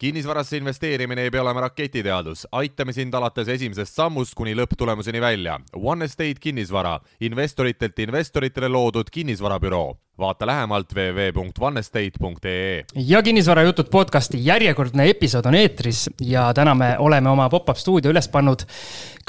kinnisvarasse 0.00 0.56
investeerimine 0.56 1.22
ei 1.22 1.30
pea 1.30 1.42
olema 1.42 1.60
raketiteadus, 1.60 2.46
aitame 2.56 2.92
sind 2.96 3.14
alates 3.14 3.48
esimesest 3.52 3.98
sammust 3.98 4.32
kuni 4.38 4.54
lõpptulemuseni 4.56 5.20
välja. 5.20 5.58
One 5.76 6.06
Estate 6.08 6.40
kinnisvara, 6.40 6.94
investoritelt 7.20 7.98
investoritele 8.06 8.68
loodud 8.68 9.12
kinnisvarabüroo. 9.12 9.98
vaata 10.20 10.46
lähemalt 10.46 10.92
www.onestate.ee. 10.92 12.84
ja 12.94 13.22
kinnisvarajutud 13.22 13.88
podcasti 13.90 14.46
järjekordne 14.46 15.08
episood 15.10 15.46
on 15.46 15.54
eetris 15.54 16.10
ja 16.20 16.54
täna 16.54 16.74
me 16.74 16.98
oleme 16.98 17.30
oma 17.30 17.48
pop-up 17.48 17.76
stuudio 17.76 18.10
üles 18.12 18.28
pannud 18.28 18.66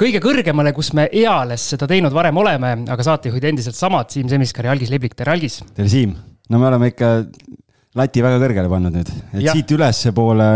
kõige 0.01 0.19
kõrgemale, 0.19 0.73
kus 0.73 0.91
me 0.93 1.07
eales 1.11 1.69
seda 1.69 1.87
teinud 1.87 2.13
varem 2.13 2.37
oleme, 2.37 2.77
aga 2.91 3.03
saatejuhid 3.07 3.43
endiselt 3.43 3.75
samad, 3.75 4.09
Siim 4.11 4.27
Semiskar 4.27 4.65
ja 4.67 4.71
Algis 4.75 4.91
Liblik, 4.91 5.15
tere 5.15 5.31
Algis! 5.31 5.61
tere 5.75 5.87
Siim! 5.87 6.15
no 6.49 6.59
me 6.59 6.67
oleme 6.67 6.91
ikka 6.91 7.07
lati 7.99 8.23
väga 8.23 8.39
kõrgele 8.39 8.71
pannud 8.71 8.95
nüüd, 8.95 9.11
et 9.33 9.43
ja. 9.43 9.55
siit 9.55 9.71
ülespoole 9.75 10.47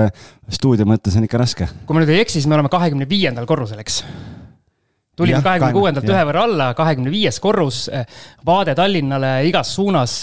stuudio 0.47 0.87
mõttes 0.87 1.17
on 1.19 1.27
ikka 1.27 1.41
raske. 1.41 1.67
kui 1.85 1.97
ma 1.97 2.03
nüüd 2.03 2.13
ei 2.15 2.23
eksi, 2.23 2.39
siis 2.39 2.49
me 2.49 2.57
oleme 2.57 2.71
kahekümne 2.71 3.07
viiendal 3.09 3.47
korrusel, 3.49 3.81
eks? 3.83 4.01
tulime 5.15 5.41
kahekümne 5.43 5.75
kuuendalt 5.75 6.09
ühe 6.11 6.23
võrra 6.27 6.45
alla, 6.47 6.71
kahekümne 6.77 7.11
viies 7.11 7.39
korrus, 7.43 7.85
vaade 8.45 8.75
Tallinnale 8.75 9.37
igas 9.47 9.71
suunas. 9.77 10.17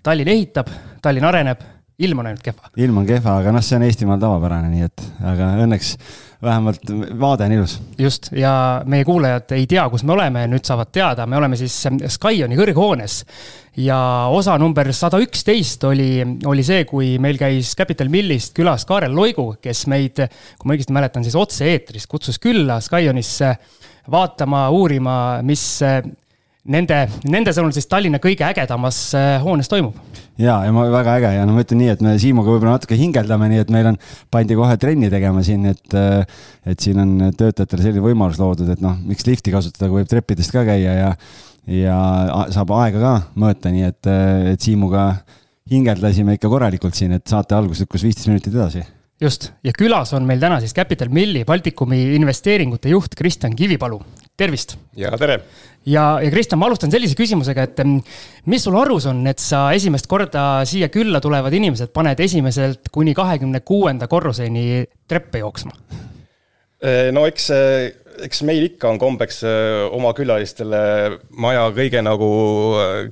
Tallinn 0.00 0.32
ehitab, 0.32 0.70
Tallinn 1.04 1.28
areneb, 1.28 1.60
ilm 2.00 2.22
on 2.22 2.30
ainult 2.30 2.44
kehva. 2.44 2.70
ilm 2.80 3.02
on 3.02 3.08
kehva, 3.08 3.36
aga 3.42 3.52
noh, 3.52 3.64
see 3.64 3.76
on 3.76 3.84
Eestimaal 3.84 4.22
tavapärane, 4.22 4.70
nii 4.72 4.86
et, 4.88 5.04
aga 5.32 5.50
õnneks 5.66 5.92
vähemalt 6.42 6.90
vaade 7.20 7.44
on 7.44 7.52
ilus. 7.52 7.80
just, 7.98 8.30
ja 8.32 8.82
meie 8.88 9.04
kuulajad 9.04 9.52
ei 9.56 9.66
tea, 9.68 9.84
kus 9.92 10.04
me 10.04 10.14
oleme, 10.14 10.46
nüüd 10.48 10.64
saavad 10.64 10.88
teada, 10.92 11.26
me 11.28 11.36
oleme 11.36 11.58
siis 11.60 11.74
Skyoni 12.16 12.56
kõrghoones 12.58 13.20
ja 13.80 13.98
osa 14.32 14.56
number 14.58 14.88
sada 14.96 15.20
üksteist 15.20 15.84
oli, 15.88 16.24
oli 16.48 16.64
see, 16.66 16.86
kui 16.88 17.12
meil 17.22 17.38
käis 17.40 17.74
Capital 17.76 18.08
Millist 18.12 18.54
külas 18.56 18.86
Kaarel 18.88 19.14
Loigu, 19.16 19.52
kes 19.62 19.84
meid, 19.92 20.24
kui 20.58 20.70
ma 20.70 20.76
õigesti 20.76 20.96
mäletan, 20.96 21.26
siis 21.26 21.36
otse-eetris 21.38 22.08
kutsus 22.10 22.40
külla 22.42 22.80
Skionisse 22.84 23.54
vaatama, 24.10 24.68
uurima, 24.74 25.16
mis 25.46 25.62
nende, 26.68 26.98
nende 27.30 27.54
sõnul 27.56 27.72
siis 27.74 27.88
Tallinna 27.90 28.20
kõige 28.22 28.44
ägedamas 28.50 28.98
äh, 29.16 29.36
hoones 29.44 29.70
toimub. 29.70 29.96
ja, 30.40 30.58
ja 30.66 30.74
ma 30.74 30.84
väga 30.92 31.16
äge 31.20 31.32
ja 31.38 31.46
no 31.48 31.54
ma 31.56 31.64
ütlen 31.64 31.80
nii, 31.80 31.90
et 31.94 32.04
me 32.04 32.14
Siimuga 32.20 32.52
võib-olla 32.52 32.76
natuke 32.76 32.98
hingeldame, 33.00 33.48
nii 33.52 33.62
et 33.64 33.72
meil 33.72 33.90
on, 33.92 33.98
pandi 34.32 34.58
kohe 34.58 34.76
trenni 34.80 35.10
tegema 35.12 35.44
siin, 35.46 35.66
et, 35.72 35.96
äh, 35.96 36.44
et 36.68 36.80
siin 36.80 37.00
on 37.00 37.16
töötajatele 37.32 37.86
selline 37.86 38.04
võimalus 38.04 38.40
loodud, 38.42 38.68
et 38.72 38.84
noh, 38.84 38.98
miks 39.08 39.26
lifti 39.28 39.54
kasutada, 39.54 39.88
kui 39.88 40.02
võib 40.02 40.12
treppidest 40.12 40.54
ka 40.54 40.66
käia 40.68 40.96
ja, 40.98 41.10
ja 41.80 41.98
saab 42.52 42.74
aega 42.78 43.02
ka 43.02 43.16
mõõta, 43.40 43.72
nii 43.72 43.88
et, 43.88 44.00
äh, 44.10 44.52
et 44.54 44.64
Siimuga 44.64 45.10
hingeldasime 45.70 46.36
ikka 46.36 46.50
korralikult 46.50 46.98
siin, 46.98 47.16
et 47.16 47.28
saate 47.30 47.56
algus 47.56 47.84
lükkus 47.84 48.04
viisteist 48.04 48.32
minutit 48.32 48.56
edasi 48.56 48.84
just, 49.20 49.50
ja 49.64 49.72
külas 49.76 50.14
on 50.16 50.26
meil 50.28 50.40
täna 50.40 50.58
siis 50.62 50.74
Capital 50.76 51.10
Milli 51.12 51.44
Baltikumi 51.48 52.00
investeeringute 52.16 52.92
juht 52.92 53.14
Kristjan 53.18 53.54
Kivipalu, 53.56 54.00
tervist! 54.38 54.76
ja 54.96 55.12
tere! 55.20 55.40
ja, 55.84 56.04
ja 56.24 56.30
Kristjan, 56.32 56.60
ma 56.60 56.70
alustan 56.70 56.92
sellise 56.92 57.16
küsimusega, 57.18 57.66
et 57.68 57.82
mm, 57.84 58.00
mis 58.52 58.64
sul 58.64 58.78
arus 58.80 59.08
on, 59.10 59.22
et 59.30 59.42
sa 59.42 59.66
esimest 59.76 60.08
korda 60.10 60.64
siia 60.68 60.88
külla 60.92 61.20
tulevad 61.20 61.54
inimesed 61.56 61.92
paned 61.96 62.20
esimeselt 62.20 62.88
kuni 62.92 63.14
kahekümne 63.16 63.60
kuuenda 63.60 64.08
korruseni 64.10 64.84
treppe 65.08 65.44
jooksma? 65.44 65.76
no 67.12 67.26
eks, 67.28 67.50
eks 68.24 68.38
meil 68.48 68.70
ikka 68.70 68.88
on 68.88 68.98
kombeks 69.00 69.42
äh, 69.44 69.82
oma 69.92 70.14
külalistele 70.16 70.78
maja 71.36 71.66
kõige 71.76 72.00
nagu, 72.00 72.30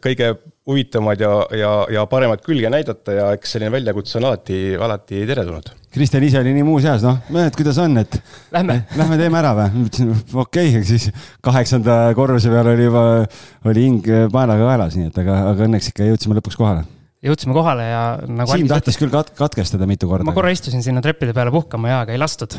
kõige 0.01 0.31
huvitavamaid 0.69 1.23
ja, 1.25 1.33
ja, 1.57 1.73
ja 1.97 2.05
paremat 2.11 2.43
külge 2.45 2.71
näidata 2.73 3.15
ja 3.17 3.29
eks 3.37 3.55
selline 3.57 3.73
väljakutse 3.73 4.19
on 4.21 4.29
alati, 4.29 4.59
alati 4.77 5.23
teretulnud. 5.29 5.71
Kristjan 5.95 6.27
ise 6.27 6.43
oli 6.43 6.53
nii 6.59 6.67
muuseas, 6.67 7.05
noh, 7.07 7.41
et 7.41 7.57
kuidas 7.57 7.79
on, 7.81 7.97
et 8.03 8.19
lähme, 8.53 8.83
lähme 8.99 9.17
teeme 9.21 9.41
ära 9.41 9.55
või? 9.57 9.87
ütlesin 9.87 10.13
okei 10.13 10.75
okay,, 10.75 10.85
siis 10.85 11.09
kaheksanda 11.45 11.97
korruse 12.19 12.53
peal 12.53 12.69
oli 12.75 12.87
juba, 12.91 13.07
oli 13.69 13.89
hing 13.89 14.13
paelaga 14.35 14.69
kaelas, 14.69 15.01
nii 15.01 15.09
et 15.09 15.19
aga, 15.25 15.41
aga 15.55 15.69
õnneks 15.71 15.91
ikka 15.95 16.13
jõudsime 16.13 16.37
lõpuks 16.39 16.61
kohale 16.61 16.85
jõudsime 17.25 17.57
kohale 17.57 17.89
ja 17.89 18.03
nagu. 18.29 18.53
Siim 18.53 18.69
tahtis 18.71 18.99
küll 19.01 19.11
kat-, 19.11 19.33
katkestada 19.39 19.89
mitu 19.91 20.07
korda. 20.11 20.27
ma 20.29 20.37
korra 20.37 20.53
istusin 20.55 20.85
sinna 20.85 21.03
treppide 21.03 21.35
peale 21.35 21.51
puhkama 21.55 21.91
ja, 21.91 22.03
aga 22.05 22.15
ei 22.15 22.21
lastud, 22.21 22.55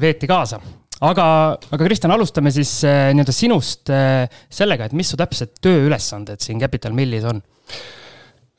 veeti 0.00 0.28
kaasa. 0.28 0.60
Aga, 1.02 1.26
aga 1.58 1.88
Kristjan, 1.88 2.14
alustame 2.14 2.52
siis 2.54 2.78
äh, 2.88 3.10
nii-öelda 3.16 3.34
sinust 3.34 3.90
äh, 3.92 4.28
sellega, 4.52 4.86
et 4.86 4.96
mis 4.96 5.10
su 5.12 5.18
täpsed 5.20 5.58
tööülesanded 5.64 6.42
siin 6.44 6.62
Capital 6.62 6.94
Millis 6.96 7.26
on? 7.28 7.42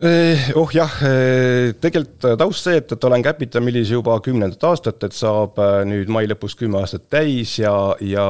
Eh, 0.03 0.49
oh 0.59 0.67
jah, 0.73 0.91
eh, 1.07 1.69
tegelikult 1.79 2.25
eh, 2.27 2.33
taust 2.35 2.65
see, 2.65 2.79
et, 2.81 2.89
et 2.91 3.05
olen 3.07 3.23
Capital 3.23 3.63
Millis 3.63 3.93
juba 3.93 4.17
kümnendat 4.25 4.65
aastat, 4.67 5.05
et 5.05 5.15
saab 5.15 5.61
nüüd 5.87 6.11
mai 6.11 6.25
lõpus 6.27 6.57
kümme 6.59 6.81
aastat 6.81 7.05
täis 7.13 7.53
ja, 7.61 7.71
ja 8.03 8.25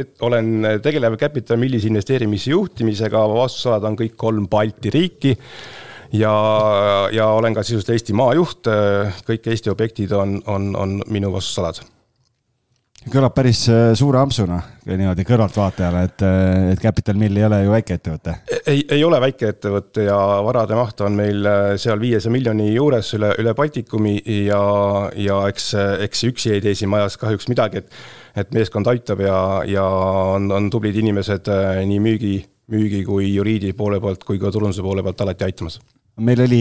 et 0.00 0.14
olen 0.24 0.80
tegelev 0.80 1.18
Capital 1.20 1.60
Millis 1.60 1.84
investeerimise 1.90 2.54
juhtimisega, 2.54 3.26
vastutusalad 3.28 3.90
on 3.90 4.00
kõik 4.00 4.16
kolm 4.16 4.48
Balti 4.48 4.94
riiki 4.94 5.36
ja, 6.16 6.32
ja 7.12 7.28
olen 7.36 7.58
ka 7.58 7.66
sisuliselt 7.66 7.98
Eesti 7.98 8.16
maajuht, 8.16 8.72
kõik 9.28 9.52
Eesti 9.52 9.74
objektid 9.74 10.16
on, 10.16 10.38
on, 10.48 10.72
on 10.80 11.00
minu 11.12 11.34
vastutusalad 11.34 11.84
kõlab 13.08 13.32
päris 13.32 13.62
äh, 13.72 13.90
suure 13.96 14.20
ampsuna 14.20 14.58
niimoodi 14.84 15.24
kõrvaltvaatajale, 15.24 16.02
et, 16.04 16.24
äh, 16.26 16.72
et 16.74 16.82
Capital 16.82 17.16
Mill 17.20 17.38
ei 17.38 17.46
ole 17.46 17.62
ju 17.64 17.72
väikeettevõte. 17.72 18.34
ei, 18.66 18.82
ei 18.90 19.04
ole 19.04 19.20
väikeettevõte 19.22 20.04
ja 20.04 20.18
varade 20.44 20.76
maht 20.76 21.00
on 21.06 21.16
meil 21.16 21.46
äh, 21.48 21.76
seal 21.80 22.00
viiesaja 22.00 22.32
miljoni 22.34 22.68
juures 22.74 23.14
üle, 23.16 23.32
üle 23.40 23.54
Baltikumi 23.56 24.18
ja, 24.44 24.60
ja 25.16 25.40
eks, 25.48 25.72
eks 26.06 26.26
üksi 26.28 26.54
ei 26.56 26.64
tee 26.64 26.74
siin 26.76 26.92
majas 26.92 27.16
kahjuks 27.20 27.48
midagi, 27.48 27.80
et, 27.80 28.02
et 28.44 28.52
meeskond 28.56 28.90
aitab 28.92 29.24
ja, 29.24 29.38
ja 29.68 29.86
on, 30.36 30.50
on 30.52 30.68
tublid 30.72 31.00
inimesed 31.00 31.48
nii 31.88 32.02
müügi, 32.04 32.34
müügi 32.74 33.04
kui 33.08 33.32
juriidi 33.32 33.72
poole 33.76 34.00
pealt 34.00 34.28
kui 34.28 34.42
ka 34.42 34.52
turunduse 34.52 34.84
poole 34.84 35.06
pealt 35.06 35.24
alati 35.24 35.48
aitamas 35.48 35.80
meil 36.20 36.44
oli, 36.44 36.60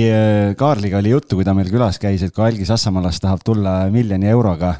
Kaarliga 0.57 0.99
oli 1.01 1.11
juttu, 1.11 1.37
kui 1.39 1.45
ta 1.47 1.53
meil 1.57 1.69
külas 1.71 1.99
käis, 1.99 2.23
et 2.23 2.33
kui 2.35 2.45
Algis 2.45 2.71
Assamaalast 2.71 3.23
tahab 3.23 3.43
tulla 3.45 3.81
miljoni 3.91 4.29
euroga 4.31 4.77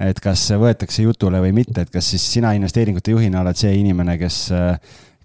et 0.00 0.20
kas 0.22 0.44
võetakse 0.58 1.04
jutule 1.04 1.40
või 1.42 1.52
mitte, 1.56 1.84
et 1.84 1.92
kas 1.92 2.12
siis 2.14 2.24
sina 2.38 2.52
investeeringute 2.56 3.12
juhina 3.12 3.42
oled 3.42 3.58
see 3.58 3.74
inimene, 3.80 4.16
kes, 4.20 4.38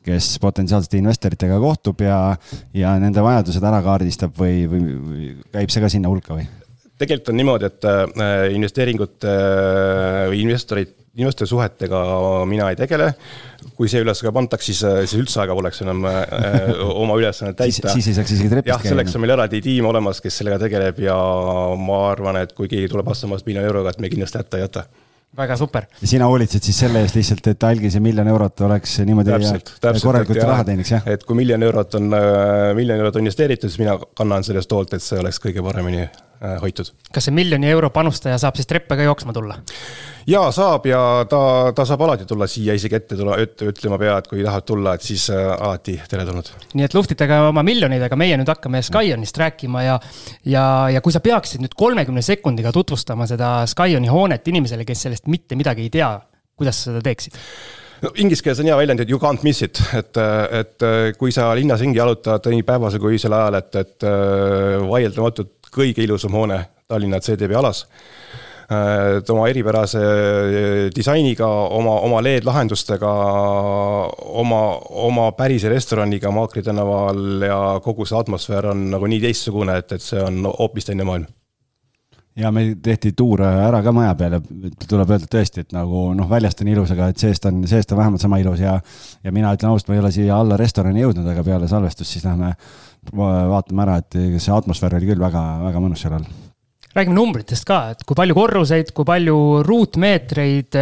kes 0.06 0.30
potentsiaalsete 0.44 1.00
investoritega 1.00 1.60
kohtub 1.64 2.04
ja, 2.04 2.20
ja 2.76 2.96
nende 3.02 3.24
vajadused 3.24 3.64
ära 3.64 3.82
kaardistab 3.86 4.36
või, 4.38 4.66
või, 4.70 5.34
käib 5.56 5.74
see 5.74 5.84
ka 5.84 5.92
sinna 5.94 6.12
hulka 6.12 6.38
või? 6.38 6.48
tegelikult 6.98 7.30
on 7.30 7.38
niimoodi, 7.38 7.68
et 7.70 7.86
äh, 7.86 8.48
investeeringute 8.58 9.34
või 10.32 10.40
äh, 10.40 10.42
investorid, 10.42 10.96
investori 11.22 11.50
suhetega 11.50 12.02
mina 12.50 12.70
ei 12.72 12.78
tegele. 12.80 13.14
kui 13.78 13.90
see 13.90 14.02
üles 14.02 14.22
ka 14.24 14.32
pantaks, 14.34 14.70
siis, 14.70 14.84
äh, 14.88 15.00
siis 15.06 15.22
üldse 15.22 15.42
aega 15.44 15.56
poleks 15.58 15.82
enam 15.84 16.06
oma 16.06 17.18
ülesannet 17.20 17.58
täita. 17.58 17.92
siis 17.94 18.12
ei 18.12 18.16
saaks 18.18 18.36
isegi 18.38 18.52
trepist 18.54 18.72
käia. 18.72 18.78
jah, 18.78 18.94
selleks 18.94 19.18
on 19.18 19.26
meil 19.26 19.36
eraldi 19.38 19.62
tiim 19.66 19.90
olemas, 19.90 20.22
kes 20.24 20.40
sellega 20.42 20.60
tegeleb 20.66 21.02
ja 21.04 21.18
ma 21.82 22.00
arvan, 22.12 22.42
et 22.44 22.56
kui 22.58 22.70
keegi 22.72 22.90
tuleb 22.94 23.10
vastama 23.10 23.40
miljoni 23.46 23.70
euroga, 23.70 23.94
et 23.94 24.02
me 24.02 24.10
kindlasti 24.14 24.42
hätta 24.42 24.60
ei 24.60 24.66
jäta 24.66 24.86
väga 25.38 25.58
super. 25.60 25.90
ja 26.02 26.12
sina 26.14 26.30
hoolitsed 26.30 26.66
siis 26.66 26.80
selle 26.86 27.02
eest 27.06 27.18
lihtsalt, 27.18 27.50
et 27.54 27.66
algis 27.70 27.98
ja 27.98 28.02
miljon 28.02 28.30
eurot 28.34 28.66
oleks 28.70 29.00
niimoodi 29.06 29.34
täpselt, 29.34 29.74
täpselt, 29.82 30.06
korralikult 30.06 30.46
raha 30.46 30.70
teeniks, 30.70 30.94
jah? 30.96 31.10
et 31.10 31.26
kui 31.28 31.38
miljon 31.38 31.66
eurot 31.70 32.00
on, 32.00 32.14
miljon 32.78 33.04
eurot 33.04 33.20
on 33.20 33.28
investeeritud, 33.28 33.70
siis 33.74 33.84
mina 33.84 34.00
kannan 34.18 34.48
sellest 34.48 34.74
hoolt, 34.74 34.98
et 34.98 35.06
see 35.06 35.20
oleks 35.22 35.42
kõige 35.44 35.66
paremini 35.66 36.08
Äh, 36.08 36.27
hoitud. 36.62 36.94
kas 37.14 37.30
see 37.30 37.36
miljoni 37.36 37.70
euro 37.72 37.90
panustaja 37.94 38.38
saab 38.42 38.60
siis 38.60 38.70
treppe 38.70 38.98
ka 38.98 39.08
jooksma 39.08 39.34
tulla? 39.34 39.58
ja 40.28 40.42
saab 40.52 40.86
ja 40.90 41.00
ta, 41.30 41.40
ta 41.76 41.86
saab 41.88 42.04
alati 42.08 42.28
tulla 42.28 42.48
siia 42.52 42.76
isegi 42.78 42.98
ette 43.00 43.18
tulla, 43.20 43.38
ütlema 43.40 44.00
pea, 44.02 44.18
et 44.20 44.28
kui 44.28 44.44
tahad 44.44 44.68
tulla, 44.68 44.98
et 44.98 45.06
siis 45.06 45.30
äh, 45.32 45.48
alati 45.56 45.98
teretulnud. 46.10 46.52
nii 46.76 46.88
et 46.88 46.98
luhtitage 46.98 47.40
oma 47.48 47.64
miljoneid, 47.68 48.04
aga 48.10 48.20
meie 48.20 48.38
nüüd 48.40 48.52
hakkame 48.52 48.84
Skionist 48.86 49.40
rääkima 49.40 49.86
ja, 49.86 49.98
ja, 50.46 50.68
ja 50.94 51.04
kui 51.04 51.16
sa 51.16 51.24
peaksid 51.24 51.64
nüüd 51.64 51.76
kolmekümne 51.80 52.24
sekundiga 52.26 52.76
tutvustama 52.76 53.28
seda 53.30 53.62
Skioni 53.70 54.12
hoonet 54.12 54.48
inimesele, 54.52 54.88
kes 54.88 55.08
sellest 55.08 55.32
mitte 55.32 55.60
midagi 55.60 55.88
ei 55.88 55.94
tea, 55.94 56.12
kuidas 56.60 56.84
sa 56.84 56.92
seda 56.92 57.04
teeksid? 57.08 57.38
no 58.04 58.12
inglise 58.22 58.44
keeles 58.46 58.60
on 58.62 58.68
hea 58.70 58.78
väljend, 58.78 59.02
et 59.02 59.10
you 59.10 59.20
can't 59.22 59.44
miss 59.48 59.64
it, 59.66 59.80
et, 59.98 60.20
et 60.60 60.88
kui 61.18 61.32
sa 61.34 61.50
linnas 61.58 61.82
ringi 61.82 61.98
jalutad 61.98 62.46
nii 62.52 62.66
päevasel 62.68 63.02
kui 63.02 63.16
öisel 63.16 63.34
ajal, 63.34 63.58
et, 63.62 63.80
et 63.80 64.06
vaieldamatult 64.92 65.57
kõige 65.74 66.04
ilusam 66.06 66.36
hoone 66.38 66.66
Tallinna 66.88 67.20
CDB 67.20 67.56
alas. 67.58 67.86
et 68.68 69.30
oma 69.32 69.46
eripärase 69.48 70.00
eh, 70.04 70.90
disainiga, 70.96 71.48
oma, 71.48 71.94
oma 72.04 72.20
LED-lahendustega, 72.20 73.12
oma, 74.42 74.60
oma 75.08 75.30
päris 75.32 75.64
restoraniga 75.72 76.32
Maakri 76.36 76.64
tänaval 76.64 77.48
ja 77.48 77.60
kogu 77.84 78.06
see 78.06 78.20
atmosfäär 78.20 78.68
on 78.74 78.90
nagu 78.92 79.08
nii 79.08 79.22
teistsugune, 79.24 79.78
et, 79.80 79.96
et 79.96 80.04
see 80.04 80.20
on 80.20 80.44
hoopis 80.52 80.92
teine 80.92 81.08
maailm 81.08 81.32
ja 82.38 82.52
meil 82.54 82.76
tehti 82.84 83.12
tuur 83.18 83.42
ära 83.42 83.80
ka 83.84 83.92
maja 83.96 84.14
peal 84.18 84.38
ja 84.38 84.42
tuleb 84.90 85.14
öelda 85.16 85.30
tõesti, 85.32 85.64
et 85.66 85.74
nagu 85.76 86.04
noh, 86.18 86.30
väljast 86.30 86.62
on 86.62 86.70
ilus, 86.72 86.92
aga 86.94 87.10
et 87.12 87.22
seest 87.22 87.48
on, 87.50 87.64
seest 87.70 87.92
on 87.94 88.02
vähemalt 88.02 88.22
sama 88.22 88.40
ilus 88.42 88.62
ja 88.62 88.78
ja 89.24 89.34
mina 89.34 89.54
ütlen 89.56 89.72
ausalt, 89.72 89.90
ma 89.90 89.98
ei 89.98 90.04
ole 90.04 90.12
siia 90.14 90.38
alla 90.38 90.58
restorani 90.60 91.02
jõudnud, 91.02 91.28
aga 91.32 91.44
peale 91.44 91.70
salvestust 91.72 92.14
siis 92.14 92.28
lähme 92.28 92.54
vaatame 93.16 93.86
ära, 93.86 94.02
et 94.02 94.20
see 94.42 94.54
atmosfäär 94.54 94.98
oli 95.00 95.14
küll 95.14 95.24
väga, 95.24 95.46
väga 95.68 95.84
mõnus 95.84 96.04
seal 96.04 96.20
all 96.20 96.28
räägime 96.98 97.18
numbritest 97.18 97.66
ka, 97.68 97.78
et 97.94 98.04
kui 98.08 98.18
palju 98.18 98.36
korruseid, 98.38 98.92
kui 98.96 99.06
palju 99.08 99.36
ruutmeetreid, 99.66 100.78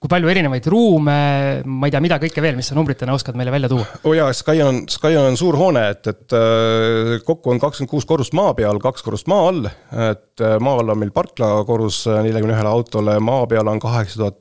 kui 0.00 0.10
palju 0.12 0.32
erinevaid 0.32 0.66
ruume, 0.70 1.16
ma 1.64 1.88
ei 1.88 1.94
tea, 1.94 2.02
mida 2.04 2.18
kõike 2.22 2.44
veel, 2.44 2.58
mis 2.58 2.68
sa 2.70 2.76
numbritena 2.76 3.14
oskad 3.16 3.38
meile 3.38 3.54
välja 3.54 3.70
tuua? 3.72 3.86
oo 4.02 4.12
oh 4.12 4.16
jaa, 4.18 4.32
Sky 4.36 4.60
on, 4.64 4.82
Sky 4.92 5.16
on 5.20 5.38
suur 5.40 5.58
hoone, 5.60 5.86
et, 5.94 6.10
et 6.10 6.36
äh, 6.36 7.14
kokku 7.26 7.54
on 7.54 7.62
kakskümmend 7.62 7.92
kuus 7.92 8.08
korrust 8.08 8.36
maa 8.36 8.52
peal, 8.58 8.80
kaks 8.82 9.06
korrust 9.06 9.30
maa 9.30 9.48
all. 9.48 9.70
et 10.10 10.44
äh, 10.44 10.58
maa 10.60 10.82
all 10.82 10.94
on 10.94 11.00
meil 11.00 11.14
parklakorrus 11.14 12.04
neljakümne 12.10 12.56
ühele 12.56 12.74
autole, 12.74 13.18
maa 13.24 13.48
peal 13.50 13.72
on 13.72 13.82
kaheksa 13.82 14.20
tuhat, 14.24 14.40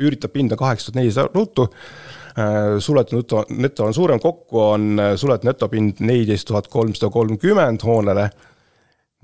üüritav 0.00 0.32
pind 0.32 0.54
on 0.54 0.60
kaheksa 0.64 0.88
tuhat 0.88 1.02
nelisada 1.02 1.30
ruutu 1.34 1.68
suletud 2.82 3.20
neto, 3.20 3.44
neto 3.54 3.84
on 3.86 3.94
suurem, 3.94 4.18
kokku 4.20 4.60
on 4.60 4.98
suletud 5.20 5.46
netopind 5.46 6.02
neliteist 6.02 6.48
tuhat 6.48 6.66
kolmsada 6.72 7.12
kolmkümmend 7.14 7.84
hoonele 7.86 8.28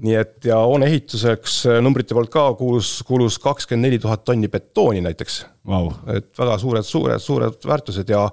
nii 0.05 0.17
et 0.17 0.49
ja 0.49 0.61
hoone 0.65 0.89
ehituseks 0.89 1.61
äh, 1.69 1.79
numbrite 1.85 2.17
poolt 2.17 2.33
ka 2.33 2.47
kulus, 2.59 3.01
kulus 3.07 3.39
kakskümmend 3.43 3.89
neli 3.89 4.01
tuhat 4.01 4.25
tonni 4.25 4.49
betooni 4.53 5.03
näiteks 5.05 5.45
wow.. 5.69 5.93
et 6.15 6.33
väga 6.39 6.59
suured, 6.63 6.87
suured, 6.87 7.23
suured 7.23 7.69
väärtused 7.69 8.13
ja 8.13 8.27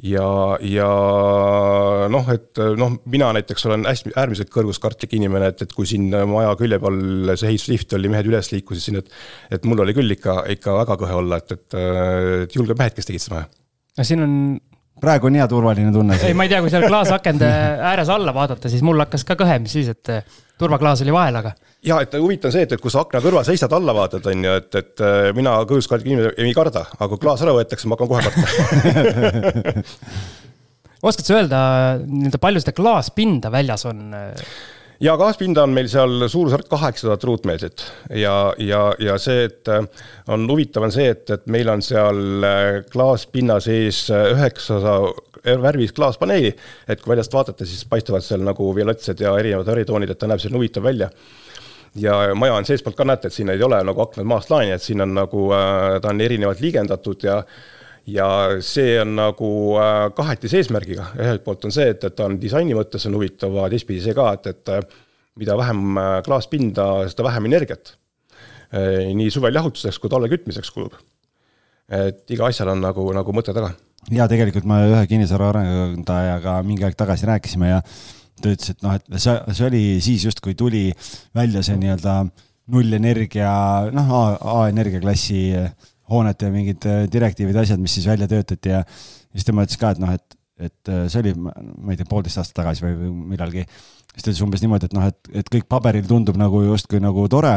ja, 0.00 0.26
ja 0.64 0.88
noh, 2.08 2.28
et 2.32 2.56
noh, 2.80 2.94
mina 3.12 3.30
näiteks 3.36 3.66
olen 3.68 3.84
hästi 3.84 4.14
äärmiselt 4.16 4.48
kõrguskartlik 4.52 5.12
inimene, 5.18 5.50
et, 5.52 5.66
et 5.66 5.74
kui 5.76 5.88
siin 5.88 6.06
maja 6.30 6.54
külje 6.56 6.78
peal 6.80 7.34
see 7.34 7.50
ehituslift 7.50 7.92
oli, 7.98 8.08
mehed 8.08 8.30
üles 8.30 8.48
liikusid 8.54 8.86
siin, 8.86 9.00
et. 9.02 9.12
et 9.52 9.68
mul 9.68 9.84
oli 9.84 9.92
küll 9.96 10.16
ikka, 10.16 10.38
ikka 10.56 10.78
väga 10.78 10.96
kõhe 11.04 11.18
olla, 11.20 11.42
et, 11.42 11.52
et, 11.52 11.80
et 12.46 12.56
julged 12.56 12.80
mehed, 12.80 12.96
kes 12.96 13.12
tegid 13.12 13.26
seda 13.26 13.42
maja. 13.42 13.59
No 14.00 14.06
siin 14.08 14.24
on 14.24 14.34
praegu 15.00 15.28
on 15.28 15.36
hea 15.38 15.46
turvaline 15.48 15.92
tunne. 15.92 16.16
ei, 16.24 16.36
ma 16.36 16.46
ei 16.46 16.52
tea, 16.52 16.60
kui 16.64 16.72
seal 16.72 16.86
klaasakende 16.88 17.48
ääres 17.92 18.10
alla 18.12 18.34
vaadata, 18.36 18.72
siis 18.72 18.84
mul 18.86 19.00
hakkas 19.04 19.26
ka 19.28 19.36
kõhe, 19.40 19.58
mis 19.64 19.76
siis, 19.76 19.90
et 19.92 20.12
turvaklaas 20.60 21.04
oli 21.04 21.14
vahel, 21.14 21.38
aga. 21.40 21.54
ja, 21.86 22.00
et 22.04 22.16
huvitav 22.20 22.50
on 22.50 22.56
see, 22.56 22.66
et, 22.68 22.74
et 22.76 22.82
kui 22.82 22.92
sa 22.92 23.04
akna 23.04 23.22
kõrval 23.24 23.46
seisad, 23.48 23.72
alla 23.76 23.94
vaatad, 23.96 24.26
on 24.32 24.44
ju, 24.48 24.58
et, 24.62 24.80
et 24.82 25.04
äh, 25.04 25.30
mina 25.36 25.56
kõõskaldlik 25.68 26.12
inimene 26.12 26.34
ei 26.40 26.56
karda, 26.56 26.84
aga 26.96 27.08
kui 27.12 27.22
klaas 27.22 27.44
ära 27.46 27.56
võetakse, 27.56 27.88
ma 27.88 27.96
hakkan 27.96 28.12
kohe 28.12 28.22
kartma 28.28 28.44
oskad 31.08 31.24
sa 31.24 31.38
öelda 31.38 31.62
nii-öelda 32.04 32.42
palju 32.42 32.60
seda 32.60 32.76
klaaspinda 32.76 33.52
väljas 33.52 33.86
on? 33.88 34.12
Ja 35.00 35.16
kaaspinda 35.20 35.64
on 35.64 35.74
meil 35.76 35.88
seal 35.88 36.28
suurusjärk 36.28 36.68
kaheksa 36.68 37.08
tuhat 37.08 37.24
ruutmeetrit 37.24 37.84
ja, 38.20 38.54
ja, 38.58 38.82
ja 38.98 39.16
see, 39.18 39.46
et 39.48 39.68
äh, 39.68 39.84
on 40.28 40.46
huvitav, 40.50 40.86
on 40.88 40.94
see, 40.94 41.08
et, 41.14 41.24
et 41.30 41.46
meil 41.50 41.68
on 41.72 41.82
seal 41.84 42.46
äh, 42.46 42.68
klaaspinna 42.92 43.60
sees 43.64 44.06
üheksasada 44.10 44.98
värvis 45.62 45.92
klaaspaneeli, 45.96 46.52
et 46.88 47.00
kui 47.00 47.14
väljast 47.14 47.32
vaadata, 47.32 47.66
siis 47.66 47.84
paistavad 47.88 48.24
seal 48.24 48.42
nagu 48.44 48.74
violettsed 48.76 49.22
ja 49.24 49.32
erinevad 49.38 49.68
värvitoonid, 49.70 50.12
et 50.12 50.20
ta 50.20 50.28
näeb 50.28 50.42
selline 50.42 50.60
huvitav 50.60 50.84
välja. 50.84 51.08
Ja 51.98 52.34
maja 52.38 52.54
on 52.54 52.66
seestpoolt 52.68 52.96
ka 52.98 53.06
näete, 53.08 53.28
et 53.28 53.34
siin 53.34 53.50
ei 53.50 53.62
ole 53.66 53.80
nagu 53.82 54.04
aknad 54.04 54.28
maast 54.28 54.50
laeni, 54.52 54.74
et 54.76 54.84
siin 54.84 55.02
on 55.02 55.14
nagu, 55.16 55.48
äh, 55.56 55.96
ta 56.02 56.12
on 56.12 56.20
erinevalt 56.20 56.60
liigendatud 56.62 57.24
ja 57.26 57.40
ja 58.08 58.28
see 58.64 58.96
on 59.02 59.14
nagu 59.18 59.50
äh, 59.80 60.08
kahetise 60.16 60.60
eesmärgiga, 60.60 61.10
ühelt 61.18 61.44
poolt 61.44 61.68
on 61.68 61.74
see, 61.74 61.90
et, 61.94 62.04
et 62.04 62.16
ta 62.16 62.28
on 62.28 62.38
disaini 62.40 62.76
mõttes 62.76 63.06
on 63.08 63.18
huvitav, 63.18 63.54
aga 63.56 63.72
teistpidi 63.74 64.02
see 64.04 64.16
ka, 64.16 64.30
et, 64.38 64.50
et 64.54 64.72
äh, 64.76 64.84
mida 65.40 65.56
vähem 65.58 66.00
klaaspinda, 66.26 66.86
seda 67.08 67.24
vähem 67.28 67.46
energiat. 67.48 67.96
nii 68.70 69.30
suvel 69.34 69.54
jahutuseks 69.54 69.96
kui 69.98 70.10
talve 70.10 70.28
kütmiseks 70.30 70.70
kulub. 70.70 70.92
et 71.90 72.30
iga 72.30 72.46
asjal 72.46 72.68
on 72.70 72.82
nagu, 72.84 73.02
nagu 73.14 73.32
mõte 73.34 73.54
taga 73.54 73.72
ja 74.14 74.28
tegelikult 74.30 74.66
ma 74.68 74.80
ühe 74.86 75.00
kinnisvara 75.10 75.50
arendajaga 75.52 76.60
mingi 76.66 76.86
aeg 76.86 76.96
tagasi 76.98 77.28
rääkisime 77.28 77.70
ja 77.72 77.80
ta 78.40 78.52
ütles, 78.54 78.72
et 78.72 78.84
noh, 78.84 78.96
et 78.96 79.18
see, 79.20 79.34
see 79.52 79.66
oli 79.66 79.82
siis 80.04 80.24
justkui 80.28 80.54
tuli 80.58 80.88
välja 81.36 81.62
see 81.66 81.76
nii-öelda 81.80 82.22
nullenergia, 82.70 83.52
noh, 83.92 84.12
A-energia 84.40 85.02
klassi 85.02 85.50
hoonete 86.10 86.50
mingid 86.52 86.86
direktiivid, 87.12 87.56
asjad, 87.62 87.80
mis 87.82 87.94
siis 87.98 88.08
välja 88.10 88.28
töötati 88.30 88.74
ja 88.74 88.84
siis 88.88 89.46
tema 89.46 89.66
ütles 89.66 89.80
ka, 89.80 89.94
et 89.94 90.02
noh, 90.02 90.14
et, 90.16 90.38
et 90.60 90.94
see 91.12 91.22
oli, 91.22 91.36
ma 91.38 91.94
ei 91.94 92.00
tea, 92.00 92.08
poolteist 92.10 92.42
aastat 92.42 92.62
tagasi 92.62 92.84
või, 92.84 93.12
millalgi. 93.34 93.66
siis 94.14 94.24
ta 94.24 94.32
ütles 94.32 94.42
umbes 94.46 94.64
niimoodi, 94.64 94.90
et 94.90 94.96
noh, 94.98 95.06
et, 95.06 95.32
et 95.42 95.54
kõik 95.54 95.70
paberil 95.70 96.08
tundub 96.10 96.40
nagu 96.40 96.64
justkui 96.66 97.02
nagu 97.02 97.28
tore 97.30 97.54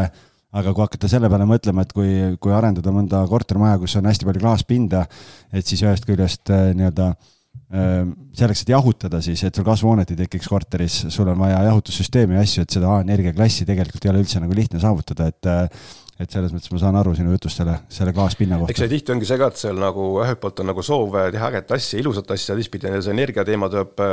aga 0.53 0.73
kui 0.73 0.85
hakata 0.85 1.09
selle 1.09 1.29
peale 1.31 1.45
mõtlema, 1.49 1.83
et 1.83 1.93
kui, 1.95 2.09
kui 2.41 2.53
arendada 2.53 2.93
mõnda 2.93 3.23
kortermaja, 3.29 3.79
kus 3.81 3.95
on 3.97 4.09
hästi 4.09 4.27
palju 4.27 4.43
klaaspinda, 4.43 5.05
et 5.53 5.65
siis 5.65 5.81
ühest 5.85 6.05
küljest 6.05 6.51
äh, 6.53 6.67
nii-öelda 6.77 7.07
äh, 7.09 8.03
selleks, 8.37 8.61
et 8.63 8.73
jahutada 8.75 9.21
siis, 9.25 9.41
et 9.47 9.57
sul 9.57 9.65
kasvuhoonet 9.65 10.13
ei 10.13 10.21
tekiks 10.23 10.49
korteris, 10.51 10.99
sul 11.13 11.31
on 11.33 11.41
vaja 11.41 11.63
jahutussüsteemi 11.69 12.37
ja 12.37 12.45
asju, 12.45 12.67
et 12.67 12.77
seda 12.77 12.91
A-energia 12.93 13.33
klassi 13.33 13.65
tegelikult 13.69 14.05
ei 14.05 14.13
ole 14.13 14.21
üldse 14.25 14.43
nagu 14.43 14.57
lihtne 14.57 14.81
saavutada, 14.83 15.31
et 15.33 15.49
äh, 15.49 15.89
et 16.21 16.29
selles 16.29 16.53
mõttes 16.53 16.69
ma 16.73 16.79
saan 16.81 16.97
aru 16.99 17.15
sinu 17.17 17.33
jutust 17.33 17.57
selle, 17.57 17.75
selle 17.91 18.13
klaaspinna 18.13 18.59
kohta. 18.61 18.73
eks 18.73 18.83
see 18.83 18.91
tihti 18.91 19.13
ongi 19.15 19.27
see 19.29 19.39
ka, 19.41 19.49
et 19.49 19.61
seal 19.63 19.79
nagu 19.81 20.07
ühelt 20.21 20.41
poolt 20.43 20.61
on 20.61 20.69
nagu 20.69 20.83
soov 20.85 21.15
teha 21.33 21.49
ägedat 21.49 21.73
asja, 21.77 22.01
ilusat 22.01 22.33
asja, 22.35 22.57
teistpidi 22.59 22.91
see 22.99 23.15
energiateema 23.15 23.69
tuleb, 23.73 24.03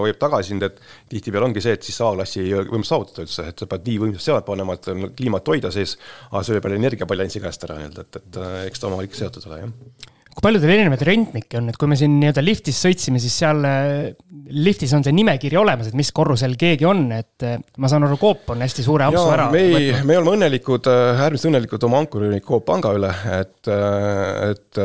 hoiab 0.00 0.18
tagasi 0.24 0.54
sind, 0.54 0.66
et 0.66 0.80
tihtipeale 1.12 1.50
ongi 1.50 1.62
see, 1.64 1.76
et 1.78 1.86
siis 1.86 2.00
A-klassi 2.04 2.42
ei 2.42 2.56
võimalik 2.56 2.90
saavutada 2.90 3.26
üldse, 3.26 3.46
et 3.52 3.62
sa 3.62 3.70
pead 3.70 3.86
nii 3.90 4.00
võimsalt 4.06 4.26
seadmed 4.26 4.48
panema, 4.48 4.78
et 4.78 4.90
kliimat 5.20 5.52
hoida 5.54 5.70
sees, 5.74 5.94
aga 6.32 6.42
võib 6.56 6.68
jälle 6.68 6.82
energiabalansi 6.82 7.44
käest 7.44 7.68
ära 7.68 7.78
nii-öelda, 7.78 8.08
et, 8.08 8.20
et 8.22 8.42
eks 8.72 8.82
ta 8.82 8.90
omavahel 8.90 9.10
ikka 9.10 9.22
seotud 9.22 9.48
ole, 9.50 9.62
jah 9.62 10.12
kui 10.34 10.42
palju 10.42 10.60
teil 10.60 10.72
erinevaid 10.74 11.02
rentnikke 11.06 11.58
on, 11.60 11.68
et 11.70 11.76
kui 11.78 11.90
me 11.90 11.96
siin 11.98 12.16
nii-öelda 12.18 12.42
liftis 12.42 12.78
sõitsime, 12.82 13.20
siis 13.22 13.36
seal 13.38 13.60
äh, 13.68 14.14
liftis 14.54 14.92
on 14.96 15.04
see 15.06 15.14
nimekiri 15.14 15.58
olemas, 15.60 15.90
et 15.90 15.98
mis 15.98 16.10
korrusel 16.14 16.56
keegi 16.58 16.88
on, 16.88 17.04
et 17.14 17.46
äh, 17.46 17.60
ma 17.78 17.90
saan 17.90 18.06
aru, 18.06 18.18
Coop 18.20 18.50
on 18.54 18.64
hästi 18.64 18.84
suure 18.86 19.06
apsu 19.06 19.22
ära. 19.30 19.46
me, 19.52 19.62
me 20.06 20.18
oleme 20.18 20.34
õnnelikud, 20.34 20.90
äh, 20.90 21.22
äärmiselt 21.26 21.52
õnnelikud 21.52 21.86
oma 21.86 22.02
ankuriüürnik 22.02 22.46
Coop 22.48 22.66
panga 22.66 22.90
üle, 22.96 23.12
et, 23.36 23.70
et 23.70 24.82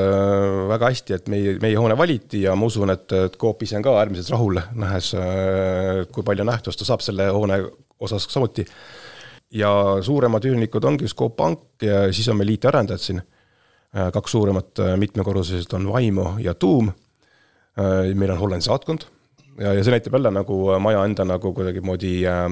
väga 0.69 0.94
hästi, 0.94 1.18
et 1.18 1.34
meie, 1.34 1.56
meie 1.63 1.80
hoone 1.80 1.98
valiti 1.98 2.44
ja 2.46 2.54
ma 2.60 2.69
usun, 2.69 2.94
et, 2.94 3.07
et 3.18 3.42
Coop 3.42 3.66
ise 3.66 3.80
on 3.80 3.86
ka 3.86 3.98
äärmiselt 4.04 4.36
rahul, 4.36 4.62
nähes, 4.78 5.12
kui 6.13 6.25
palju 6.28 6.46
nähtavust 6.46 6.84
ta 6.84 6.90
saab 6.92 7.06
selle 7.06 7.31
hoone 7.34 7.63
osas 8.06 8.30
samuti. 8.30 8.68
ja 9.50 9.69
suuremad 10.06 10.46
üürnikud 10.46 10.86
ongi 10.86 11.07
just 11.07 11.18
Coop 11.18 11.36
Pank 11.36 11.81
ja 11.81 12.06
siis 12.13 12.30
on 12.30 12.38
meil 12.38 12.54
IT-arendajad 12.54 13.01
siin 13.01 13.22
kaks 13.94 14.31
suuremat 14.31 14.80
äh, 14.80 14.97
mitmekorruselised 14.97 15.74
on 15.74 15.88
Vaimo 15.89 16.36
ja 16.39 16.53
Tuum. 16.53 16.89
Äh, 16.89 18.15
meil 18.15 18.31
on 18.31 18.38
Hollandi 18.38 18.65
saatkond 18.65 19.07
ja, 19.59 19.74
ja 19.74 19.83
see 19.83 19.94
näitab 19.94 20.13
jälle 20.13 20.31
nagu 20.31 20.59
maja 20.80 21.06
enda 21.06 21.25
nagu 21.25 21.53
kuidagimoodi 21.53 22.13
äh, 22.27 22.45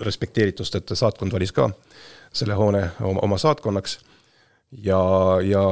respekteeritust, 0.00 0.78
et 0.78 0.94
saatkond 0.94 1.32
valis 1.32 1.52
ka 1.52 1.70
selle 2.32 2.54
hoone 2.54 2.84
oma, 3.00 3.26
oma 3.26 3.38
saatkonnaks. 3.38 3.98
ja, 4.70 5.00
ja 5.42 5.64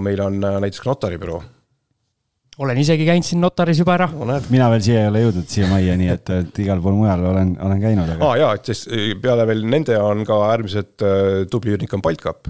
meil 0.00 0.20
on 0.20 0.40
näiteks 0.40 0.80
ka 0.80 0.90
notaribüroo 0.90 1.42
olen 2.58 2.78
isegi 2.80 3.04
käinud 3.04 3.26
siin 3.28 3.40
notaris 3.44 3.78
juba 3.82 3.98
ära 3.98 4.06
no,. 4.08 4.38
mina 4.48 4.70
veel 4.72 4.84
siia 4.84 5.02
ei 5.02 5.08
ole 5.10 5.20
jõudnud, 5.26 5.48
siia 5.52 5.66
majja, 5.68 5.96
nii 6.00 6.08
et, 6.08 6.30
et 6.32 6.60
igal 6.64 6.80
pool 6.80 6.96
mujal 6.96 7.24
olen, 7.32 7.50
olen 7.60 7.82
käinud 7.82 8.08
aga.... 8.14 8.22
aa 8.22 8.30
ah, 8.30 8.38
jaa, 8.40 8.54
et 8.56 8.70
siis 8.70 8.86
peale 9.20 9.44
veel 9.50 9.66
nende 9.68 9.98
on 10.00 10.24
ka 10.24 10.38
äärmiselt 10.54 11.04
äh, 11.04 11.42
tubli 11.52 11.74
üürnik 11.74 11.92
on 11.92 12.04
Baltkap 12.04 12.48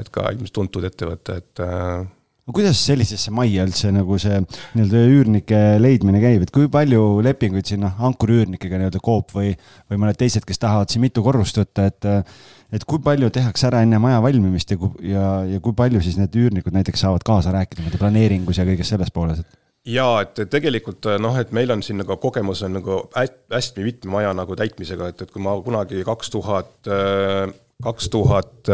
et 0.00 0.12
ka 0.12 0.28
ilmselt 0.32 0.54
tuntud 0.56 0.84
ettevõte, 0.86 1.40
et 1.40 1.64
äh, 1.64 2.04
no 2.46 2.54
kuidas 2.54 2.78
sellisesse 2.86 3.32
majja 3.34 3.64
üldse 3.66 3.90
nagu 3.94 4.18
see 4.22 4.38
nii-öelda 4.38 5.02
üürnike 5.10 5.60
leidmine 5.82 6.20
käib, 6.22 6.44
et 6.46 6.52
kui 6.54 6.70
palju 6.72 7.02
lepinguid 7.26 7.66
siin 7.66 7.82
noh, 7.82 7.96
ankuriüürnikega 8.10 8.78
nii-öelda 8.80 9.02
Coop 9.04 9.34
või, 9.36 9.50
või 9.90 10.00
mõned 10.04 10.18
teised, 10.20 10.46
kes 10.46 10.62
tahavad 10.62 10.92
siin 10.92 11.04
mitu 11.04 11.24
korrust 11.26 11.58
võtta, 11.60 11.90
et 11.90 12.10
et 12.74 12.82
kui 12.82 12.98
palju 13.02 13.30
tehakse 13.34 13.68
ära 13.68 13.84
enne 13.86 13.98
maja 14.02 14.18
valmimist 14.22 14.72
ja, 14.74 14.78
ja, 15.06 15.26
ja 15.54 15.60
kui 15.62 15.74
palju 15.76 16.00
siis 16.02 16.18
need 16.18 16.34
üürnikud 16.38 16.74
näiteks 16.74 17.04
saavad 17.04 17.22
kaasa 17.26 17.54
rääkida 17.54 17.84
nende 17.84 18.00
planeeringus 18.00 18.58
ja 18.58 18.66
kõiges 18.66 18.90
selles 18.94 19.12
pooles, 19.14 19.42
et? 19.42 19.60
Ja 19.86 20.06
et 20.24 20.40
tegelikult 20.50 21.06
noh, 21.22 21.36
et 21.38 21.52
meil 21.54 21.70
on 21.70 21.82
siin 21.86 22.00
nagu 22.02 22.16
kogemus 22.18 22.64
on 22.66 22.74
nagu 22.74 23.04
hästi 23.14 23.84
mitme 23.86 24.16
maja 24.16 24.32
nagu 24.34 24.56
täitmisega, 24.58 25.12
et, 25.12 25.22
et 25.22 25.30
kui 25.30 25.42
ma 25.42 25.54
kunagi 25.62 26.02
kaks 26.06 26.32
tuhat 26.34 26.90
äh, 26.90 27.46
kaks 27.82 28.08
tuhat 28.08 28.70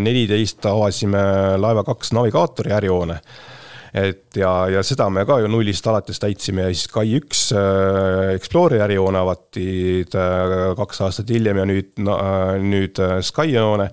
neliteist 0.00 0.66
avasime 0.70 1.20
Laeva 1.58 1.82
kaks 1.84 2.12
navigaatori 2.14 2.72
ärihoone 2.72 3.18
et 3.94 4.34
ja, 4.38 4.50
ja 4.72 4.82
seda 4.86 5.06
me 5.12 5.22
ka 5.26 5.38
ju 5.42 5.48
nullist 5.50 5.86
alates 5.86 6.18
täitsime 6.22 6.66
ja 6.66 6.72
siis 6.72 6.90
Kai 6.90 7.14
üks 7.20 7.46
äh, 7.54 8.34
Exploreri 8.34 8.82
ärihoone 8.82 9.20
avati 9.22 9.68
äh, 10.02 10.74
kaks 10.78 11.04
aastat 11.06 11.30
hiljem 11.30 11.62
ja 11.62 11.68
nüüd 11.70 12.02
no,, 12.02 12.18
äh, 12.18 12.56
nüüd 12.62 12.98
Sky 13.22 13.54
hoone. 13.54 13.88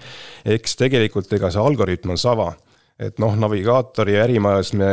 eks 0.45 0.75
tegelikult 0.81 1.31
ega 1.37 1.51
see 1.53 1.61
algoritm 1.61 2.15
on 2.15 2.21
sama, 2.21 2.49
et 2.97 3.21
noh, 3.21 3.37
navigaatori 3.37 4.17
ärimajas 4.23 4.73
me, 4.77 4.91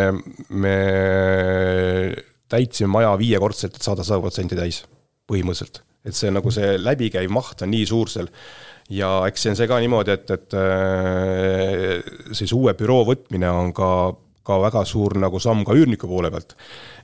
me 0.50 0.76
täitsime 2.52 2.92
maja 2.92 3.16
viiekordselt, 3.20 3.76
et 3.76 3.84
saada 3.84 4.04
sada 4.04 4.20
protsenti 4.24 4.56
täis, 4.58 4.82
põhimõtteliselt. 5.28 5.82
et 6.04 6.16
see 6.16 6.32
nagu 6.32 6.52
see 6.52 6.76
läbikäiv 6.80 7.32
maht 7.32 7.64
on 7.64 7.72
nii 7.72 7.88
suur 7.88 8.12
seal 8.12 8.28
ja 8.92 9.10
eks 9.28 9.44
see 9.44 9.52
on 9.52 9.58
see 9.58 9.68
ka 9.70 9.80
niimoodi, 9.82 10.14
et, 10.14 10.30
et 10.32 10.56
äh, 10.56 11.98
sellise 12.32 12.56
uue 12.56 12.74
büroo 12.78 13.04
võtmine 13.08 13.50
on 13.52 13.74
ka 13.76 13.90
ka 14.48 14.56
väga 14.62 14.80
suur 14.88 15.12
nagu 15.20 15.36
samm 15.44 15.60
ka 15.68 15.74
üürniku 15.76 16.08
poole 16.08 16.30
pealt. 16.32 16.54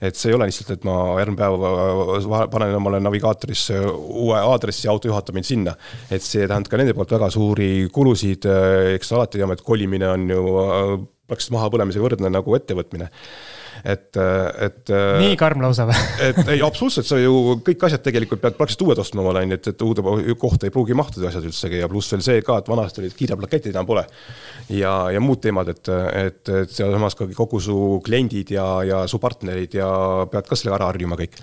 et 0.01 0.17
see 0.17 0.31
ei 0.31 0.37
ole 0.37 0.47
lihtsalt, 0.49 0.71
et 0.79 0.85
ma 0.89 0.95
järgmine 1.21 1.37
päev 1.37 1.65
äh, 1.69 2.45
panen 2.53 2.77
omale 2.79 3.03
navigaatorisse 3.05 3.83
uue 3.85 4.39
aadressi 4.39 4.89
auto 4.89 5.11
juhatab 5.11 5.37
mind 5.37 5.51
sinna. 5.51 5.75
et 6.11 6.25
see 6.25 6.47
tähendab 6.47 6.73
ka 6.73 6.81
nende 6.81 6.97
poolt 6.97 7.13
väga 7.19 7.29
suuri 7.35 7.73
kulusid, 7.93 8.49
eks 8.97 9.13
alati 9.13 9.43
teame, 9.43 9.59
et 9.59 9.67
kolimine 9.67 10.09
on 10.09 10.31
ju 10.33 10.47
praktiliselt 11.29 11.59
mahapõlemisega 11.59 12.05
võrdne 12.09 12.33
nagu 12.33 12.57
ettevõtmine 12.57 13.11
et, 13.85 14.17
et. 14.65 14.93
nii 15.21 15.37
karm 15.41 15.63
lausa 15.65 15.87
või? 15.89 15.99
et 16.29 16.41
ei, 16.47 16.63
absoluutselt, 16.65 17.09
sa 17.09 17.19
ju 17.21 17.59
kõik 17.67 17.87
asjad 17.89 18.05
tegelikult 18.07 18.43
pead 18.43 18.57
praktiliselt 18.59 18.87
uued 18.89 19.03
ostma 19.05 19.25
omale, 19.25 19.45
on 19.45 19.55
ju, 19.55 19.61
et, 19.61 19.71
et 19.75 19.85
uude 19.87 20.35
kohta 20.41 20.69
ei 20.69 20.75
pruugi 20.75 20.97
mahtuda 20.97 21.29
asjad 21.31 21.47
üldsegi 21.51 21.83
ja 21.83 21.91
pluss 21.91 22.15
veel 22.15 22.25
see 22.25 22.43
ka, 22.47 22.59
et 22.63 22.73
vanasti 22.73 23.03
olid 23.03 23.17
kiirepaketid 23.19 23.75
enam 23.75 23.89
pole. 23.89 24.07
ja, 24.73 24.95
ja 25.13 25.23
muud 25.23 25.43
teemad, 25.45 25.71
et, 25.75 25.93
et, 26.25 26.53
et 26.65 26.75
sealsamas 26.75 27.19
ka 27.19 27.29
kogu 27.37 27.61
su 27.61 27.79
kliendid 28.05 28.55
ja, 28.57 28.67
ja 28.89 29.05
su 29.11 29.21
partnerid 29.23 29.77
ja 29.77 29.89
pead 30.33 30.49
ka 30.49 30.59
sellega 30.59 30.81
ära 30.81 30.93
harjuma 30.93 31.21
kõik 31.21 31.41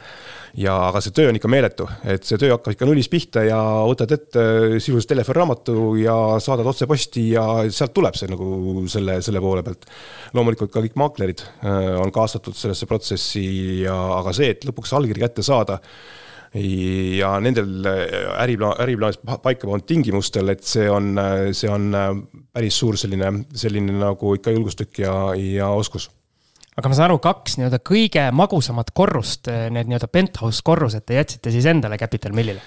ja, 0.58 0.76
aga 0.90 1.02
see 1.04 1.14
töö 1.16 1.30
on 1.32 1.38
ikka 1.40 1.50
meeletu, 1.52 1.88
et 2.04 2.26
see 2.28 2.40
töö 2.42 2.54
hakkab 2.56 2.76
ikka 2.76 2.88
nullist 2.88 3.12
pihta 3.12 3.44
ja 3.46 3.60
võtad 3.88 4.12
ette 4.16 4.46
sisuliselt 4.80 5.14
telefoniraamatu 5.14 5.76
ja 6.02 6.16
saadad 6.44 6.68
otse 6.72 6.88
posti 6.90 7.30
ja 7.36 7.46
sealt 7.72 7.96
tuleb 7.96 8.18
see 8.20 8.32
nagu 8.32 8.86
selle, 8.92 9.20
selle 9.24 9.44
poole 9.44 9.64
pealt. 9.66 9.88
loomulikult 10.36 10.74
ka 10.74 10.84
kõik 10.84 10.98
maaklerid 11.00 11.46
äh, 11.46 11.94
on 12.02 12.12
kaasatud 12.16 12.58
sellesse 12.58 12.90
protsessi 12.90 13.46
ja, 13.86 13.96
aga 14.20 14.36
see, 14.36 14.52
et 14.56 14.68
lõpuks 14.68 14.96
allkiri 14.98 15.24
kätte 15.28 15.46
saada 15.46 15.80
ja 16.52 17.38
nendel 17.40 17.86
äriplaan, 17.88 18.76
äriplaanis 18.84 19.22
paika 19.24 19.70
pandud 19.70 19.86
tingimustel, 19.88 20.52
et 20.52 20.66
see 20.68 20.90
on, 20.92 21.14
see 21.56 21.70
on 21.72 21.94
päris 22.52 22.76
suur 22.82 22.98
selline, 23.00 23.46
selline 23.56 23.96
nagu 23.96 24.36
ikka 24.36 24.52
julgustükk 24.52 25.00
ja, 25.06 25.14
ja 25.40 25.70
oskus 25.72 26.10
aga 26.80 26.88
ma 26.92 26.96
saan 26.96 27.10
aru, 27.10 27.20
kaks 27.24 27.58
nii-öelda 27.60 27.82
kõige 27.84 28.24
magusamat 28.36 28.94
korrust, 28.96 29.50
eh, 29.52 29.68
need 29.74 29.90
nii-öelda 29.92 30.08
penthouse 30.12 30.64
korrused 30.64 31.04
te 31.06 31.18
jätsite 31.20 31.52
siis 31.54 31.68
endale 31.68 32.00
Capital 32.00 32.36
Millile? 32.38 32.64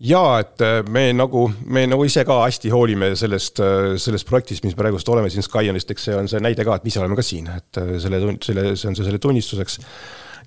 ja 0.00 0.22
et 0.40 0.62
eh, 0.64 0.80
me 0.90 1.10
nagu, 1.14 1.44
me 1.68 1.84
nagu 1.86 2.06
ise 2.08 2.24
ka 2.26 2.40
hästi 2.42 2.72
hoolime 2.72 3.12
sellest, 3.18 3.60
eh, 3.62 3.92
sellest 4.02 4.26
projektist, 4.26 4.64
mis 4.66 4.74
praegust 4.78 5.08
oleme 5.12 5.30
siin 5.30 5.46
Skyenist, 5.46 5.92
eks 5.94 6.08
see 6.08 6.16
on 6.16 6.30
see 6.30 6.40
näide 6.42 6.66
ka, 6.66 6.78
et 6.78 6.86
me 6.86 6.90
ise 6.90 7.02
oleme 7.02 7.18
ka 7.18 7.26
siin, 7.26 7.50
et 7.54 7.82
selle, 8.02 8.22
selle, 8.42 8.72
see 8.74 8.90
on 8.90 8.98
see 8.98 9.06
selle 9.06 9.20
tunnistuseks. 9.22 9.78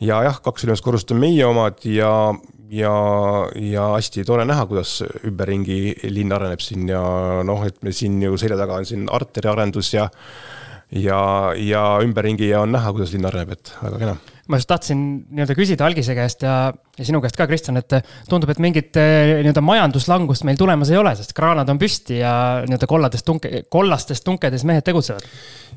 ja 0.04 0.24
jah, 0.26 0.42
kaks 0.44 0.66
ülemist 0.66 0.84
korrust 0.84 1.14
on 1.14 1.22
meie 1.22 1.46
omad 1.46 1.86
ja, 1.88 2.34
ja, 2.74 2.96
ja 3.56 3.86
hästi 3.94 4.26
tore 4.28 4.44
näha, 4.50 4.66
kuidas 4.68 4.98
ümberringi 5.24 6.10
linn 6.10 6.36
areneb 6.36 6.60
siin 6.66 6.90
ja 6.90 7.06
noh, 7.48 7.64
et 7.64 7.80
me 7.86 7.96
siin 7.96 8.20
ju 8.26 8.36
selja 8.42 8.60
taga 8.60 8.82
on 8.82 8.90
siin 8.90 9.08
arteri 9.08 9.54
arendus 9.54 9.94
ja 9.94 10.10
ja, 11.00 11.54
ja 11.58 11.84
ümberringi 12.04 12.52
on 12.58 12.74
näha, 12.76 12.94
kuidas 12.94 13.14
linn 13.16 13.30
areneb, 13.30 13.56
et 13.58 13.74
väga 13.82 14.02
kena. 14.02 14.16
ma 14.48 14.60
just 14.60 14.70
tahtsin 14.70 15.04
nii-öelda 15.32 15.56
küsida 15.58 15.88
Algise 15.88 16.16
käest 16.18 16.44
ja, 16.46 16.74
ja 16.94 17.06
sinu 17.08 17.22
käest 17.24 17.38
ka, 17.38 17.48
Kristjan, 17.50 17.80
et 17.80 17.96
tundub, 18.30 18.52
et 18.54 18.60
mingit 18.62 18.98
eh, 19.02 19.40
nii-öelda 19.42 19.64
majanduslangust 19.66 20.46
meil 20.46 20.60
tulemas 20.60 20.92
ei 20.94 21.00
ole, 21.00 21.16
sest 21.18 21.34
kraanad 21.34 21.70
on 21.74 21.80
püsti 21.82 22.20
ja 22.20 22.34
nii-öelda 22.68 22.90
kolladest 22.90 23.26
tunke, 23.26 23.64
kollastest 23.74 24.26
tunkedes 24.28 24.66
mehed 24.70 24.86
tegutsevad. 24.86 25.26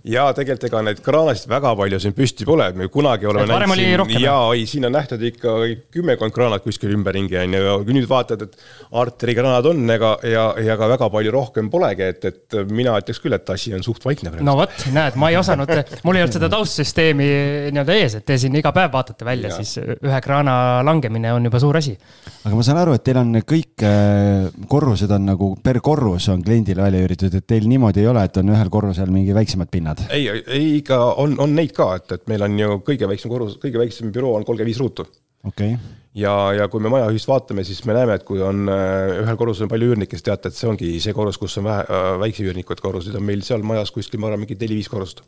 Ja 0.07 0.27
tegelikult 0.37 0.67
ega 0.69 0.83
neid 0.85 1.01
kraanasid 1.03 1.49
väga 1.49 1.73
palju 1.79 2.01
siin 2.03 2.13
püsti 2.17 2.45
pole, 2.47 2.69
me 2.77 2.91
kunagi 2.93 3.27
oleme 3.31 3.49
näinud 3.49 4.11
siin, 4.13 4.21
ja 4.27 4.35
ei, 4.53 4.67
siin 4.69 4.85
on 4.87 4.93
nähtud 4.93 5.25
ikka 5.25 5.55
kümmekond 5.95 6.35
kraanat 6.37 6.67
kuskil 6.67 6.93
ümberringi 6.95 7.39
on 7.41 7.57
ju, 7.57 7.63
ja 7.65 7.79
kui 7.81 7.97
nüüd 7.97 8.09
vaatad, 8.11 8.45
et 8.45 8.61
arteri 9.01 9.35
kraanad 9.39 9.71
on 9.73 9.97
ega, 9.97 10.13
ja, 10.29 10.45
ja 10.63 10.77
ka 10.77 10.91
väga 10.93 11.09
palju 11.17 11.33
rohkem 11.33 11.73
polegi, 11.73 12.11
et, 12.13 12.29
et 12.29 12.59
mina 12.69 12.99
ütleks 13.01 13.23
küll, 13.25 13.39
et 13.39 13.55
asi 13.57 13.73
on 13.75 13.87
suht 13.87 14.05
vaikne 14.05 14.35
praegu. 14.35 14.45
no 14.45 14.59
vot, 14.61 14.77
näed, 14.93 15.17
ma 15.17 15.33
ei 15.33 15.41
osanud, 15.41 15.73
mul 16.05 16.21
ei 16.21 16.27
olnud 16.27 16.37
seda 16.37 16.53
taustsüsteemi 16.53 17.33
nii-öelda 17.73 17.99
ees, 18.05 18.21
et 18.21 18.29
te 18.29 18.37
siin 18.45 18.61
iga 18.61 18.77
päev 18.77 18.93
vaatate 18.93 19.27
välja, 19.27 19.57
siis 19.57 19.81
ühe 19.81 20.23
kraana 20.23 20.61
langemine 21.07 21.33
on 21.33 21.45
juba 21.45 21.61
suur 21.61 21.77
asi. 21.77 21.97
aga 22.45 22.55
ma 22.55 22.63
saan 22.63 22.81
aru, 22.81 22.95
et 22.97 23.05
teil 23.05 23.21
on 23.21 23.35
kõik 23.47 23.85
äh, 23.87 24.49
korrused 24.69 25.11
on 25.11 25.27
nagu 25.31 25.51
per 25.63 25.81
korrus 25.81 26.29
on 26.33 26.43
kliendile 26.43 26.83
välja 26.83 27.05
üüritud, 27.05 27.35
et 27.35 27.47
teil 27.47 27.69
niimoodi 27.69 28.03
ei 28.03 28.11
ole, 28.11 28.25
et 28.27 28.41
on 28.41 28.51
ühel 28.55 28.71
korrusel 28.71 29.13
mingi 29.13 29.35
väiksemad 29.37 29.71
pinnad? 29.71 30.07
ei, 30.11 30.27
ei 30.47 30.77
ikka 30.81 30.99
on, 31.23 31.39
on 31.43 31.55
neid 31.55 31.75
ka, 31.77 31.95
et, 32.01 32.19
et 32.19 32.27
meil 32.31 32.43
on 32.47 32.59
ju 32.59 32.81
kõige 32.87 33.09
väiksem 33.11 33.33
korrus, 33.33 33.57
kõige 33.63 33.81
väiksem 33.83 34.13
büroo 34.15 34.35
on 34.37 34.45
kolmkümmend 34.45 34.73
viis 34.73 34.83
ruutu. 34.83 35.07
okei 35.47 35.77
okay. 35.77 35.95
ja, 36.19 36.35
ja 36.61 36.69
kui 36.73 36.83
me 36.83 36.93
majaühist 36.93 37.31
vaatame, 37.31 37.65
siis 37.65 37.85
me 37.87 37.97
näeme, 37.97 38.19
et 38.19 38.27
kui 38.27 38.43
on 38.43 38.67
äh, 38.73 39.23
ühel 39.23 39.39
korrusel 39.39 39.69
on 39.69 39.73
palju 39.73 39.93
üürnikke, 39.95 40.19
siis 40.19 40.27
teate, 40.27 40.53
et 40.53 40.59
see 40.59 40.71
ongi 40.71 40.95
see 41.03 41.17
korrus, 41.17 41.41
kus 41.43 41.59
on 41.63 41.71
vähe, 41.71 41.87
äh, 41.87 42.13
väikse 42.27 42.47
üürnikud 42.47 42.83
korruseid 42.83 43.19
on 43.19 43.27
meil 43.27 43.45
seal 43.47 43.67
majas 43.67 43.95
kuskil, 43.95 44.23
ma 44.23 44.33
arvan, 44.33 44.47
mingi 44.47 44.59
neli-viis 44.59 44.93
korrust 44.93 45.25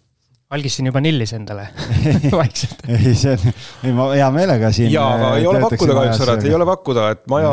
algis 0.55 0.79
siin 0.79 0.89
juba 0.89 1.01
nillis 1.05 1.35
endale 1.37 1.67
vaikselt 2.41 2.87
ei, 2.89 3.13
see 3.19 3.35
on, 3.35 3.57
ei 3.85 3.93
ma 3.97 4.07
hea 4.15 4.29
meelega 4.33 4.71
siin. 4.73 4.89
ja, 4.95 5.05
aga 5.17 5.33
ei 5.37 5.49
ole 5.51 5.61
pakkuda 5.67 5.97
kahjuks 5.99 6.23
ära, 6.25 6.37
et 6.39 6.47
ei 6.49 6.55
ole 6.57 6.69
pakkuda, 6.69 7.05
et 7.13 7.23
maja, 7.29 7.51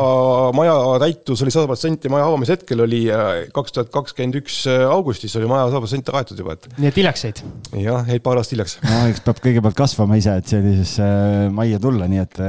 maja 0.55 0.75
täitus 1.03 1.43
oli 1.43 1.51
sada 1.51 1.67
protsenti, 1.67 2.11
maja 2.13 2.29
avamise 2.29 2.55
hetkel 2.55 2.85
oli 2.85 3.01
äh, 3.11 3.31
kaks 3.55 3.75
tuhat 3.75 3.91
kakskümmend 3.91 4.39
üks 4.39 4.61
äh, 4.71 4.85
augustis 4.87 5.35
oli 5.39 5.49
maja 5.51 5.67
sada 5.67 5.83
protsenti 5.83 6.15
kaetud 6.15 6.39
juba, 6.39 6.55
et. 6.55 6.69
nii 6.79 6.91
et 6.93 7.01
hiljaks 7.01 7.27
jäid? 7.27 7.43
jah, 7.83 8.07
jäid 8.07 8.23
paar 8.23 8.39
aastat 8.39 8.55
hiljaks. 8.55 8.77
no 8.87 9.01
eks 9.11 9.23
peab 9.27 9.43
kõigepealt 9.43 9.79
kasvama 9.83 10.21
ise, 10.21 10.37
et 10.39 10.55
sellisesse 10.55 11.09
äh, 11.09 11.49
majja 11.55 11.83
tulla, 11.83 12.07
nii 12.11 12.23
et 12.23 12.43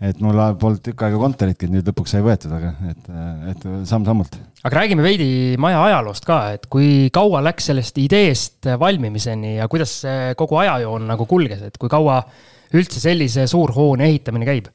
et 0.00 0.20
mul 0.24 0.38
polnud 0.60 0.80
tükk 0.84 1.02
aega 1.04 1.18
kontoritki, 1.20 1.68
nüüd 1.68 1.88
lõpuks 1.90 2.14
sai 2.14 2.22
võetud, 2.24 2.52
aga 2.56 2.72
et, 2.88 3.10
et 3.52 3.66
samm-sammult. 3.88 4.38
aga 4.64 4.78
räägime 4.78 5.04
veidi 5.04 5.58
maja 5.60 5.82
ajaloost 5.90 6.24
ka, 6.28 6.40
et 6.56 6.64
kui 6.72 7.10
kaua 7.12 7.42
läks 7.44 7.68
sellest 7.70 8.00
ideest 8.00 8.70
valmimiseni 8.80 9.58
ja 9.58 9.68
kuidas 9.68 10.00
see 10.06 10.32
kogu 10.40 10.60
ajajoon 10.62 11.04
nagu 11.10 11.28
kulges, 11.28 11.66
et 11.68 11.76
kui 11.80 11.92
kaua 11.92 12.22
üldse 12.70 13.02
sellise 13.02 13.44
suurhoone 13.50 14.06
ehitamine 14.08 14.48
käib? 14.48 14.72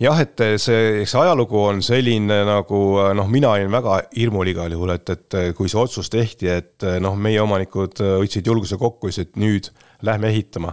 jah, 0.00 0.24
et 0.24 0.40
see, 0.56 1.04
see 1.04 1.20
ajalugu 1.20 1.60
on 1.60 1.84
selline 1.84 2.40
nagu 2.48 2.82
noh, 3.20 3.28
mina 3.28 3.52
olin 3.58 3.72
väga 3.74 4.00
hirmul 4.16 4.48
igal 4.48 4.72
juhul, 4.72 4.96
et, 4.96 5.12
et 5.12 5.40
kui 5.58 5.68
see 5.68 5.82
otsus 5.82 6.08
tehti, 6.08 6.48
et 6.48 6.88
noh, 7.04 7.20
meie 7.20 7.42
omanikud 7.44 8.00
võtsid 8.00 8.48
julguse 8.48 8.80
kokku, 8.80 9.12
ütlesid, 9.12 9.34
et 9.34 9.42
nüüd 9.44 9.72
lähme 10.08 10.32
ehitama. 10.32 10.72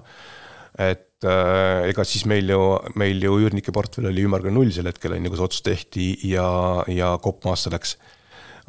et 0.80 1.10
et 1.11 1.11
ega 1.26 2.06
siis 2.08 2.26
meil 2.30 2.50
ju, 2.50 2.62
meil 3.00 3.22
ju 3.22 3.36
üürnike 3.44 3.74
portfell 3.76 4.10
oli 4.10 4.26
ümmargune 4.26 4.56
null 4.56 4.72
sel 4.74 4.90
hetkel, 4.90 5.16
on 5.16 5.26
ju, 5.26 5.32
kui 5.32 5.40
see 5.40 5.48
otsus 5.48 5.66
tehti 5.66 6.08
ja, 6.32 6.48
ja 6.92 7.14
kopp 7.22 7.46
maasse 7.46 7.74
läks. 7.74 7.98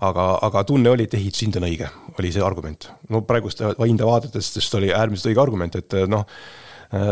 aga, 0.03 0.27
aga 0.43 0.65
tunne 0.67 0.91
oli, 0.91 1.07
et 1.07 1.15
ehitushind 1.15 1.57
on 1.61 1.69
õige, 1.69 1.89
oli 2.19 2.33
see 2.35 2.43
argument. 2.45 2.91
no 3.09 3.23
praegust 3.29 3.63
hinda 3.81 4.09
vaadates, 4.09 4.53
sest 4.57 4.75
oli 4.75 4.93
äärmiselt 4.93 5.33
õige 5.33 5.43
argument, 5.43 5.77
et 5.77 5.97
noh, 6.11 6.27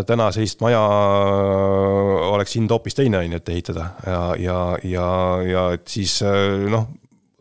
täna 0.07 0.29
sellist 0.35 0.61
maja 0.61 0.81
oleks 2.31 2.57
hind 2.59 2.71
hoopis 2.71 2.99
teine, 2.99 3.23
on 3.23 3.37
ju, 3.37 3.41
et 3.41 3.53
ehitada 3.55 3.91
ja, 4.07 4.23
ja, 4.39 4.63
ja, 4.85 5.11
ja 5.47 5.69
et 5.77 5.87
siis 5.89 6.19
noh, 6.23 6.89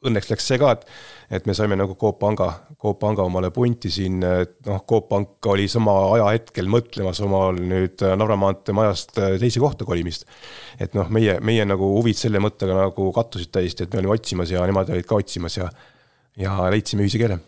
õnneks 0.08 0.32
läks 0.32 0.48
see 0.48 0.60
ka, 0.62 0.78
et 0.78 0.86
et 1.30 1.46
me 1.46 1.54
saime 1.54 1.78
nagu 1.78 1.94
Coop 2.00 2.18
Panga, 2.22 2.48
Coop 2.82 3.00
Panga 3.02 3.26
omale 3.28 3.52
punti 3.54 3.92
siin, 3.94 4.18
et 4.26 4.56
noh, 4.66 4.82
Coop 4.90 5.10
Pank 5.12 5.50
oli 5.52 5.68
sama 5.70 5.94
ajahetkel 6.16 6.70
mõtlemas 6.72 7.22
omal 7.26 7.60
nüüd 7.62 8.02
Narva 8.18 8.38
maantee 8.40 8.74
majast 8.78 9.14
teise 9.14 9.62
kohta 9.62 9.86
kolimist. 9.86 10.26
et 10.80 10.98
noh, 10.98 11.10
meie, 11.14 11.38
meie 11.46 11.66
nagu 11.70 11.94
huvid 12.00 12.18
selle 12.18 12.42
mõttega 12.42 12.78
nagu 12.80 13.12
kattusid 13.16 13.54
täiesti, 13.54 13.86
et 13.86 13.94
me 13.94 14.02
olime 14.02 14.18
otsimas 14.18 14.54
ja 14.56 14.66
nemad 14.66 14.90
olid 14.90 15.10
ka 15.10 15.22
otsimas 15.22 15.60
ja, 15.60 15.70
ja 16.40 16.60
leidsime 16.74 17.06
ühise 17.06 17.22
keele. 17.22 17.40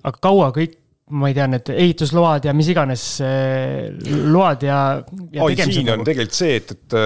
aga 0.00 0.16
kaua 0.16 0.48
kõik 0.56 0.78
ma 1.10 1.28
ei 1.28 1.34
tea, 1.34 1.46
need 1.50 1.70
ehitusload 1.74 2.44
ja 2.46 2.52
mis 2.54 2.68
iganes 2.70 3.04
eh, 3.26 3.88
load 4.30 4.62
ja, 4.62 4.80
ja. 5.34 5.42
oi, 5.42 5.56
siin 5.58 5.82
on 5.82 5.96
nagu... 5.98 6.06
tegelikult 6.06 6.36
see, 6.38 6.58
et, 6.60 6.74
et 6.76 6.98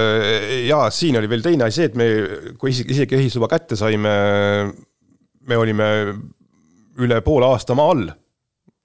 jaa, 0.68 0.88
siin 0.94 1.16
oli 1.18 1.30
veel 1.32 1.44
teine 1.44 1.66
asi, 1.66 1.88
et 1.88 1.96
me, 1.98 2.08
kui 2.60 2.74
isegi, 2.74 2.92
isegi 2.92 3.16
ehitusluba 3.18 3.48
kätte 3.56 3.80
saime 3.80 4.12
me 5.48 5.58
olime 5.60 5.88
üle 7.04 7.20
poole 7.26 7.48
aasta 7.50 7.76
maa 7.76 7.94
all. 7.94 8.10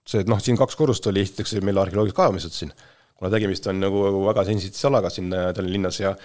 see, 0.10 0.24
et 0.24 0.30
noh, 0.32 0.40
siin 0.42 0.58
kaks 0.58 0.78
korrust 0.78 1.06
oli, 1.12 1.22
esitatakse 1.22 1.62
meil 1.62 1.78
arheoloogilised 1.78 2.18
kaevamised 2.18 2.56
siin, 2.56 2.72
kuna 3.20 3.30
tegemist 3.30 3.68
on 3.70 3.78
nagu 3.84 4.00
väga 4.26 4.46
sensitiivse 4.48 4.88
alaga 4.90 5.12
siin 5.14 5.28
äh, 5.36 5.52
Tallinna 5.54 5.76
linnas 5.76 6.00
ja 6.02 6.16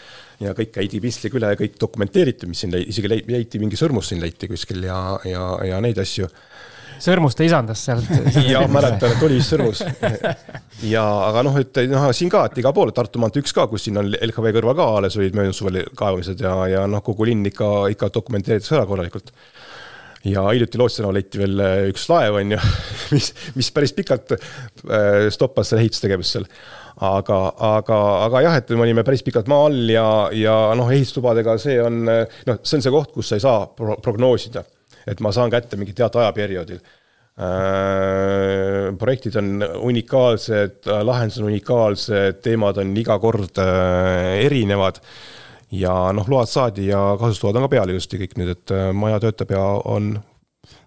ja 0.40 0.54
kõik 0.56 0.72
käidi 0.78 1.02
pintsliga 1.04 1.36
üle 1.40 1.50
ja 1.52 1.58
kõik 1.58 1.76
dokumenteeriti, 1.80 2.48
mis 2.48 2.64
siin 2.64 2.72
leiti, 2.72 2.94
isegi 2.94 3.10
leiti 3.10 3.60
mingi 3.60 3.78
sõrmus 3.78 4.08
siin 4.10 4.22
leiti 4.24 4.48
kuskil 4.50 4.86
ja, 4.88 5.00
ja, 5.28 5.44
ja 5.68 5.82
neid 5.84 6.00
asju 6.00 6.30
sõrmuste 7.04 7.44
isandas 7.46 7.82
sealt. 7.84 8.08
jah, 8.52 8.64
mäletan, 8.70 9.12
et 9.12 9.26
oli 9.26 9.38
vist 9.40 9.52
sõrmus. 9.52 9.82
ja 10.86 11.04
aga 11.28 11.44
noh, 11.46 11.58
et 11.60 11.82
noh, 11.90 12.08
siin 12.16 12.32
ka, 12.32 12.46
et 12.48 12.62
igal 12.62 12.74
pool, 12.76 12.94
Tartu 12.94 13.20
maantee 13.22 13.44
üks 13.44 13.54
ka, 13.56 13.66
kus 13.70 13.86
siin 13.86 14.00
on 14.00 14.10
LHV 14.14 14.54
kõrval 14.56 14.78
ka 14.78 14.88
alles 15.00 15.18
olid 15.20 15.36
möödunud 15.36 15.58
suvel 15.58 15.82
kaevamised 15.98 16.40
ja, 16.40 16.54
ja 16.70 16.86
noh, 16.90 17.04
kogu 17.04 17.28
linn 17.28 17.44
ikka, 17.50 17.90
ikka 17.94 18.10
dokumenteeritakse 18.14 18.78
ära 18.78 18.88
korralikult 18.88 19.34
ja 20.24 20.46
hiljuti 20.48 20.80
Lootsi 20.80 21.00
tänaval 21.00 21.18
leiti 21.18 21.40
veel 21.40 21.60
äh, 21.60 21.74
üks 21.90 22.06
laev, 22.10 22.38
on 22.40 22.54
ju, 22.56 22.62
mis, 23.14 23.30
mis 23.58 23.70
päris 23.74 23.94
pikalt 23.96 24.34
äh, 24.36 25.28
stoppas 25.34 25.72
selle 25.72 25.84
ehitustegevust 25.84 26.38
seal. 26.38 26.48
aga, 27.04 27.38
aga, 27.74 28.00
aga 28.28 28.42
jah, 28.46 28.58
et 28.60 28.74
me 28.74 28.84
olime 28.86 29.02
päris 29.06 29.24
pikalt 29.26 29.48
maa 29.50 29.68
all 29.68 29.90
ja, 29.90 30.08
ja 30.32 30.58
noh, 30.78 30.90
ehituslubadega 30.94 31.56
see 31.60 31.80
on, 31.82 32.04
noh, 32.06 32.60
see 32.62 32.78
on 32.78 32.84
see 32.86 32.94
koht, 32.94 33.10
kus 33.16 33.32
sa 33.32 33.40
ei 33.40 33.44
saa 33.44 33.64
pro 33.66 33.98
prognoosida. 34.02 34.64
et 35.06 35.20
ma 35.20 35.32
saan 35.34 35.50
kätte 35.52 35.76
mingi 35.76 35.92
teatud 35.96 36.22
ajaperioodil 36.22 36.78
Äh, 37.34 38.92
projektid 38.94 39.34
on 39.40 39.64
unikaalsed, 39.88 40.86
lahendused 40.86 41.42
on 41.42 41.48
unikaalsed, 41.48 42.36
teemad 42.44 42.78
on 42.78 42.92
iga 42.94 43.16
kord 43.18 43.58
äh, 43.58 44.44
erinevad. 44.44 45.00
Ja 45.78 45.94
noh, 46.16 46.28
load 46.30 46.50
saadi 46.50 46.88
ja 46.90 47.00
kasutusload 47.20 47.58
on 47.58 47.66
ka 47.66 47.74
peal 47.76 47.94
ilusti 47.94 48.20
kõik 48.20 48.38
nüüd, 48.40 48.54
et 48.56 48.74
äh, 48.74 48.92
maja 48.96 49.20
töötab 49.22 49.52
ja 49.54 49.64
on 49.90 50.14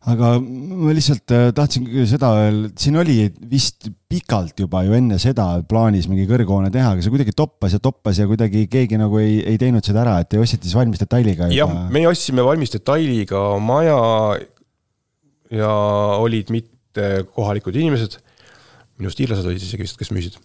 aga 0.08 0.30
ma 0.42 0.94
lihtsalt 0.96 1.32
tahtsin 1.56 1.88
seda 2.10 2.32
öelda, 2.40 2.72
siin 2.80 2.98
oli 3.00 3.18
vist 3.50 3.90
pikalt 4.10 4.60
juba 4.64 4.84
ju 4.88 4.96
enne 4.98 5.20
seda 5.22 5.46
plaanis 5.68 6.08
mingi 6.10 6.26
kõrghoone 6.30 6.72
teha, 6.74 6.94
aga 6.96 7.04
see 7.04 7.14
kuidagi 7.14 7.36
toppas 7.38 7.76
ja 7.76 7.82
toppas 7.84 8.20
ja 8.22 8.28
kuidagi 8.30 8.66
keegi 8.72 9.00
nagu 9.00 9.20
ei, 9.22 9.40
ei 9.46 9.60
teinud 9.62 9.86
seda 9.86 10.04
ära, 10.06 10.18
et 10.24 10.32
te 10.32 10.42
ostsite 10.42 10.68
siis 10.68 10.78
valmis 10.78 11.02
detailiga 11.02 11.50
juba. 11.52 11.60
jah, 11.60 11.76
meie 11.94 12.10
ostsime 12.10 12.46
valmis 12.48 12.74
detailiga 12.74 13.44
maja 13.64 14.00
ja 15.54 15.74
olid 16.24 16.52
mitte 16.54 17.08
kohalikud 17.36 17.76
inimesed, 17.78 18.20
minu 18.98 19.12
arust 19.12 19.24
iirlased 19.24 19.48
olid 19.48 19.62
isegi 19.62 19.86
vist, 19.86 20.00
kes 20.00 20.14
müüsid. 20.16 20.40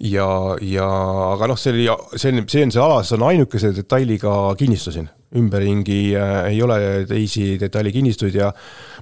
Ja, 0.00 0.56
ja 0.64 0.86
aga 1.34 1.50
noh, 1.50 1.58
see 1.60 1.74
oli, 1.74 1.84
see 2.16 2.30
on, 2.32 2.38
see 2.48 2.62
on 2.64 2.70
see 2.74 2.82
ala, 2.82 3.02
see 3.04 3.16
on 3.18 3.24
ainukese 3.30 3.68
detailiga 3.76 4.32
kinnistu 4.58 4.90
siin. 4.94 5.08
ümberringi 5.36 6.16
äh, 6.18 6.46
ei 6.50 6.62
ole 6.62 7.06
teisi 7.06 7.60
detailikinnistuid 7.60 8.34
ja 8.34 8.52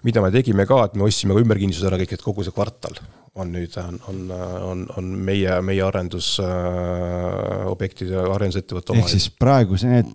mida 0.05 0.21
me 0.21 0.31
tegime 0.31 0.67
ka, 0.69 0.85
et 0.85 0.95
me 1.01 1.05
ostsime 1.07 1.33
ka 1.33 1.41
ümberkinnistused 1.41 1.89
ära 1.89 1.97
kõik, 2.03 2.13
et 2.19 2.25
kogu 2.25 2.43
see 2.45 2.53
kvartal 2.53 2.95
on 3.39 3.53
nüüd, 3.55 3.73
on, 3.81 4.01
on, 4.11 4.19
on, 4.67 4.87
on 4.99 5.05
meie, 5.25 5.61
meie 5.65 5.83
arendusobjektide 5.87 8.17
äh,, 8.19 8.35
arendusettevõtte 8.35 8.93
oma. 8.93 9.01
ehk 9.05 9.11
siis 9.15 9.27
praegu 9.31 9.77
see, 9.81 9.91
need 9.95 10.11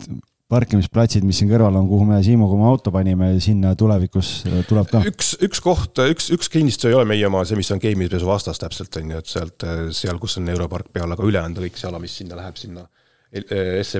parkimisplatsid, 0.54 1.26
mis 1.26 1.40
siin 1.40 1.50
kõrval 1.50 1.76
on, 1.80 1.88
kuhu 1.90 2.06
me 2.08 2.20
Siimuga 2.24 2.56
oma 2.56 2.70
auto 2.70 2.92
panime, 2.94 3.32
sinna 3.42 3.74
tulevikus 3.78 4.32
äh, 4.48 4.60
tuleb 4.68 4.90
ka? 4.92 5.02
üks, 5.10 5.34
üks 5.44 5.62
koht, 5.64 6.00
üks, 6.14 6.30
üks 6.34 6.50
kinnistu 6.52 6.90
ei 6.90 6.96
ole 6.98 7.06
meie 7.10 7.26
oma, 7.28 7.42
see, 7.48 7.58
mis 7.58 7.70
on 7.74 7.82
Game'ipesu 7.82 8.28
vastas 8.28 8.62
täpselt, 8.62 8.94
on 9.00 9.14
ju, 9.14 9.22
et 9.24 9.30
sealt, 9.30 9.66
äh, 9.66 9.86
seal, 9.96 10.20
kus 10.22 10.38
on 10.40 10.50
Europark 10.54 10.92
peal, 10.94 11.10
aga 11.14 11.26
ülejäänud 11.26 11.64
kõik 11.66 11.80
see 11.80 11.90
ala, 11.90 12.02
mis 12.02 12.14
sinna 12.22 12.38
läheb, 12.40 12.60
sinna 12.60 12.86
SE, 13.34 13.98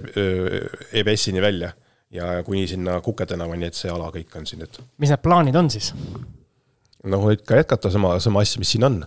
EBS-ini 0.95 1.43
välja 1.43 1.73
ja 2.15 2.37
kuni 2.47 2.69
sinna 2.71 3.01
Kuke 3.03 3.27
tänavani, 3.27 3.67
et 3.67 3.75
see 3.75 3.91
ala 3.91 4.13
kõik 4.15 4.37
on 4.39 4.47
siin, 4.47 4.63
et. 4.63 4.79
mis 5.03 5.11
need 5.11 5.23
plaanid 5.25 5.59
on 5.59 5.71
siis? 5.75 5.91
noh, 7.11 7.27
ikka 7.35 7.59
jätkata 7.59 7.91
sama, 7.93 8.15
sama 8.23 8.45
asja, 8.45 8.63
mis 8.63 8.71
siin 8.77 8.87
on 8.87 9.03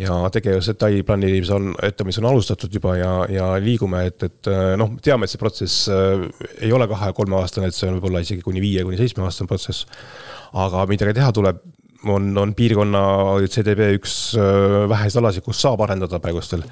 ja 0.00 0.14
tegevuse 0.32 0.72
detailiplaneerimise 0.72 1.52
on, 1.54 1.72
ettemis 1.84 2.18
on 2.20 2.30
alustatud 2.30 2.72
juba 2.72 2.94
ja, 2.96 3.10
ja 3.28 3.48
liigume, 3.60 4.06
et, 4.08 4.24
et 4.24 4.50
noh, 4.80 4.94
teame, 5.04 5.28
et 5.28 5.32
see 5.32 5.40
protsess 5.40 5.90
äh, 5.92 6.24
ei 6.64 6.72
ole 6.72 6.88
kahe-kolmeaastane, 6.88 7.68
et 7.68 7.76
see 7.76 7.90
on 7.90 7.98
võib-olla 7.98 8.22
isegi 8.24 8.44
kuni 8.44 8.62
viie 8.64 8.84
kuni 8.88 9.00
seitsmeaastane 9.00 9.50
protsess. 9.50 9.84
aga 10.52 10.86
midagi 10.88 11.18
teha 11.20 11.32
tuleb, 11.36 11.60
on, 12.08 12.32
on 12.38 12.54
piirkonna 12.56 13.02
CDB 13.44 13.92
üks 13.98 14.16
äh, 14.40 14.88
väheseid 14.88 15.20
alasid, 15.20 15.44
kus 15.44 15.60
saab 15.60 15.84
arendada 15.84 16.22
praegustel. 16.24 16.64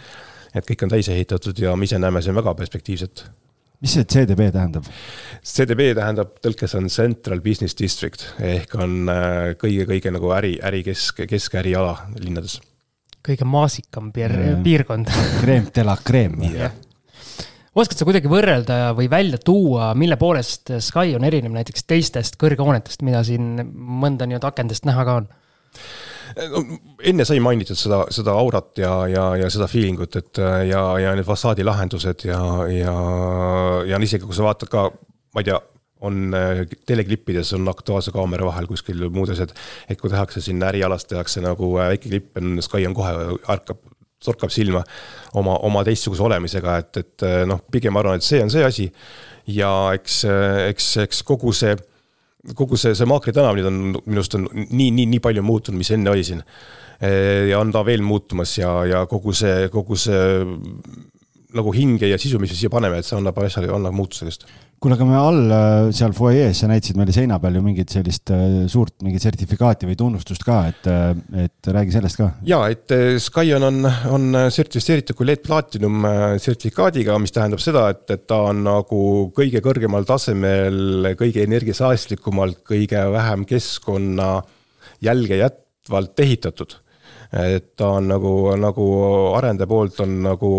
et 0.55 0.65
kõik 0.67 0.87
on 0.87 0.97
täis 0.97 1.13
ehitatud 1.13 1.61
ja 1.61 1.77
me 1.77 1.85
ise 1.85 2.01
näeme 2.01 2.23
siin 2.25 2.35
väga 2.35 2.57
perspektiivset 2.57 3.27
mis 3.81 3.93
see 3.97 4.05
CDB 4.05 4.49
tähendab? 4.53 4.89
CDB 5.45 5.93
tähendab, 5.97 6.33
tõlkes 6.41 6.75
on 6.77 6.89
Central 6.89 7.45
Business 7.45 7.77
District 7.77 8.25
ehk 8.41 8.75
on 8.81 9.13
kõige-kõige 9.61 10.09
äh, 10.09 10.17
nagu 10.17 10.35
äri, 10.41 10.57
äri 10.65 10.83
kesk, 10.89 11.27
keskiäriala 11.29 11.99
linnades 12.17 12.63
kõige 13.27 13.49
maasikam 13.49 14.11
piir, 14.15 14.35
piirkond. 14.65 15.11
Creme 15.41 15.73
de 15.75 15.85
la 15.87 15.97
creme. 15.97 16.71
oskad 17.75 17.99
sa 18.01 18.07
kuidagi 18.09 18.31
võrrelda 18.31 18.79
või 18.99 19.11
välja 19.11 19.39
tuua, 19.45 19.93
mille 19.95 20.17
poolest 20.21 20.73
Sky 20.83 21.15
on 21.17 21.25
erinev 21.25 21.55
näiteks 21.55 21.85
teistest 21.87 22.39
kõrghoonetest, 22.41 23.05
mida 23.07 23.23
siin 23.27 23.61
mõnda 23.75 24.27
nii-öelda 24.27 24.51
akendest 24.51 24.89
näha 24.89 25.05
ka 25.07 25.19
on? 25.23 25.29
no 26.51 26.61
enne 27.03 27.25
sai 27.27 27.41
mainitud 27.43 27.79
seda, 27.79 28.05
seda 28.15 28.35
aurat 28.39 28.79
ja, 28.79 28.93
ja, 29.11 29.25
ja 29.41 29.49
seda 29.51 29.67
feeling 29.71 29.99
ut, 30.03 30.17
et 30.17 30.41
ja, 30.69 30.83
ja 31.03 31.15
need 31.19 31.27
fassaadilahendused 31.27 32.27
ja, 32.29 32.41
ja, 32.71 32.95
ja 33.91 34.01
isegi 34.03 34.27
kui 34.27 34.37
sa 34.37 34.47
vaatad 34.47 34.71
ka, 34.71 34.87
ma 35.35 35.43
ei 35.43 35.49
tea 35.51 35.59
on 36.01 36.35
äh, 36.35 36.67
teleklippides 36.87 37.53
on 37.53 37.69
Aktuaalse 37.69 38.13
kaamera 38.15 38.47
vahel 38.49 38.67
kuskil 38.71 39.09
muud 39.13 39.33
asjad. 39.35 39.53
et 39.89 40.01
kui 40.01 40.11
tehakse 40.11 40.41
siin 40.41 40.63
ärialas 40.63 41.05
tehakse 41.05 41.43
nagu 41.45 41.73
äh, 41.79 41.91
väike 41.95 42.09
klipp, 42.09 42.37
on 42.41 42.63
Sky 42.63 42.87
on 42.89 42.97
kohe 42.97 43.13
ärkab, 43.53 43.83
torkab 44.25 44.53
silma 44.53 44.83
oma, 45.35 45.59
oma 45.67 45.85
teistsuguse 45.85 46.25
olemisega, 46.25 46.79
et, 46.83 47.03
et 47.05 47.27
äh, 47.27 47.43
noh, 47.49 47.61
pigem 47.73 47.97
arvan, 47.97 48.21
et 48.21 48.27
see 48.27 48.43
on 48.43 48.53
see 48.53 48.65
asi. 48.65 48.91
ja 49.51 49.71
eks, 49.97 50.25
eks, 50.69 50.91
eks 51.05 51.23
kogu 51.27 51.53
see, 51.57 51.77
kogu 52.57 52.79
see, 52.81 52.95
see 52.97 53.09
Maakri 53.09 53.35
tänav 53.37 53.57
nüüd 53.59 53.69
on 53.69 53.81
minu 53.81 54.21
arust 54.21 54.37
on 54.39 54.47
nii, 54.55 54.91
nii, 54.97 55.09
nii 55.17 55.23
palju 55.25 55.45
muutunud, 55.45 55.81
mis 55.81 55.91
enne 55.97 56.13
oli 56.13 56.25
siin. 56.25 56.45
ja 57.49 57.59
on 57.59 57.73
ta 57.73 57.81
veel 57.85 58.03
muutumas 58.05 58.59
ja, 58.59 58.71
ja 58.85 59.07
kogu 59.09 59.33
see, 59.33 59.71
kogu 59.73 59.97
see 59.97 60.45
nagu 61.57 61.73
hinge 61.75 62.09
ja 62.09 62.19
sisu, 62.21 62.39
mis 62.39 62.53
me 62.53 62.59
siia 62.59 62.73
paneme, 62.73 63.01
et 63.01 63.09
see 63.09 63.17
annab 63.17 63.39
asjale, 63.43 63.71
annab 63.73 63.97
muutuse 63.97 64.29
just 64.29 64.45
kuule, 64.81 64.97
aga 64.97 65.05
me 65.05 65.17
all 65.21 65.53
äh, 65.53 65.91
seal 65.93 66.15
fuajees, 66.17 66.63
sa 66.63 66.69
näitasid 66.71 66.97
meile 66.97 67.13
seina 67.13 67.37
peal 67.41 67.59
ju 67.59 67.61
mingit 67.65 67.93
sellist 67.93 68.31
äh, 68.33 68.65
suurt 68.73 68.95
mingit 69.05 69.21
sertifikaati 69.21 69.89
või 69.91 69.97
tunnustust 70.01 70.45
ka, 70.47 70.61
et, 70.71 70.87
äh, 70.89 71.11
et 71.45 71.69
räägi 71.77 71.93
sellest 71.93 72.21
ka. 72.21 72.31
ja, 72.49 72.63
et 72.73 72.89
Skyon 73.21 73.67
on, 73.69 73.85
on 74.09 74.39
sertifitseeritud 74.49 75.19
kui 75.19 75.29
LED 75.29 75.43
Platinum 75.45 76.07
sertifikaadiga, 76.41 77.19
mis 77.21 77.37
tähendab 77.37 77.61
seda, 77.61 77.91
et, 77.93 78.07
et 78.15 78.25
ta 78.31 78.41
on 78.49 78.63
nagu 78.65 79.03
kõige 79.37 79.61
kõrgemal 79.65 80.09
tasemel, 80.09 81.11
kõige 81.21 81.45
energiasäästlikumalt, 81.45 82.63
kõige 82.73 83.05
vähem 83.13 83.45
keskkonna 83.51 84.39
jälge 85.05 85.43
jätvalt 85.43 86.25
ehitatud 86.25 86.79
et 87.37 87.77
ta 87.79 87.93
on 88.01 88.09
nagu, 88.11 88.33
nagu 88.59 88.89
arendaja 89.39 89.69
poolt 89.71 90.01
on 90.03 90.17
nagu 90.25 90.51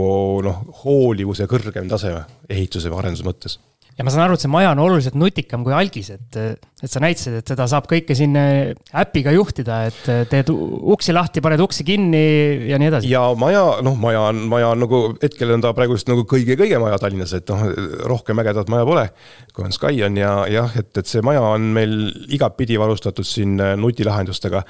noh, 0.45 0.61
hoolivuse 0.85 1.49
kõrgem 1.49 1.89
tase 1.91 2.13
ehituse 2.47 2.93
või 2.93 3.01
arenduse 3.01 3.27
mõttes 3.27 3.57
ja 3.97 4.05
ma 4.05 4.11
saan 4.11 4.25
aru, 4.25 4.37
et 4.37 4.43
see 4.43 4.51
maja 4.51 4.71
on 4.71 4.81
oluliselt 4.81 5.17
nutikam 5.19 5.65
kui 5.65 5.73
algis, 5.75 6.11
et, 6.15 6.37
et 6.81 6.89
sa 6.91 7.01
näitasid, 7.03 7.35
et 7.41 7.51
seda 7.51 7.67
saab 7.69 7.89
kõike 7.91 8.15
siin 8.17 8.37
äh, 8.39 8.71
äpiga 8.97 9.33
juhtida, 9.35 9.81
et 9.89 10.07
äh, 10.11 10.21
teed 10.29 10.51
uksi 10.51 11.13
lahti, 11.15 11.43
paned 11.43 11.61
uksi 11.61 11.85
kinni 11.87 12.21
ja 12.69 12.79
nii 12.81 12.89
edasi. 12.91 13.11
ja 13.11 13.23
maja, 13.37 13.63
noh, 13.85 13.97
maja 13.99 14.23
on, 14.29 14.43
maja 14.51 14.71
on 14.73 14.83
nagu 14.85 15.01
hetkel 15.21 15.51
on 15.57 15.63
ta 15.63 15.73
praegust 15.77 16.09
nagu 16.09 16.23
kõige-kõige 16.29 16.79
maja 16.81 16.99
Tallinnas, 17.01 17.35
et 17.37 17.51
noh, 17.51 17.65
rohkem 18.09 18.39
ägedat 18.43 18.71
maja 18.71 18.87
pole. 18.87 19.05
kui 19.51 19.67
on 19.67 19.75
Sky 19.75 20.05
on 20.07 20.17
ja 20.21 20.31
jah, 20.51 20.71
et, 20.79 20.93
et 20.97 21.11
see 21.11 21.23
maja 21.25 21.43
on 21.51 21.67
meil 21.75 21.97
igatpidi 22.31 22.79
varustatud 22.79 23.27
siin 23.27 23.59
äh, 23.59 23.75
nutilahendustega. 23.79 24.63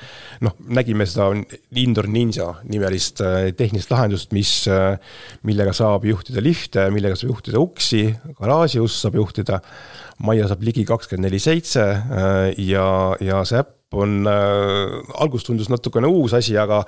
noh, 0.47 0.57
nägime 0.73 1.05
seda 1.05 1.29
Indoor 1.77 2.09
Ninja 2.09 2.49
nimelist 2.65 3.21
tehnilist 3.57 3.91
lahendust, 3.91 4.31
mis, 4.33 4.51
millega 5.45 5.73
saab 5.75 6.05
juhtida 6.09 6.41
lifte, 6.43 6.87
millega 6.93 7.15
saab 7.19 7.35
juhtida 7.35 7.61
uksi, 7.61 8.03
garaaži 8.39 8.81
ust 8.81 9.10
saab 9.11 9.19
juhtida. 9.19 9.61
majja 10.21 10.47
saab 10.51 10.63
ligi 10.63 10.85
kakskümmend 10.85 11.25
neli 11.27 11.39
seitse 11.41 11.81
äh, 11.81 12.51
ja, 12.57 13.15
ja 13.19 13.43
see 13.45 13.59
äpp 13.59 13.95
on 13.97 14.27
äh,, 14.29 15.01
alguses 15.19 15.47
tundus 15.47 15.69
natukene 15.69 16.07
uus 16.07 16.33
asi, 16.33 16.55
aga 16.57 16.83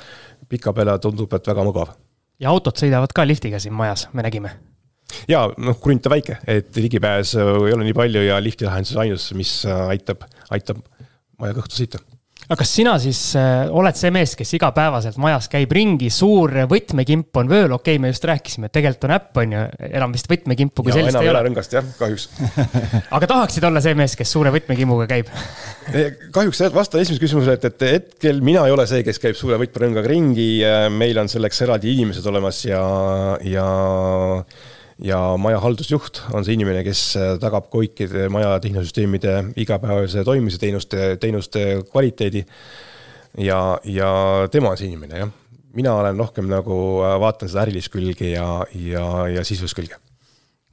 pikapeale 0.50 0.96
tundub, 1.00 1.34
et 1.34 1.48
väga 1.48 1.64
mugav. 1.64 1.96
ja 2.40 2.50
autod 2.50 2.78
sõidavad 2.80 3.12
ka 3.14 3.26
liftiga 3.26 3.60
siin 3.60 3.74
majas, 3.74 4.08
me 4.14 4.24
nägime 4.24 4.54
ja 5.28 5.48
noh, 5.58 5.78
krunt 5.82 6.06
on 6.08 6.16
väike, 6.16 6.40
et 6.48 6.76
ligipääs 6.76 7.36
äh, 7.36 7.54
ei 7.68 7.76
ole 7.76 7.90
nii 7.90 7.98
palju 7.98 8.24
ja 8.24 8.40
liftilahendus 8.42 8.96
on 8.96 9.06
ainus, 9.06 9.32
mis 9.34 9.66
äh, 9.66 9.88
aitab, 9.90 10.24
aitab 10.54 10.84
maja 11.42 11.58
kõhtu 11.58 11.82
sõita 11.82 12.00
aga 12.48 12.58
kas 12.60 12.74
sina 12.76 12.96
siis 13.02 13.20
äh, 13.40 13.66
oled 13.72 13.98
see 13.98 14.12
mees, 14.14 14.36
kes 14.40 14.54
igapäevaselt 14.58 15.20
majas 15.22 15.48
käib 15.52 15.72
ringi, 15.76 16.10
suur 16.14 16.54
võtmekimp 16.70 17.40
on 17.42 17.52
vööl, 17.52 17.72
okei 17.76 17.96
okay,, 17.96 18.02
me 18.04 18.12
just 18.12 18.28
rääkisime, 18.28 18.70
et 18.70 18.76
tegelikult 18.76 19.08
on 19.08 19.16
äpp, 19.18 19.40
on 19.44 19.56
ju, 19.56 19.64
enam 19.90 20.16
vist 20.16 20.30
võtmekimpu 20.32 20.86
kui 20.86 20.94
ja, 20.94 21.00
sellist 21.00 21.20
ei 21.22 21.32
ole. 21.32 21.44
rõngast 21.48 21.78
jah, 21.78 21.88
kahjuks. 22.00 22.28
Aga 23.16 23.30
tahaksid 23.32 23.68
olla 23.70 23.84
see 23.84 23.96
mees, 23.98 24.18
kes 24.20 24.36
suure 24.36 24.54
võtmekimmuga 24.56 25.08
käib? 25.10 25.32
Kahjuks 26.36 26.64
vastan 26.74 27.04
esimesele 27.04 27.24
küsimusele, 27.24 27.58
et, 27.60 27.68
et 27.70 27.88
hetkel 27.98 28.44
mina 28.46 28.66
ei 28.68 28.76
ole 28.76 28.86
see, 28.90 29.04
kes 29.06 29.20
käib 29.24 29.40
suure 29.40 29.60
võtmerõngaga 29.62 30.10
ringi, 30.10 30.50
meil 30.94 31.20
on 31.22 31.32
selleks 31.32 31.64
eraldi 31.66 31.94
inimesed 31.94 32.28
olemas 32.32 32.64
ja, 32.68 32.84
ja 33.48 33.68
ja 35.02 35.20
maja 35.42 35.60
haldusjuht 35.64 36.22
on 36.34 36.46
see 36.46 36.58
inimene, 36.58 36.84
kes 36.86 37.04
äh, 37.18 37.34
tagab 37.42 37.70
kõikide 37.74 38.28
maja 38.34 38.56
tehnosüsteemide 38.64 39.36
igapäevase 39.64 40.26
toimimise 40.28 40.62
teenuste, 40.62 41.14
teenuste 41.22 41.84
kvaliteedi. 41.90 42.46
ja, 43.38 43.60
ja 43.84 44.12
tema 44.52 44.74
on 44.74 44.78
see 44.78 44.92
inimene, 44.92 45.26
jah. 45.26 45.34
mina 45.74 45.96
olen 45.98 46.18
rohkem 46.20 46.50
nagu, 46.50 46.78
äh, 47.04 47.20
vaatan 47.20 47.50
seda 47.50 47.66
ärilist 47.66 47.94
külge 47.94 48.34
ja, 48.36 48.48
ja, 48.74 49.28
ja 49.40 49.44
sisulist 49.44 49.78
külge 49.78 50.00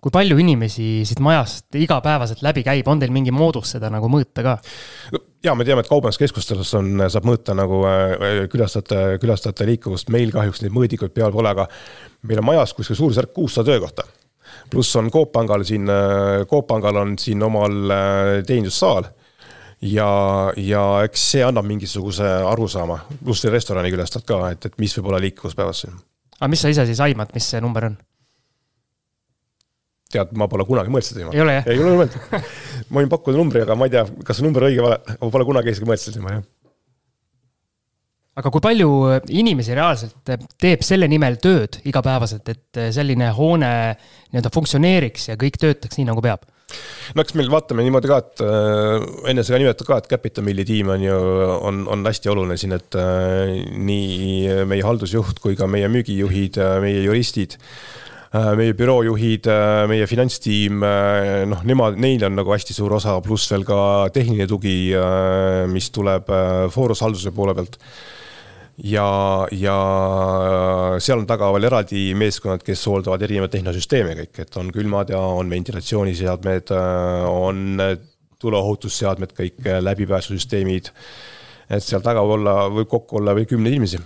kui 0.01 0.13
palju 0.13 0.39
inimesi 0.41 1.03
siit 1.05 1.21
majast 1.21 1.77
igapäevaselt 1.77 2.41
läbi 2.41 2.63
käib, 2.65 2.87
on 2.89 3.01
teil 3.03 3.13
mingi 3.13 3.33
moodus 3.37 3.75
seda 3.75 3.91
nagu 3.93 4.09
mõõta 4.09 4.45
ka? 4.45 4.55
no 5.13 5.21
ja 5.45 5.55
me 5.57 5.65
teame, 5.65 5.85
et 5.85 5.91
kaubanduskeskustes 5.91 6.75
on, 6.79 6.93
saab 7.09 7.27
mõõta 7.29 7.57
nagu 7.57 7.83
äh, 7.89 8.47
külastajate, 8.53 9.19
külastajate 9.23 9.69
liikuvust, 9.69 10.13
meil 10.13 10.33
kahjuks 10.35 10.65
neid 10.65 10.75
mõõdikuid 10.77 11.15
peal 11.17 11.33
pole, 11.33 11.53
aga 11.53 11.69
meil 12.23 12.43
on 12.43 12.51
majas 12.53 12.75
kuskil 12.77 12.99
suurusjärk 12.99 13.33
kuussada 13.37 13.73
töökohta 13.73 14.07
pluss 14.71 14.97
on 14.97 15.11
Coop 15.11 15.33
Pangal 15.33 15.65
siin, 15.65 15.89
äh, 15.89 16.47
Coop 16.47 16.67
Pangal 16.67 16.97
on 16.97 17.19
siin 17.19 17.43
omal 17.43 17.91
äh, 17.91 18.45
teenindussaal 18.47 19.09
ja, 19.83 20.11
ja 20.57 20.85
eks 21.07 21.25
see 21.33 21.43
annab 21.45 21.67
mingisuguse 21.69 22.27
arusaama, 22.51 23.01
pluss 23.25 23.45
restorani 23.51 23.91
külastad 23.93 24.27
ka, 24.29 24.43
et, 24.55 24.69
et 24.71 24.79
mis 24.83 24.95
võib 24.99 25.11
olla 25.11 25.23
liikuvus 25.25 25.57
päevas 25.59 25.85
siin. 25.85 25.97
aga 26.39 26.53
mis 26.53 26.63
sa 26.63 26.73
ise 26.73 26.87
siis 26.89 27.03
aimad, 27.05 27.35
mis 27.35 27.51
see 27.55 27.63
number 27.65 27.91
on? 27.91 27.99
tead, 30.11 30.33
ma 30.35 30.49
pole 30.51 30.67
kunagi 30.67 30.93
mõelnud 30.93 31.09
seda 31.09 31.23
teema. 31.23 31.35
ei 31.35 31.45
ole 31.45 31.59
jah? 31.59 31.69
ei 31.71 31.83
ole 31.83 31.97
mõelnud 31.99 32.49
ma 32.91 33.03
võin 33.03 33.13
pakkuda 33.17 33.43
numbri, 33.43 33.67
aga 33.67 33.79
ma 33.79 33.89
ei 33.89 33.97
tea, 33.97 34.07
kas 34.27 34.41
see 34.41 34.47
number 34.47 34.69
õige 34.69 34.83
või 34.83 34.91
vale, 34.91 35.19
ma 35.21 35.35
pole 35.37 35.51
kunagi 35.53 35.75
isegi 35.75 35.89
mõelnud 35.89 36.07
seda 36.07 36.19
teema, 36.19 36.39
jah 36.39 36.49
aga 38.41 38.53
kui 38.53 38.65
palju 38.65 38.91
inimesi 39.29 39.77
reaalselt 39.77 40.33
teeb 40.61 40.85
selle 40.87 41.09
nimel 41.11 41.37
tööd 41.43 41.81
igapäevaselt, 41.87 42.49
et 42.49 42.81
selline 42.95 43.31
hoone 43.37 43.75
nii-öelda 44.31 44.53
funktsioneeriks 44.55 45.31
ja 45.31 45.39
kõik 45.41 45.61
töötaks 45.61 46.01
nii, 46.01 46.09
nagu 46.11 46.25
peab? 46.25 46.49
no 47.15 47.25
eks 47.25 47.35
meil 47.39 47.51
vaatame 47.53 47.85
niimoodi 47.87 48.11
ka, 48.11 48.19
et 48.23 48.43
äh, 48.45 49.07
enne 49.33 49.45
sa 49.45 49.55
ka 49.55 49.63
nimetad 49.63 49.89
ka, 49.89 50.01
et 50.01 50.11
Capital 50.11 50.47
Milli 50.47 50.67
tiim 50.69 50.93
on 50.95 51.05
ju, 51.05 51.17
on, 51.71 51.83
on 51.91 52.05
hästi 52.07 52.31
oluline 52.33 52.59
siin, 52.61 52.77
et 52.77 52.99
äh, 52.99 53.57
nii 53.75 54.61
meie 54.71 54.87
haldusjuht 54.87 55.43
kui 55.43 55.59
ka 55.59 55.69
meie 55.71 55.91
müügijuhid, 55.93 56.61
meie 56.85 57.03
juristid 57.07 57.57
äh,, 57.59 58.53
meie 58.59 58.77
büroojuhid, 58.79 59.51
äh, 59.51 59.83
meie 59.91 60.07
finantstiim, 60.11 60.85
äh, 60.87 61.43
noh, 61.51 61.65
nemad, 61.67 61.99
neil 62.01 62.25
on 62.29 62.39
nagu 62.39 62.55
hästi 62.55 62.77
suur 62.77 62.95
osa, 63.01 63.19
pluss 63.25 63.51
veel 63.51 63.67
ka 63.69 63.83
tehniline 64.15 64.49
tugi, 64.51 64.79
mis 65.71 65.91
tuleb 65.95 66.31
Forus 66.75 67.03
halduse 67.05 67.35
poole 67.35 67.57
pealt 67.59 67.81
ja, 68.85 69.07
ja 69.53 69.77
seal 71.03 71.23
on 71.23 71.27
taga 71.29 71.51
veel 71.55 71.69
eraldi 71.69 72.05
meeskonnad, 72.19 72.63
kes 72.67 72.85
hooldavad 72.89 73.25
erinevaid 73.27 73.53
tehnosüsteeme 73.57 74.15
kõik, 74.23 74.45
et 74.45 74.61
on 74.61 74.71
külmad 74.75 75.13
ja 75.13 75.21
on 75.21 75.51
ventilatsiooniseadmed, 75.53 76.73
on 77.29 77.83
tuleohutusseadmed, 78.41 79.35
kõik 79.37 79.69
läbipääsusüsteemid. 79.85 80.95
et 81.71 81.85
seal 81.85 82.01
taga 82.03 82.25
võib 82.25 82.41
olla, 82.41 82.57
võib 82.73 82.89
kokku 82.89 83.21
olla 83.21 83.35
veel 83.37 83.47
kümneid 83.47 83.77
inimesi 83.77 84.01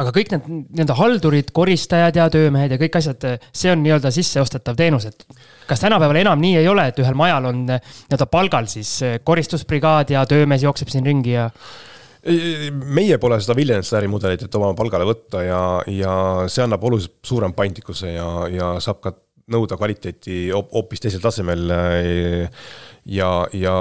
aga 0.00 0.08
kõik 0.14 0.30
need 0.32 0.46
nii-öelda 0.48 0.94
haldurid, 0.96 1.50
koristajad 1.52 2.16
ja 2.16 2.28
töömehed 2.32 2.72
ja 2.72 2.78
kõik 2.80 2.96
asjad, 2.96 3.26
see 3.52 3.70
on 3.72 3.82
nii-öelda 3.84 4.10
sisseostetav 4.14 4.76
teenus, 4.78 5.04
et 5.10 5.26
kas 5.68 5.84
tänapäeval 5.84 6.22
enam 6.22 6.40
nii 6.40 6.56
ei 6.62 6.68
ole, 6.68 6.86
et 6.88 7.00
ühel 7.02 7.16
majal 7.18 7.50
on 7.50 7.64
nii-öelda 7.68 8.28
palgal 8.32 8.68
siis 8.72 8.94
koristusbrigaad 9.24 10.14
ja 10.14 10.24
töömees 10.26 10.64
jookseb 10.64 10.92
siin 10.92 11.06
ringi 11.06 11.36
ja? 11.36 11.50
Meie 12.22 13.18
pole 13.18 13.40
seda 13.42 13.56
Viljanisse 13.58 13.96
ärimudelit, 13.98 14.44
et 14.46 14.54
oma 14.58 14.70
palgale 14.78 15.06
võtta 15.08 15.42
ja, 15.42 15.62
ja 15.90 16.12
see 16.46 16.62
annab 16.62 16.84
oluliselt 16.86 17.18
suurema 17.26 17.56
paindlikkuse 17.56 18.12
ja, 18.14 18.28
ja 18.52 18.68
saab 18.84 19.00
ka 19.02 19.16
nõuda 19.52 19.76
kvaliteeti 19.76 20.44
hoopis 20.54 21.02
teisel 21.02 21.22
tasemel. 21.24 21.66
ja, 23.10 23.32
ja 23.52 23.74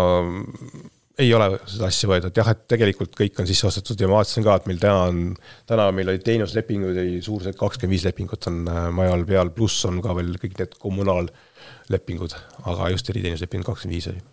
ei 1.22 1.30
ole 1.36 1.48
seda 1.70 1.88
asja 1.92 2.10
võetud, 2.10 2.36
jah, 2.38 2.50
et 2.54 2.66
tegelikult 2.72 3.14
kõik 3.18 3.40
on 3.42 3.50
sisse 3.50 3.68
ostetud 3.70 4.00
ja 4.00 4.10
ma 4.10 4.20
vaatasin 4.20 4.46
ka, 4.46 4.58
et 4.58 4.68
meil 4.70 4.82
täna 4.82 5.06
on, 5.12 5.22
täna 5.70 5.88
meil 5.96 6.10
olid 6.10 6.26
teenuslepinguid, 6.26 6.98
oli 7.04 7.22
suurusjärk 7.22 7.60
kakskümmend 7.60 7.94
viis 7.94 8.08
lepingut 8.08 8.48
on 8.50 8.62
äh, 8.72 8.90
majal 8.96 9.26
peal, 9.30 9.54
pluss 9.56 9.86
on 9.90 10.02
ka 10.04 10.16
veel 10.18 10.34
kõik 10.42 10.58
need 10.58 10.78
kommunaallepingud, 10.82 12.38
aga 12.74 12.94
just 12.96 13.14
eriteenusleping 13.14 13.68
kakskümmend 13.68 14.00
viis 14.00 14.10
oli 14.14 14.24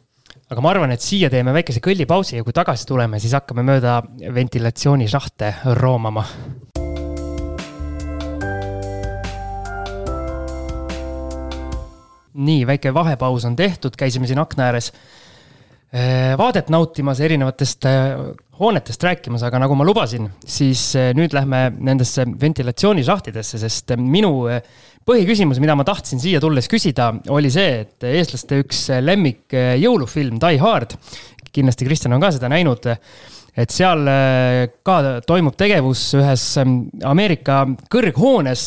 aga 0.48 0.64
ma 0.64 0.70
arvan, 0.72 0.92
et 0.94 1.04
siia 1.04 1.30
teeme 1.32 1.52
väikese 1.56 1.82
kõllipausi 1.84 2.38
ja 2.38 2.46
kui 2.46 2.56
tagasi 2.56 2.86
tuleme, 2.88 3.20
siis 3.20 3.34
hakkame 3.36 3.64
mööda 3.66 4.00
ventilatsioonišahte 4.34 5.54
roomama. 5.80 6.24
nii, 12.38 12.66
väike 12.68 12.92
vahepaus 12.94 13.44
on 13.48 13.56
tehtud, 13.58 13.96
käisime 13.98 14.28
siin 14.30 14.38
akna 14.38 14.68
ääres 14.68 14.92
äh, 14.94 16.36
vaadet 16.38 16.68
nautimas, 16.70 17.20
erinevatest 17.24 17.88
äh, 17.90 18.12
hoonetest 18.60 19.02
rääkimas, 19.02 19.42
aga 19.46 19.58
nagu 19.64 19.74
ma 19.78 19.86
lubasin, 19.86 20.28
siis 20.46 20.84
äh, 20.98 21.10
nüüd 21.18 21.34
lähme 21.34 21.64
nendesse 21.74 22.26
ventilatsioonišahtidesse, 22.40 23.58
sest 23.64 23.96
minu 23.98 24.46
põhiküsimus, 25.08 25.60
mida 25.62 25.76
ma 25.78 25.86
tahtsin 25.88 26.20
siia 26.20 26.40
tulles 26.42 26.68
küsida, 26.70 27.10
oli 27.32 27.50
see, 27.52 27.82
et 27.84 28.06
eestlaste 28.10 28.60
üks 28.62 28.84
lemmik 29.04 29.56
eh, 29.56 29.74
jõulufilm 29.80 30.40
Die 30.42 30.60
Hard, 30.60 30.94
kindlasti 31.54 31.88
Kristjan 31.88 32.16
on 32.16 32.22
ka 32.22 32.32
seda 32.36 32.50
näinud, 32.52 32.90
et 33.58 33.74
seal 33.74 34.04
eh, 34.12 34.64
ka 34.84 34.98
toimub 35.26 35.56
tegevus 35.58 36.10
ühes 36.18 36.44
mm, 36.60 37.06
Ameerika 37.08 37.62
kõrghoones. 37.92 38.66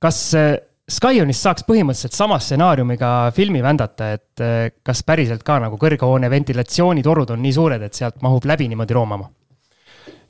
kas 0.00 0.22
eh, 0.40 0.54
Skionist 0.84 1.40
saaks 1.40 1.64
põhimõtteliselt 1.64 2.12
sama 2.12 2.36
stsenaariumiga 2.36 3.30
filmi 3.32 3.62
vändata, 3.64 4.10
et 4.18 4.42
kas 4.84 5.00
päriselt 5.00 5.40
ka 5.40 5.56
nagu 5.62 5.78
kõrghoone 5.80 6.28
ventilatsioonitorud 6.28 7.32
on 7.32 7.40
nii 7.40 7.54
suured, 7.56 7.86
et 7.86 7.96
sealt 7.96 8.20
mahub 8.20 8.44
läbi 8.44 8.68
niimoodi 8.68 8.92
roomama? 8.92 9.30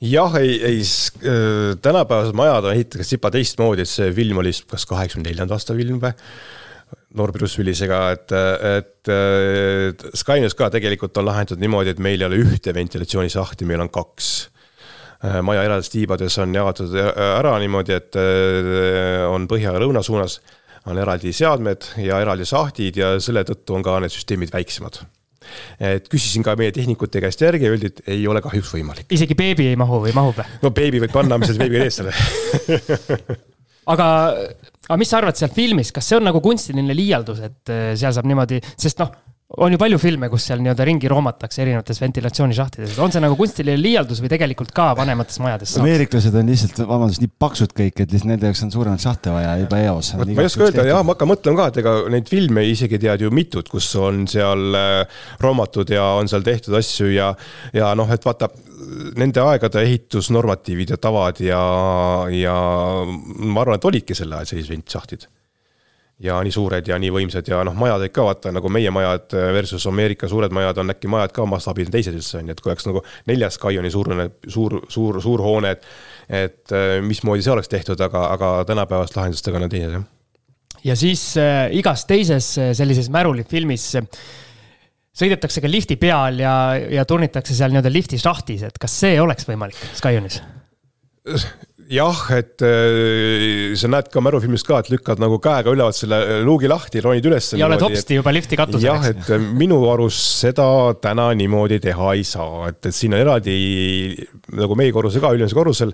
Jah, 0.09 0.35
ei, 0.39 0.57
ei 0.63 0.81
äh, 0.81 1.75
tänapäevased 1.81 2.35
majad 2.37 2.69
on 2.69 2.75
ehitatud 2.75 3.07
sipa 3.07 3.31
teistmoodi, 3.33 3.85
et 3.85 3.91
see 3.91 4.11
film 4.15 4.41
oli 4.41 4.53
kas 4.69 4.85
kaheksakümne 4.89 5.29
neljanda 5.29 5.57
aasta 5.57 5.75
film 5.77 6.01
või? 6.03 6.13
noor 7.15 7.31
Bruce 7.31 7.57
Willisega, 7.57 7.99
et, 8.11 8.33
et, 8.77 9.09
et 9.09 10.03
Skynes 10.19 10.53
ka 10.57 10.67
tegelikult 10.73 11.15
on 11.17 11.25
lahendatud 11.29 11.61
niimoodi, 11.63 11.93
et 11.95 12.01
meil 12.03 12.21
ei 12.21 12.27
ole 12.27 12.41
ühte 12.43 12.73
ventilatsioonisahti, 12.75 13.65
meil 13.67 13.85
on 13.85 13.89
kaks 13.93 14.29
äh, 15.23 15.39
maja 15.45 15.63
eraldatud 15.65 15.95
tiibades 15.95 16.37
on 16.43 16.53
jagatud 16.55 16.93
ära 16.99 17.55
niimoodi, 17.63 17.97
et 17.97 18.19
äh, 18.19 19.23
on 19.31 19.47
põhja 19.51 19.73
ja 19.73 19.81
lõuna 19.81 20.03
suunas 20.05 20.41
on 20.85 20.99
eraldi 21.01 21.33
seadmed 21.33 21.87
ja 22.03 22.19
eraldi 22.21 22.45
sahtid 22.45 22.99
ja 22.99 23.15
selle 23.23 23.45
tõttu 23.47 23.79
on 23.79 23.85
ka 23.85 23.97
need 24.03 24.13
süsteemid 24.13 24.53
väiksemad 24.53 25.01
et 25.79 26.07
küsisin 26.11 26.45
ka 26.45 26.55
meie 26.59 26.73
tehnikute 26.75 27.23
käest 27.23 27.41
järgi 27.41 27.67
ja 27.67 27.73
öeldi, 27.73 27.91
et 27.93 28.15
ei 28.15 28.27
ole 28.27 28.41
kahjuks 28.45 28.73
võimalik. 28.77 29.09
isegi 29.11 29.37
beebi 29.37 29.69
ei 29.71 29.79
mahu 29.79 30.01
või 30.05 30.15
mahub? 30.15 30.41
no 30.61 30.71
beebi 30.75 31.03
võib 31.05 31.13
panna, 31.15 31.39
mis 31.41 31.51
selle 31.51 31.65
beebiga 31.65 31.89
ees 31.89 32.01
selle 32.01 32.15
aga, 33.93 34.07
aga 34.87 34.99
mis 34.99 35.11
sa 35.11 35.21
arvad 35.21 35.37
sealt 35.39 35.55
filmis, 35.55 35.93
kas 35.95 36.09
see 36.09 36.19
on 36.19 36.27
nagu 36.29 36.41
kunstiline 36.43 36.97
liialdus, 36.97 37.43
et 37.45 37.73
äh, 37.73 37.87
seal 37.99 38.15
saab 38.15 38.29
niimoodi, 38.29 38.61
sest 38.75 39.01
noh 39.03 39.13
on 39.47 39.71
ju 39.71 39.77
palju 39.77 39.97
filme, 40.01 40.27
kus 40.29 40.47
seal 40.47 40.61
nii-öelda 40.63 40.85
ringi 40.87 41.09
roomatakse 41.11 41.61
erinevates 41.61 41.99
ventilatsioonisahtides, 42.01 42.95
on 43.03 43.13
see 43.13 43.21
nagu 43.21 43.37
kunstiline 43.37 43.77
liialdus 43.77 44.21
või 44.23 44.31
tegelikult 44.33 44.71
ka 44.75 44.87
vanemates 44.97 45.37
majades? 45.43 45.75
ameeriklased 45.81 46.37
on 46.39 46.49
lihtsalt, 46.49 46.81
vabandust, 46.89 47.21
nii 47.21 47.33
paksud 47.43 47.75
kõik, 47.77 48.01
et 48.01 48.15
lihtsalt 48.15 48.31
nende 48.31 48.49
jaoks 48.49 48.63
on 48.65 48.73
suuremat 48.73 49.05
sahte 49.05 49.33
vaja 49.35 49.53
juba 49.61 49.83
eos. 49.85 50.11
ma 50.17 50.25
ei 50.33 50.49
oska 50.49 50.65
öelda, 50.65 50.87
jah, 50.89 51.03
ma 51.05 51.13
hakkan 51.13 51.29
mõtlema 51.29 51.61
ka, 51.61 51.67
et 51.69 51.79
ega 51.83 51.95
neid 52.15 52.31
filme 52.31 52.65
isegi 52.71 52.99
tead 53.05 53.27
ju 53.27 53.29
mitut, 53.35 53.69
kus 53.69 53.91
on 54.01 54.25
seal 54.31 54.79
äh, 54.81 55.21
roomatud 55.45 55.93
ja 55.93 56.09
on 56.17 56.31
seal 56.31 56.45
tehtud 56.45 56.79
asju 56.81 57.13
ja, 57.13 57.29
ja 57.77 57.93
noh, 57.97 58.09
et 58.09 58.25
vaata 58.25 58.49
nende 59.15 59.45
aegade 59.45 59.85
ehitusnormatiivid 59.85 60.95
ja 60.95 61.01
tavad 61.01 61.37
ja, 61.45 61.61
ja 62.33 62.57
ma 63.05 63.61
arvan, 63.61 63.77
et 63.77 63.89
olidki 63.93 64.17
sel 64.17 64.33
ajal 64.33 64.55
sellised 64.55 64.73
ventisahtid 64.73 65.29
ja 66.23 66.37
nii 66.43 66.53
suured 66.55 66.87
ja 66.87 66.97
nii 67.01 67.11
võimsad 67.11 67.47
ja 67.51 67.59
noh, 67.67 67.75
majad 67.75 68.05
ikka 68.07 68.23
vaata 68.23 68.51
nagu 68.55 68.69
meie 68.71 68.91
majad 68.93 69.35
versus 69.55 69.83
Ameerika 69.89 70.29
suured 70.31 70.53
majad 70.55 70.79
on 70.79 70.93
äkki 70.93 71.11
majad 71.11 71.33
ka 71.35 71.45
mastaabid 71.49 71.89
on 71.89 71.95
teised 71.97 72.15
üldse 72.15 72.39
on 72.39 72.47
ju, 72.47 72.55
et 72.55 72.63
kui 72.63 72.71
oleks 72.71 72.87
nagu 72.87 73.03
neljas 73.27 73.59
Skyoni 73.59 73.91
suurune, 73.91 74.29
suur, 74.47 74.79
suur, 74.89 75.19
suur 75.23 75.43
hoone, 75.43 75.75
et. 75.75 75.89
et 76.29 76.71
äh, 76.73 77.01
mismoodi 77.03 77.43
see 77.43 77.53
oleks 77.53 77.69
tehtud, 77.69 77.99
aga, 78.01 78.29
aga 78.31 78.55
tänapäevaste 78.69 79.19
lahendustega 79.19 79.59
on 79.59 79.69
teised 79.69 79.97
jah. 79.97 80.07
ja 80.87 80.95
siis 80.95 81.27
äh, 81.41 81.67
igas 81.75 82.07
teises 82.07 82.55
äh, 82.57 82.71
sellises 82.77 83.11
märulifilmis 83.11 83.91
äh, 83.99 84.07
sõidetakse 85.15 85.63
ka 85.63 85.71
lifti 85.71 85.99
peal 85.99 86.39
ja, 86.39 86.55
ja 86.91 87.05
turnitakse 87.07 87.55
seal 87.55 87.73
nii-öelda 87.73 87.91
lifti 87.91 88.19
šahtis, 88.21 88.65
et 88.67 88.79
kas 88.81 88.99
see 89.03 89.19
oleks 89.21 89.47
võimalik 89.47 89.79
Skyonis? 89.99 90.41
jah, 91.91 92.19
et 92.33 92.63
äh, 92.65 93.73
sa 93.77 93.89
näed 93.91 94.09
ka 94.13 94.21
märufilmis 94.23 94.63
ka, 94.65 94.79
et 94.81 94.89
lükkad 94.93 95.21
nagu 95.21 95.37
käega 95.43 95.73
ülevalt 95.73 95.97
selle 95.97 96.41
luugi 96.45 96.69
lahti, 96.69 97.01
ronid 97.03 97.25
üles. 97.29 97.51
ja 97.59 97.67
oled 97.67 97.83
hopsti 97.85 98.17
juba 98.17 98.33
lifti 98.33 98.57
katusel. 98.59 98.87
jah, 98.87 99.07
et 99.11 99.31
äh, 99.35 99.41
minu 99.59 99.77
arust 99.91 100.41
seda 100.41 100.67
täna 101.01 101.27
niimoodi 101.37 101.79
teha 101.83 102.13
ei 102.17 102.25
saa, 102.27 102.69
et, 102.71 102.81
et 102.89 102.95
siin 102.95 103.15
on 103.15 103.21
eraldi 103.21 103.57
nagu 104.57 104.77
meie 104.79 104.93
korrusel 104.95 105.23
ka, 105.23 105.33
ülemisel 105.37 105.59
korrusel 105.59 105.93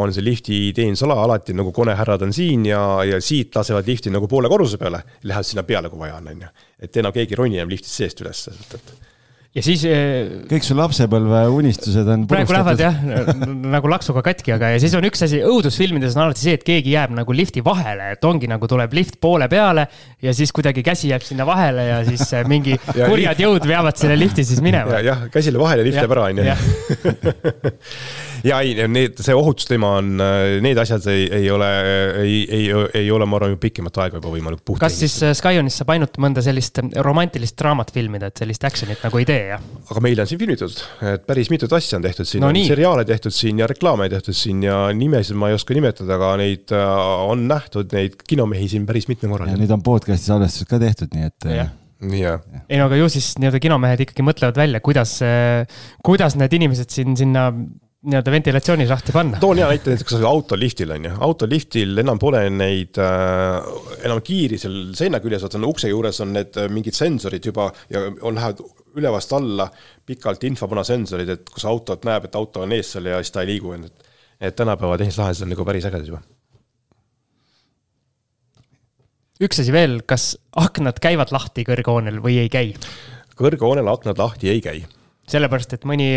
on 0.00 0.14
see 0.14 0.26
lifti 0.26 0.60
teenindusala 0.76 1.18
alati 1.24 1.56
nagu 1.56 1.74
konehärrad 1.74 2.26
on 2.26 2.34
siin 2.34 2.66
ja, 2.68 2.82
ja 3.06 3.22
siit 3.24 3.54
lasevad 3.58 3.86
lifti 3.88 4.14
nagu 4.14 4.30
poole 4.30 4.50
korruse 4.50 4.80
peale, 4.80 5.04
lähevad 5.28 5.46
sinna 5.46 5.66
peale, 5.68 5.92
kui 5.92 6.02
vaja 6.02 6.18
on, 6.18 6.32
on 6.34 6.48
ju. 6.48 6.54
et 6.82 7.02
enam 7.02 7.14
keegi 7.14 7.36
ei 7.36 7.42
roni 7.42 7.62
enam 7.62 7.70
liftist 7.70 8.02
seest 8.02 8.26
üles, 8.26 8.48
et 8.50 9.07
ja 9.58 9.64
siis. 9.64 9.84
Eh, 9.88 10.44
kõik 10.48 10.66
su 10.66 10.76
lapsepõlve 10.78 11.42
unistused 11.54 12.08
on. 12.12 12.24
praegu 12.30 12.54
lähevad 12.54 12.82
jah 12.82 12.98
nagu 13.74 13.90
laksuga 13.90 14.22
katki, 14.26 14.54
aga 14.56 14.72
ja 14.74 14.82
siis 14.82 14.94
on 14.98 15.06
üks 15.08 15.24
asi, 15.26 15.40
õudusfilmides 15.44 16.16
on 16.16 16.26
alati 16.26 16.44
see, 16.44 16.56
et 16.58 16.64
keegi 16.66 16.94
jääb 16.94 17.14
nagu 17.16 17.36
lifti 17.36 17.62
vahele, 17.64 18.12
et 18.16 18.28
ongi 18.28 18.50
nagu 18.50 18.70
tuleb 18.70 18.94
lift 18.96 19.18
poole 19.22 19.48
peale. 19.50 19.88
ja 20.22 20.34
siis 20.34 20.52
kuidagi 20.54 20.82
käsi 20.86 21.12
jääb 21.12 21.24
sinna 21.26 21.46
vahele 21.48 21.86
ja 21.88 21.98
siis 22.06 22.24
eh, 22.32 22.46
mingi 22.48 22.78
kurjad 23.10 23.40
jõud 23.42 23.68
veavad 23.68 23.98
selle 23.98 24.18
lifti 24.18 24.46
siis 24.46 24.62
minema 24.64 24.98
ja,. 24.98 25.04
jah, 25.12 25.26
käsile 25.32 25.60
vahele 25.60 25.86
lift 25.86 26.00
jääb 26.00 26.16
ära, 26.16 26.28
on 26.30 26.42
ju. 26.42 26.44
ja 28.46 28.60
ei, 28.64 28.74
need, 28.90 29.18
see 29.24 29.34
ohutusteema 29.36 29.90
on, 29.98 30.10
need 30.64 30.78
asjad 30.80 31.06
ei, 31.12 31.26
ei 31.40 31.50
ole, 31.52 31.68
ei, 32.22 32.36
ei, 32.58 32.68
ei 33.02 33.10
ole, 33.14 33.26
ma 33.28 33.38
arvan, 33.40 33.56
pikemat 33.60 34.00
aega 34.04 34.20
juba 34.20 34.32
võimalik 34.32 34.62
puhtalt. 34.62 34.84
kas 34.86 34.98
siis 35.00 35.16
äh, 35.26 35.34
Skyonis 35.36 35.78
saab 35.80 35.92
ainult 35.94 36.18
mõnda 36.22 36.44
sellist 36.44 36.80
romantilist 37.04 37.58
draamat 37.58 37.92
filmida, 37.94 38.30
et 38.30 38.42
sellist 38.42 38.64
action'it 38.68 39.02
nagu 39.04 39.20
ei 39.20 39.28
tee, 39.28 39.40
jah? 39.54 39.64
aga 39.88 40.04
meil 40.04 40.22
on 40.22 40.30
siin 40.30 40.42
filmitud, 40.42 40.78
et 41.14 41.26
päris 41.28 41.50
mitut 41.52 41.74
asja 41.78 41.98
on 41.98 42.06
tehtud 42.06 42.28
siin 42.28 42.44
no,, 42.44 42.52
seriaale 42.68 43.06
tehtud 43.08 43.34
siin 43.34 43.62
ja 43.62 43.68
reklaame 43.70 44.08
tehtud 44.12 44.36
siin 44.36 44.62
ja 44.66 44.84
nimesid 44.94 45.38
ma 45.38 45.50
ei 45.50 45.58
oska 45.58 45.76
nimetada, 45.76 46.14
aga 46.18 46.32
neid 46.40 46.76
äh, 46.76 46.94
on 47.28 47.48
nähtud, 47.50 47.92
neid 47.96 48.20
kinomehi 48.28 48.70
siin 48.74 48.86
päris 48.88 49.10
mitmel 49.10 49.36
korral. 49.36 49.52
ja 49.52 49.60
nüüd 49.60 49.74
on 49.74 49.84
podcast'i 49.84 50.32
salvestused 50.32 50.70
ka 50.70 50.80
tehtud, 50.82 51.12
nii 51.14 51.28
et. 51.30 51.50
jah 51.50 51.74
yeah. 52.04 52.40
ei 52.68 52.78
no 52.78 52.86
aga 52.86 53.00
ju 53.00 53.08
siis 53.10 53.32
nii-öelda 53.40 53.60
kinomehed 53.62 54.06
ikkagi 54.06 54.24
mõtlevad 54.26 54.58
välja, 54.60 54.80
kuidas, 54.84 55.18
kuidas 56.06 56.38
need 56.38 56.54
inimesed 56.60 56.94
siin 56.94 57.16
sinna 57.18 57.50
nii-öelda 58.06 58.30
ventilatsioonisahti 58.30 59.12
panna. 59.12 59.38
toon 59.42 59.58
hea 59.58 59.68
näite 59.68 59.90
näiteks 59.90 60.14
autoliftil 60.26 60.90
on 60.94 61.04
ju, 61.08 61.12
autoliftil 61.26 61.98
enam 61.98 62.18
pole 62.22 62.44
neid 62.50 62.98
äh,, 63.02 63.70
enam 64.06 64.20
kiiri 64.22 64.58
seal 64.58 64.76
seina 64.98 65.18
küljes, 65.20 65.42
vaata 65.42 65.60
ukse 65.66 65.90
juures 65.90 66.20
on 66.22 66.32
need 66.36 66.58
äh, 66.60 66.68
mingid 66.70 66.94
sensorid 66.94 67.50
juba 67.50 67.72
ja 67.90 68.04
on, 68.06 68.38
lähevad 68.38 68.62
ülevast 68.98 69.32
alla 69.34 69.66
pikalt 70.06 70.46
infopunasensorid, 70.46 71.32
et 71.34 71.50
kus 71.50 71.66
autot 71.68 72.06
näeb, 72.06 72.28
et 72.28 72.38
auto 72.38 72.62
on 72.62 72.74
ees 72.74 72.94
seal 72.94 73.10
ja 73.10 73.18
siis 73.22 73.34
ta 73.34 73.42
ei 73.42 73.50
liigu, 73.54 73.74
et. 73.74 74.10
et 74.40 74.56
tänapäeva 74.56 74.98
tehnilised 74.98 75.18
lahendused 75.18 75.46
on 75.48 75.52
nagu 75.56 75.66
päris 75.66 75.88
ägedad 75.90 76.06
juba 76.06 76.22
üks 79.42 79.58
asi 79.62 79.74
veel, 79.74 80.00
kas 80.06 80.36
aknad 80.58 81.02
käivad 81.02 81.34
lahti 81.34 81.66
kõrghoonel 81.66 82.22
või 82.22 82.38
ei 82.44 82.52
käi? 82.52 82.70
kõrghoonel 83.38 83.90
aknad 83.90 84.22
lahti 84.22 84.54
ei 84.54 84.62
käi 84.62 84.86
sellepärast, 85.28 85.76
et 85.76 85.84
mõni, 85.88 86.08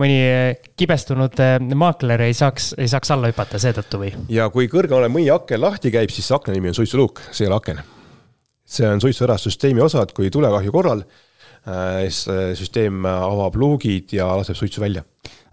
mõni 0.00 0.18
kibestunud 0.78 1.42
äh, 1.44 1.56
maakler 1.74 2.26
ei 2.26 2.36
saaks, 2.36 2.72
ei 2.78 2.90
saaks 2.90 3.14
alla 3.14 3.30
hüpata 3.32 3.60
seetõttu 3.62 4.00
või? 4.00 4.14
ja 4.32 4.48
kui 4.54 4.70
kõrghoone 4.72 5.10
mõni 5.12 5.28
aken 5.34 5.62
lahti 5.64 5.92
käib, 5.94 6.12
siis 6.14 6.30
akna 6.34 6.56
nimi 6.56 6.72
on 6.72 6.78
suitsuluuk, 6.78 7.22
see 7.30 7.46
ei 7.46 7.52
ole 7.52 7.60
aken. 7.60 7.84
see 8.64 8.88
on 8.88 9.04
suitsuärastussüsteemi 9.04 9.84
osa, 9.84 10.02
et 10.02 10.16
kui 10.16 10.32
tulekahju 10.32 10.72
korral 10.74 11.04
siis 11.64 12.26
süsteem 12.58 13.06
avab 13.08 13.54
luugid 13.56 14.12
ja 14.12 14.26
laseb 14.36 14.58
suitsu 14.58 14.82
välja 14.82 15.00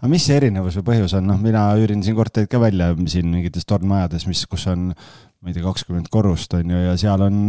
aga 0.02 0.10
mis 0.10 0.24
see 0.26 0.34
erinevus 0.40 0.76
või 0.80 0.86
põhjus 0.90 1.14
on, 1.14 1.28
noh, 1.30 1.38
mina 1.40 1.68
üürin 1.78 2.02
siin 2.02 2.16
korterid 2.18 2.50
ka 2.50 2.58
välja 2.58 2.90
siin 3.06 3.28
mingites 3.30 3.64
tornmajades, 3.70 4.26
mis, 4.26 4.42
kus 4.50 4.66
on 4.72 4.90
ma 5.42 5.50
ei 5.50 5.56
tea, 5.56 5.64
kakskümmend 5.66 6.06
korrust 6.12 6.52
on 6.54 6.70
ju, 6.70 6.80
ja 6.84 6.92
seal 7.00 7.22
on 7.26 7.40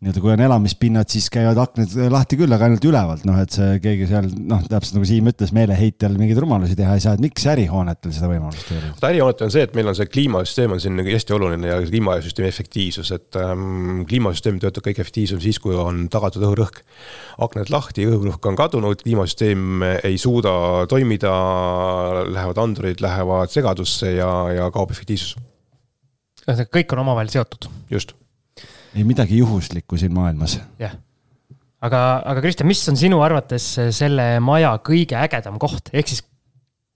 nii-öelda, 0.00 0.20
kui 0.24 0.32
on 0.32 0.40
elamispinnad, 0.42 1.06
siis 1.12 1.28
käivad 1.30 1.58
aknad 1.62 1.92
lahti 2.10 2.38
küll, 2.40 2.50
aga 2.56 2.66
ainult 2.66 2.84
ülevalt, 2.88 3.26
noh, 3.28 3.36
et 3.38 3.52
see 3.54 3.74
keegi 3.84 4.06
seal 4.08 4.26
noh, 4.50 4.62
täpselt 4.64 4.96
nagu 4.96 5.06
Siim 5.06 5.28
ütles, 5.30 5.52
meeleheitel 5.54 6.16
mingeid 6.18 6.40
rumalusi 6.42 6.74
teha 6.78 6.96
ei 6.96 7.04
saa, 7.04 7.12
et 7.14 7.22
miks 7.22 7.44
ärihoonetel 7.52 8.14
seda 8.16 8.30
võimalust 8.32 8.72
ei 8.72 8.80
ole? 8.80 8.90
ärihoonetel 9.10 9.46
on 9.46 9.52
see, 9.54 9.66
et 9.68 9.76
meil 9.78 9.92
on 9.92 9.98
see 9.98 10.08
kliimasüsteem 10.10 10.74
on 10.74 10.80
siin 10.82 10.96
nagu 10.98 11.12
hästi 11.14 11.36
oluline 11.36 11.70
ja 11.70 11.76
kliimasüsteemi 11.84 12.48
efektiivsus, 12.48 13.12
et 13.14 13.38
ähm, 13.44 14.00
kliimasüsteem 14.10 14.58
töötab 14.64 14.88
kõige 14.88 15.04
efektiivsem 15.04 15.44
siis, 15.44 15.60
kui 15.62 15.76
on 15.78 16.08
tagatud 16.10 16.48
õhurõhk. 16.48 16.82
aknad 17.46 17.70
lahti, 17.70 18.08
õhurõhk 18.10 18.50
on 18.50 18.58
kadunud, 18.58 19.04
kliimasüsteem 19.04 19.84
ei 20.00 20.18
suuda 20.18 20.88
toimida, 20.90 21.36
lähevad 22.26 22.64
andurid 22.64 23.04
lähevad 23.04 23.54
segadusse 23.54 24.16
ja, 24.16 24.32
ja 24.56 24.72
kaob 24.74 24.96
efektiivsus 24.96 25.36
ühesõnaga, 26.50 26.74
kõik 26.78 26.96
on 26.96 27.04
omavahel 27.04 27.30
seotud. 27.32 27.70
just. 27.90 28.16
ei 28.94 29.06
midagi 29.06 29.38
juhuslikku 29.38 29.98
siin 30.00 30.14
maailmas. 30.14 30.58
jah. 30.80 30.96
aga, 31.80 32.02
aga 32.32 32.44
Kristjan, 32.44 32.68
mis 32.70 32.82
on 32.92 32.98
sinu 33.00 33.22
arvates 33.24 33.72
selle 33.96 34.32
maja 34.44 34.74
kõige 34.86 35.18
ägedam 35.20 35.58
koht, 35.62 35.92
ehk 35.92 36.12
siis 36.12 36.24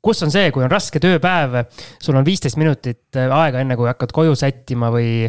kus 0.04 0.20
on 0.24 0.32
see, 0.32 0.50
kui 0.52 0.64
on 0.64 0.72
raske 0.72 1.00
tööpäev, 1.00 1.62
sul 2.02 2.18
on 2.18 2.26
viisteist 2.26 2.58
minutit 2.60 3.16
aega, 3.24 3.62
enne 3.62 3.76
kui 3.78 3.88
hakkad 3.88 4.12
koju 4.14 4.36
sättima 4.36 4.90
või 4.92 5.24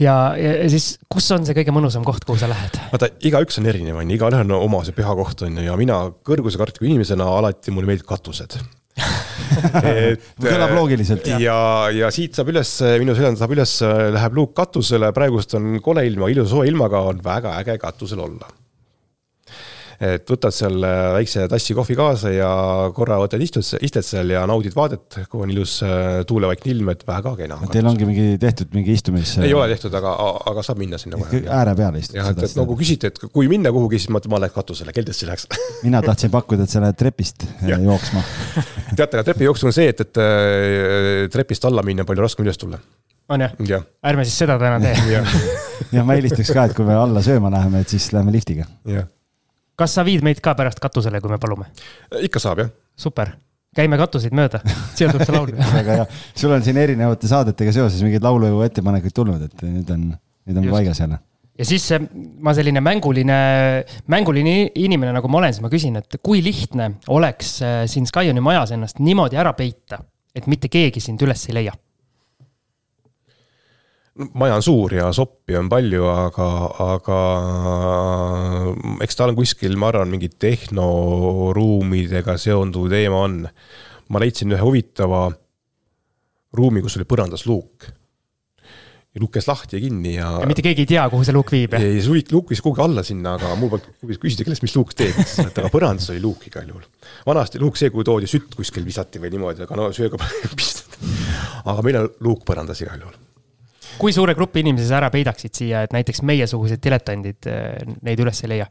ja, 0.00 0.14
ja 0.40 0.70
siis, 0.72 0.94
kus 1.12 1.28
on 1.36 1.44
see 1.48 1.56
kõige 1.58 1.74
mõnusam 1.76 2.06
koht, 2.06 2.24
kuhu 2.24 2.40
sa 2.40 2.48
lähed? 2.50 2.80
vaata, 2.92 3.10
igaüks 3.28 3.60
on 3.60 3.68
erinev, 3.68 4.00
on 4.00 4.08
ju, 4.08 4.16
igalühel 4.16 4.48
on 4.48 4.56
oma 4.62 4.82
see 4.86 4.96
püha 4.96 5.16
koht, 5.18 5.44
on 5.46 5.60
ju, 5.60 5.68
ja 5.68 5.76
mina 5.80 6.00
kõrgusekartliku 6.26 6.88
inimesena 6.88 7.28
alati 7.38 7.74
mulle 7.74 7.92
meeldib 7.92 8.08
katused 8.08 8.58
kõlab 10.46 10.74
loogiliselt. 10.76 11.26
ja, 11.40 11.56
ja 11.94 12.10
siit 12.14 12.36
saab 12.36 12.52
üles, 12.52 12.70
minu 13.00 13.16
seljas 13.16 13.40
saab 13.40 13.56
üles, 13.56 13.78
läheb 14.16 14.38
luuk 14.38 14.54
katusele, 14.56 15.12
praegust 15.16 15.56
on 15.58 15.80
kole 15.84 16.06
ilm, 16.08 16.24
aga 16.26 16.32
ilusa 16.34 16.54
sooja 16.54 16.72
ilmaga 16.72 17.02
on 17.10 17.20
väga 17.24 17.58
äge 17.62 17.76
katusel 17.82 18.24
olla 18.26 18.50
et 20.00 20.28
võtad 20.28 20.54
seal 20.54 20.82
väikse 21.16 21.46
tassi 21.50 21.74
kohvi 21.76 21.96
kaasa 21.98 22.32
ja 22.34 22.50
korra 22.96 23.18
võtad, 23.22 23.42
istud, 23.42 23.64
istud 23.84 24.04
seal 24.06 24.32
ja 24.34 24.42
naudid 24.48 24.74
vaadet, 24.76 25.18
kui 25.30 25.44
on 25.44 25.52
ilus 25.52 25.78
äh, 25.86 26.20
tuulevaikne 26.28 26.72
ilm, 26.72 26.90
et 26.92 27.04
väga 27.08 27.32
kena. 27.38 27.58
Teil 27.72 27.88
ongi 27.88 28.08
mingi 28.08 28.26
tehtud 28.42 28.74
mingi 28.76 28.96
istumis? 28.96 29.36
ei 29.44 29.54
ole 29.56 29.68
tehtud, 29.72 29.94
aga, 29.96 30.12
aga 30.52 30.64
saab 30.66 30.80
minna 30.82 31.00
sinna 31.00 31.20
kohe. 31.20 31.42
ääre 31.58 31.76
peale 31.78 32.02
istud? 32.02 32.18
jah, 32.18 32.30
et, 32.32 32.44
et 32.48 32.58
nagu 32.58 32.76
küsiti, 32.78 33.10
et 33.10 33.22
kui 33.24 33.48
minna 33.52 33.72
kuhugi, 33.74 34.00
siis 34.02 34.12
ma, 34.14 34.20
ma 34.32 34.42
lähen 34.44 34.54
katusele, 34.54 34.94
keldrisse 34.96 35.28
läheks 35.28 35.48
mina 35.86 36.02
tahtsin 36.04 36.32
pakkuda, 36.34 36.66
et 36.66 36.74
sa 36.74 36.84
lähed 36.84 37.00
trepist 37.00 37.46
äh, 37.48 37.72
ja. 37.72 37.80
jooksma 37.80 38.24
teate, 38.98 39.16
aga 39.16 39.26
trepijooksul 39.30 39.72
on 39.72 39.76
see, 39.76 39.88
et, 39.94 40.04
et 40.06 40.22
äh, 40.22 41.26
trepist 41.32 41.64
alla 41.68 41.84
minna 41.86 42.04
on 42.04 42.12
palju 42.12 42.26
raskem 42.26 42.46
üles 42.46 42.60
tulla 42.60 42.80
on 43.32 43.42
jah 43.46 43.58
ja.? 43.68 43.82
ärme 44.06 44.28
siis 44.28 44.38
seda 44.44 44.58
täna 44.60 44.80
tee 44.82 44.94
jah, 45.96 46.06
ma 46.06 46.18
eelistaks 46.18 46.52
ka, 46.52 46.68
et 46.68 46.76
kui 46.76 46.86
me 46.88 46.96
alla 46.98 47.24
sööma 47.24 47.52
läheme, 47.54 47.84
et 47.84 47.96
siis 47.96 48.12
läheme 48.14 48.34
liftiga. 48.34 48.68
jah 48.86 49.08
kas 49.78 49.96
sa 49.98 50.04
viid 50.06 50.24
meid 50.26 50.40
ka 50.44 50.54
pärast 50.58 50.80
katusele, 50.82 51.20
kui 51.22 51.32
me 51.32 51.38
palume? 51.42 51.68
ikka 52.26 52.42
saab, 52.42 52.64
jah. 52.64 52.72
super, 52.96 53.34
käime 53.76 53.98
katuseid 54.00 54.34
mööda, 54.36 54.62
siia 54.96 55.12
tuleb 55.12 55.26
see 55.28 55.36
laul. 55.36 55.54
Väga 55.76 56.00
hea, 56.00 56.08
sul 56.34 56.56
on 56.56 56.64
siin 56.66 56.80
erinevate 56.80 57.30
saadetega 57.30 57.74
seoses 57.76 58.02
mingeid 58.04 58.24
laulu 58.24 58.60
ettepanekuid 58.66 59.16
tulnud, 59.16 59.48
et 59.48 59.64
nüüd 59.68 59.94
on, 59.94 60.10
nüüd 60.48 60.60
on 60.62 60.68
paigas 60.74 61.02
jälle. 61.04 61.20
Ja 61.56 61.64
siis 61.64 61.86
ma 62.44 62.52
selline 62.52 62.82
mänguline, 62.84 63.36
mänguline 64.12 64.58
inimene, 64.76 65.14
nagu 65.16 65.28
ma 65.32 65.40
olen, 65.40 65.54
siis 65.56 65.64
ma 65.64 65.70
küsin, 65.72 65.96
et 65.96 66.18
kui 66.20 66.42
lihtne 66.44 66.90
oleks 67.16 67.54
äh, 67.64 67.78
siin 67.88 68.04
Skyoni 68.08 68.44
majas 68.44 68.74
ennast 68.76 69.00
niimoodi 69.00 69.40
ära 69.40 69.54
peita, 69.56 70.02
et 70.36 70.48
mitte 70.52 70.68
keegi 70.68 71.00
sind 71.00 71.22
üles 71.24 71.46
ei 71.48 71.56
leia 71.56 71.72
maja 74.16 74.54
on 74.56 74.62
suur 74.64 74.94
ja 74.96 75.10
soppi 75.12 75.56
on 75.58 75.68
palju, 75.70 76.06
aga, 76.08 76.46
aga 76.94 77.18
eks 79.04 79.18
ta 79.18 79.26
on 79.28 79.36
kuskil, 79.36 79.76
ma 79.80 79.90
arvan, 79.92 80.08
mingi 80.12 80.30
tehnoruumidega 80.32 82.36
seonduv 82.40 82.88
teema 82.92 83.18
on. 83.26 83.34
ma 84.08 84.20
leidsin 84.22 84.52
ühe 84.54 84.62
huvitava 84.62 85.26
ruumi, 86.56 86.80
kus 86.84 86.96
oli 86.96 87.06
põrandas 87.08 87.46
luuk. 87.48 87.88
ja 89.16 89.20
luuk 89.20 89.32
käis 89.36 89.48
lahti 89.48 89.76
ja 89.76 89.80
kinni 89.84 90.14
ja. 90.14 90.30
ja 90.40 90.46
mitte 90.48 90.64
keegi 90.64 90.86
ei 90.86 90.90
tea, 90.94 91.04
kuhu 91.12 91.22
see 91.24 91.36
luuk 91.36 91.52
viib? 91.52 91.76
ei, 91.76 92.00
see 92.04 92.24
luuk 92.32 92.46
viis 92.52 92.64
kuhugi 92.64 92.80
alla 92.84 93.02
sinna, 93.04 93.30
aga 93.36 93.52
mul 93.60 93.70
polnud 93.74 94.20
küsida, 94.22 94.42
kellest, 94.48 94.64
mis 94.64 94.76
luuk 94.78 94.90
teeb, 94.96 95.16
et 95.44 95.60
aga 95.60 95.68
põrandas 95.72 96.08
oli 96.14 96.24
luuk 96.24 96.40
igal 96.48 96.66
juhul. 96.72 96.84
vanasti 97.28 97.60
luuk 97.60 97.76
see, 97.76 97.92
kuhu 97.92 98.02
toodi 98.06 98.26
sütt 98.30 98.56
kuskil 98.56 98.84
visati 98.88 99.20
või 99.20 99.30
niimoodi, 99.36 99.68
aga 99.68 99.72
no 99.76 99.92
sööga 99.96 100.16
pistad. 100.56 100.88
aga 101.64 101.80
meil 101.84 101.96
on 102.04 102.12
luuk 102.24 102.40
põrandas 102.48 102.80
igal 102.84 103.00
juhul 103.04 103.25
kui 104.00 104.12
suure 104.12 104.34
grupi 104.36 104.62
inimesi 104.64 104.88
sa 104.88 105.00
ära 105.00 105.10
peidaksid 105.12 105.54
siia, 105.56 105.84
et 105.86 105.94
näiteks 105.96 106.22
meiesugused 106.26 106.82
diletandid 106.84 107.48
äh, 107.50 107.80
neid 108.06 108.22
üles 108.24 108.42
ei 108.44 108.52
leia? 108.54 108.68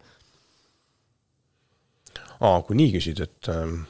aa, 2.43 2.61
kui 2.67 2.77
nii 2.77 2.91
küsid, 2.97 3.21
et 3.23 3.49
ähm, 3.53 3.83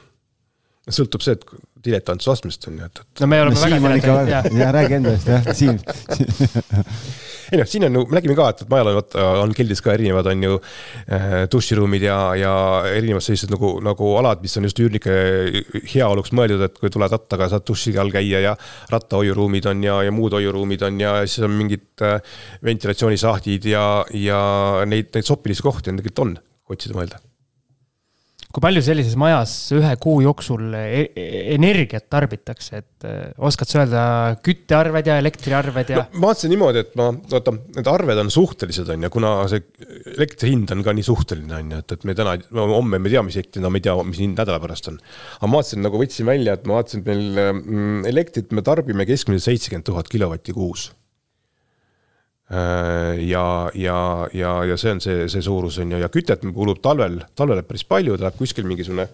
sõltub 0.86 1.24
see, 1.24 1.34
et 1.34 1.75
diletantsuse 1.84 2.32
astmest 2.32 2.66
on 2.70 2.80
ju, 2.80 2.88
et, 2.88 3.04
et. 3.04 3.22
no 3.22 3.30
me 3.30 3.42
oleme 3.44 3.56
no, 3.56 3.62
väga 3.62 3.78
diletandid, 3.82 4.58
jah. 4.60 4.74
räägi 4.76 4.98
enda 4.98 5.14
eest, 5.16 5.30
jah, 5.30 5.48
Siim 5.56 5.78
ei 7.52 7.60
noh, 7.60 7.68
siin 7.68 7.86
on 7.86 7.98
ju, 7.98 8.02
me 8.08 8.18
nägime 8.18 8.36
ka, 8.38 8.48
et 8.52 8.62
majal 8.70 8.90
on, 8.90 8.96
vaata, 8.98 9.26
on 9.42 9.52
keldris 9.56 9.82
ka 9.84 9.92
erinevad, 9.94 10.28
on 10.32 10.42
ju 10.46 10.56
äh, 10.58 11.36
duširuumid 11.52 12.06
ja, 12.06 12.18
ja 12.38 12.54
erinevad 12.90 13.24
sellised 13.24 13.52
nagu, 13.52 13.76
nagu 13.84 14.10
alad, 14.20 14.42
mis 14.44 14.56
on 14.58 14.66
just 14.66 14.80
üürnike 14.82 15.14
heaoluks 15.92 16.34
mõeldud, 16.36 16.64
et 16.66 16.80
kui 16.80 16.92
tuled 16.92 17.12
rattaga, 17.12 17.50
saad 17.52 17.66
duši 17.68 17.94
all 18.02 18.10
käia 18.14 18.42
ja 18.48 18.56
rattahoiuruumid 18.92 19.70
on 19.70 19.86
ja, 19.86 20.00
ja 20.08 20.14
muud 20.14 20.34
hoiuruumid 20.38 20.86
on 20.88 21.00
ja 21.02 21.14
siis 21.26 21.46
on 21.46 21.54
mingid 21.54 22.06
äh, 22.06 22.18
ventilatsioonisahtid 22.66 23.70
ja, 23.70 23.86
ja 24.16 24.42
neid, 24.88 25.12
neid 25.14 25.28
sopilisi 25.28 25.66
kohti 25.66 25.92
on 25.92 26.02
tegelikult 26.02 26.26
on, 26.26 26.36
kui 26.66 26.78
otsida 26.78 26.98
mõelda 26.98 27.25
kui 28.56 28.64
palju 28.64 28.80
sellises 28.80 29.18
majas 29.20 29.50
ühe 29.76 29.90
kuu 30.00 30.22
jooksul 30.24 30.72
e 30.78 31.10
e 31.12 31.24
energiat 31.52 32.06
tarbitakse, 32.08 32.80
et 32.80 33.04
äh, 33.04 33.34
oskad 33.36 33.68
sa 33.68 33.82
öelda 33.82 34.04
küttearved 34.40 35.10
ja 35.10 35.18
elektriarved 35.20 35.92
ja 35.92 35.98
no,? 36.00 36.06
ma 36.16 36.30
vaatasin 36.30 36.54
niimoodi, 36.54 36.84
et 36.86 36.96
ma, 36.96 37.10
vaata, 37.34 37.52
need 37.76 37.90
arved 37.92 38.22
on 38.22 38.32
suhtelised, 38.32 38.88
on 38.94 39.04
ju, 39.04 39.12
kuna 39.12 39.34
see 39.52 39.60
elektri 40.16 40.54
hind 40.54 40.72
on 40.72 40.80
ka 40.86 40.96
nii 40.96 41.04
suhteline, 41.04 41.52
on 41.58 41.76
ju, 41.76 41.84
et, 41.84 41.96
et 41.98 42.08
me 42.08 42.16
täna, 42.16 42.36
homme 42.56 42.96
me 42.96 43.10
ei 43.10 43.18
tea, 43.18 43.26
mis 43.28 43.36
elektri 43.36 43.60
hind 43.60 43.68
on, 43.68 43.76
me 43.76 43.82
ei 43.82 43.88
tea, 43.90 43.96
mis 44.08 44.22
hind 44.24 44.40
nädala 44.40 44.62
pärast 44.64 44.88
on. 44.92 45.00
aga 45.36 45.52
ma 45.52 45.60
vaatasin, 45.60 45.84
nagu 45.84 46.00
võtsin 46.00 46.32
välja, 46.32 46.56
et 46.56 46.64
ma 46.64 46.80
vaatasin, 46.80 47.04
et 47.04 47.12
meil 47.12 47.42
mm, 47.60 48.06
elektrit 48.08 48.56
me 48.56 48.64
tarbime 48.64 49.04
keskmiselt 49.08 49.50
seitsekümmend 49.50 49.90
tuhat 49.92 50.08
kilovatti 50.08 50.56
kuus 50.56 50.94
ja, 52.46 53.46
ja, 53.74 54.00
ja, 54.32 54.50
ja 54.70 54.76
see 54.78 54.92
on 54.94 55.00
see, 55.02 55.24
see 55.32 55.42
suurus 55.42 55.80
on 55.82 55.96
ju 55.96 55.98
ja 55.98 56.10
kütet 56.12 56.44
kulub 56.54 56.78
talvel, 56.82 57.18
talvel 57.34 57.64
päris 57.66 57.82
palju, 57.88 58.14
tuleb 58.20 58.36
kuskil 58.38 58.68
mingisugune 58.68 59.08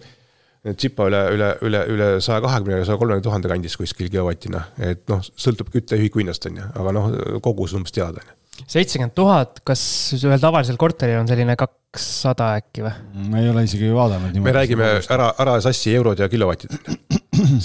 Tsipa 0.63 1.09
üle, 1.09 1.19
üle, 1.35 1.47
üle, 1.67 1.79
üle 1.91 2.05
saja 2.23 2.39
kahekümne 2.45 2.77
ja 2.77 2.85
saja 2.87 2.95
kolmekümne 2.95 3.25
tuhande 3.25 3.49
kandis 3.51 3.73
kuskil 3.75 4.07
kilovatina, 4.07 4.61
et 4.79 5.01
noh, 5.11 5.19
sõltub 5.19 5.67
kütteühiku 5.73 6.21
hinnast 6.21 6.47
on 6.47 6.61
ju, 6.61 6.67
aga 6.79 6.93
noh, 6.95 7.09
kogus 7.43 7.73
umbes 7.75 7.91
teada 7.91 8.21
on 8.21 8.29
ju. 8.29 8.63
seitsekümmend 8.71 9.11
tuhat, 9.17 9.59
kas 9.67 9.83
ühel 10.15 10.39
tavalisel 10.39 10.79
korteril 10.79 11.19
on 11.19 11.27
selline 11.27 11.57
kakssada 11.59 12.53
äkki 12.61 12.85
või? 12.85 12.93
ma 13.33 13.43
ei 13.43 13.51
ole 13.51 13.65
isegi 13.67 13.91
vaadanud. 13.91 14.39
me 14.45 14.55
räägime 14.55 14.87
ära, 15.17 15.33
ära 15.43 15.57
sassi 15.67 15.91
eurod 15.97 16.23
ja 16.23 16.31
kilovatid, 16.31 16.79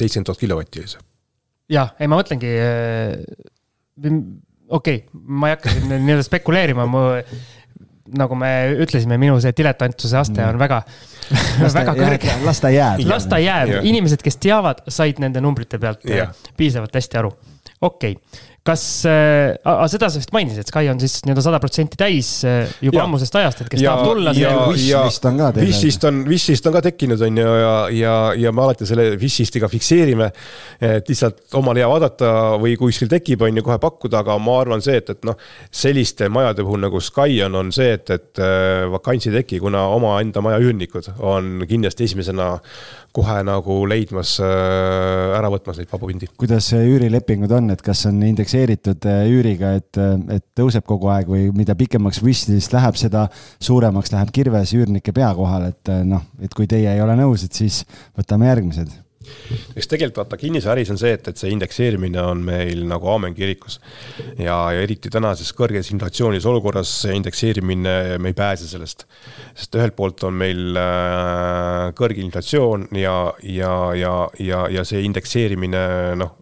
seitsekümmend 0.00 0.32
tuhat 0.32 0.42
kilovatti 0.42 0.82
oli 0.82 0.90
see. 0.96 1.06
jah, 1.78 1.94
ei 2.02 2.10
ma 2.10 2.18
mõtlengi, 2.18 2.50
okei 4.68 5.02
okay,, 5.02 5.22
ma 5.26 5.50
ei 5.50 5.56
hakka 5.56 5.74
siin 5.74 5.94
nii-öelda 5.94 6.26
spekuleerima, 6.26 6.86
mu 6.90 7.04
nagu 8.18 8.36
me 8.40 8.50
ütlesime, 8.84 9.18
minu 9.20 9.36
see 9.42 9.52
diletantsuse 9.56 10.16
aste 10.20 10.44
on 10.46 10.58
väga, 10.60 10.80
väga 11.78 11.94
kõrge. 11.98 12.36
las 12.46 12.62
ta 12.64 12.72
jääb. 12.72 13.04
las 13.08 13.28
ta 13.28 13.40
jääb, 13.42 13.78
inimesed, 13.88 14.22
kes 14.24 14.40
teavad, 14.40 14.84
said 14.88 15.20
nende 15.20 15.42
numbrite 15.44 15.80
pealt 15.82 16.06
yeah. 16.08 16.32
piisavalt 16.56 16.94
hästi 16.96 17.20
aru. 17.20 17.34
okei 17.80 18.16
okay 18.16 18.46
kas 18.68 18.84
äh,, 19.08 19.56
seda 19.90 20.10
sa 20.12 20.20
vist 20.20 20.32
mainisid, 20.34 20.62
et 20.62 20.70
Sky 20.70 20.90
on 20.92 21.00
siis 21.00 21.18
nii-öelda 21.24 21.44
sada 21.44 21.60
protsenti 21.62 21.98
täis 22.00 22.30
äh, 22.46 22.68
juba 22.84 23.00
ja. 23.00 23.06
ammusest 23.06 23.38
ajast, 23.40 23.62
et 23.64 23.70
kes 23.72 23.82
ja, 23.82 23.94
tahab 23.94 24.12
tulla. 24.12 24.34
ja, 24.36 24.52
ja 24.52 24.66
Wishlist 24.68 25.28
on 25.30 25.40
ka 25.40 25.50
teil. 25.56 25.68
Wishlist 25.68 26.04
on, 26.08 26.20
Wishlist 26.28 26.68
on 26.68 26.76
ka 26.76 26.82
tekkinud, 26.84 27.24
on 27.24 27.40
ju, 27.40 27.54
ja, 27.62 27.72
ja, 27.94 28.14
ja 28.44 28.52
me 28.52 28.64
alati 28.66 28.88
selle 28.88 29.08
Wishlistiga 29.20 29.70
fikseerime. 29.72 30.30
et 30.84 31.08
lihtsalt 31.08 31.56
omal 31.58 31.80
hea 31.80 31.88
vaadata 31.88 32.32
või 32.60 32.76
kuskil 32.80 33.10
tekib, 33.10 33.42
on 33.46 33.56
ju, 33.56 33.64
kohe 33.66 33.78
pakkuda, 33.82 34.22
aga 34.22 34.36
ma 34.42 34.58
arvan 34.62 34.84
see, 34.84 34.98
et, 35.00 35.10
et 35.16 35.26
noh, 35.26 35.38
selliste 35.70 36.28
majade 36.32 36.66
puhul 36.66 36.84
nagu 36.84 37.00
Sky 37.02 37.40
on, 37.46 37.56
on 37.62 37.72
see, 37.74 37.94
et, 37.96 38.12
et 38.14 38.42
äh, 38.44 38.84
vakantsi 38.92 39.32
ei 39.32 39.40
teki, 39.40 39.62
kuna 39.64 39.86
omaenda 39.94 40.44
maja 40.44 40.60
üürnikud 40.62 41.08
on 41.24 41.64
kindlasti 41.68 42.08
esimesena 42.08 42.52
kohe 43.16 43.40
nagu 43.46 43.80
leidmas, 43.88 44.36
äh, 44.44 45.34
ära 45.38 45.48
võtmas 45.50 45.80
neid 45.80 45.90
vabu 45.90 46.12
pindi. 46.12 46.28
kuidas 46.38 46.68
üürilepingud 46.76 47.52
on, 47.56 47.72
et 47.72 47.82
kas 47.82 48.04
on 48.10 48.20
indekseeritud 48.22 48.57
äh, 49.08 49.24
üüriga, 49.30 49.74
et, 49.78 49.98
äh, 50.00 50.14
et 50.38 50.44
tõuseb 50.58 50.86
kogu 50.88 51.10
aeg 51.14 51.30
või 51.30 51.48
mida 51.56 51.76
pikemaks 51.78 52.22
wishlist 52.24 52.74
läheb, 52.74 52.98
seda 53.00 53.28
suuremaks 53.60 54.12
läheb 54.14 54.32
kirves 54.34 54.74
üürnike 54.76 55.14
pea 55.16 55.32
kohal, 55.36 55.70
et 55.72 55.92
noh, 56.04 56.24
et 56.42 56.54
kui 56.54 56.66
teie 56.70 56.94
ei 56.94 57.04
ole 57.04 57.16
nõus, 57.18 57.44
et 57.44 57.52
siis 57.52 57.84
võtame 58.18 58.50
järgmised 58.50 58.96
eks 59.76 59.88
tegelikult 59.90 60.22
vaata 60.22 60.38
kinnisäris 60.40 60.90
on 60.92 60.98
see, 61.00 61.12
et, 61.16 61.28
et 61.30 61.40
see 61.40 61.50
indekseerimine 61.52 62.20
on 62.22 62.40
meil 62.44 62.84
nagu 62.88 63.10
aamen 63.12 63.34
kirikus. 63.36 63.78
ja, 64.38 64.56
ja 64.74 64.82
eriti 64.84 65.10
tänases 65.12 65.52
kõrges 65.56 65.92
inflatsioonis 65.94 66.46
olukorras 66.48 66.92
see 67.04 67.16
indekseerimine, 67.18 67.94
me 68.18 68.32
ei 68.32 68.38
pääse 68.38 68.68
sellest. 68.70 69.06
sest 69.54 69.78
ühelt 69.78 69.96
poolt 69.98 70.24
on 70.28 70.38
meil 70.38 70.78
äh, 70.80 71.88
kõrge 71.98 72.22
inflatsioon 72.24 72.88
ja, 72.98 73.16
ja, 73.42 73.72
ja, 73.98 74.14
ja, 74.38 74.66
ja 74.78 74.86
see 74.88 75.04
indekseerimine 75.06 75.84
noh, 76.20 76.36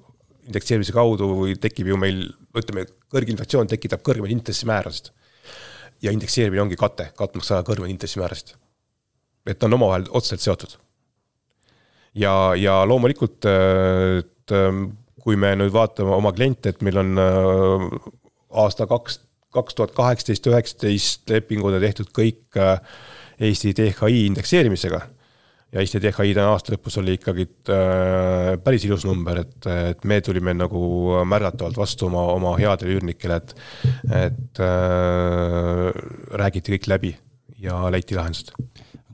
indekseerimise 0.46 0.94
kaudu 0.94 1.28
tekib 1.60 1.90
ju 1.90 1.98
meil, 2.00 2.24
ütleme, 2.56 2.86
kõrge 3.12 3.34
inflatsioon 3.34 3.70
tekitab 3.70 4.04
kõrgemaid 4.06 4.34
intressimäärasid. 4.38 5.12
ja 6.02 6.12
indekseerimine 6.12 6.62
ongi 6.62 6.76
kate, 6.76 7.10
katmaks 7.16 7.50
ära 7.50 7.62
kõrgemaid 7.66 7.94
intressimäärasid. 7.94 8.54
et 9.46 9.62
on 9.62 9.74
omavahel 9.74 10.06
otseselt 10.10 10.40
seotud 10.40 10.76
ja, 12.16 12.54
ja 12.58 12.80
loomulikult, 12.88 13.46
et 14.18 14.54
ähm, 14.54 14.88
kui 15.22 15.38
me 15.40 15.52
nüüd 15.58 15.72
vaatame 15.74 16.14
oma 16.14 16.32
kliente, 16.36 16.72
et 16.72 16.84
meil 16.86 17.00
on 17.02 17.20
äh, 17.20 17.86
aasta 18.62 18.86
kaks, 18.90 19.20
kaks 19.54 19.76
tuhat 19.78 19.94
kaheksateist, 19.96 20.48
üheksateist 20.50 21.32
lepingud 21.32 21.76
on 21.76 21.84
tehtud 21.84 22.12
kõik 22.16 22.60
äh, 22.60 22.78
Eesti 23.36 23.74
DHI 23.76 24.24
indekseerimisega 24.30 25.02
ja 25.74 25.82
Eesti 25.82 26.00
DHI 26.02 26.34
täna 26.36 26.52
aasta 26.54 26.74
lõpus 26.74 26.98
oli 27.00 27.16
ikkagi 27.18 27.46
äh, 27.74 28.52
päris 28.62 28.86
ilus 28.88 29.06
number, 29.08 29.42
et, 29.42 29.68
et 29.90 30.04
me 30.08 30.20
tulime 30.24 30.54
nagu 30.56 30.80
märgatavalt 31.28 31.78
vastu 31.80 32.08
oma, 32.10 32.26
oma 32.36 32.54
headele 32.60 32.96
üürnikele, 32.96 33.40
et, 33.42 33.54
et 34.22 34.62
äh, 34.62 36.02
räägiti 36.42 36.76
kõik 36.76 36.90
läbi 36.92 37.14
ja 37.62 37.80
leiti 37.92 38.18
lahendused 38.18 38.54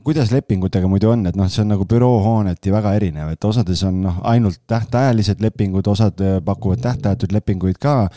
kuidas 0.03 0.31
lepingutega 0.33 0.87
muidu 0.91 1.09
on, 1.13 1.23
et 1.29 1.37
noh, 1.39 1.47
see 1.51 1.61
on 1.63 1.69
nagu 1.71 1.85
büroohooneti 1.89 2.71
väga 2.73 2.93
erinev, 2.97 3.31
et 3.33 3.45
osades 3.47 3.81
on 3.87 4.01
noh, 4.03 4.17
ainult 4.29 4.59
tähtajalised 4.69 5.41
lepingud, 5.43 5.87
osad 5.87 6.19
äh, 6.23 6.37
pakuvad 6.45 6.81
tähtajatuid 6.83 7.35
lepinguid 7.35 7.79
ka. 7.81 8.09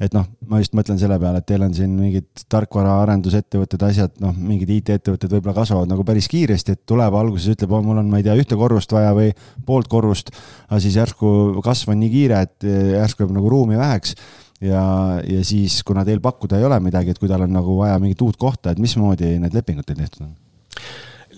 et 0.00 0.14
noh, 0.16 0.26
ma 0.48 0.60
just 0.62 0.76
mõtlen 0.76 1.00
selle 1.00 1.18
peale, 1.20 1.42
et 1.42 1.48
teil 1.48 1.64
on 1.66 1.74
siin 1.76 1.92
mingid 1.98 2.44
tarkvaraarendusettevõtted, 2.52 3.84
asjad, 3.88 4.14
noh, 4.24 4.32
mingid 4.36 4.72
IT-ettevõtted 4.78 5.36
võib-olla 5.36 5.56
kasvavad 5.60 5.90
nagu 5.90 6.06
päris 6.06 6.28
kiiresti, 6.32 6.78
et 6.78 6.84
tuleb 6.88 7.18
alguses 7.20 7.52
ütleb, 7.54 7.76
mul 7.84 8.00
on, 8.00 8.08
ma 8.10 8.22
ei 8.22 8.26
tea, 8.26 8.36
ühte 8.40 8.58
korrust 8.58 8.92
vaja 8.96 9.12
või 9.16 9.32
poolt 9.66 9.90
korrust. 9.92 10.32
aga 10.70 10.80
siis 10.80 10.96
järsku 10.96 11.60
kasv 11.64 11.92
on 11.92 12.00
nii 12.00 12.14
kiire, 12.14 12.40
et 12.48 12.68
äh, 12.68 12.94
järsku 13.00 13.24
jääb 13.24 13.36
nagu 13.36 13.52
ruumi 13.52 13.76
väheks 13.80 14.16
ja, 14.64 14.84
ja 15.28 15.44
siis, 15.44 15.82
kuna 15.84 16.04
teil 16.04 16.22
pakkuda 16.24 16.58
ei 16.58 16.64
ole 16.64 16.80
midagi, 16.80 17.12
et 17.12 17.20
kui 17.20 17.28
tal 17.28 17.44
on 17.44 17.52
nagu 17.52 17.76
vaja 17.82 17.98
mingit 18.02 18.22
uut 18.24 18.40
kohta, 18.40 18.72
et 18.72 18.80
mismoodi 18.80 19.36
need 19.42 19.56
lepingud 19.56 19.84
teil 19.84 20.00
tehtud 20.00 20.24
on? 20.28 20.38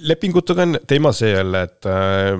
Lepingutega 0.06 0.64
on 0.66 0.78
teema 0.88 1.12
see 1.16 1.32
jälle, 1.32 1.62
et 1.66 1.88
äh, 1.90 2.32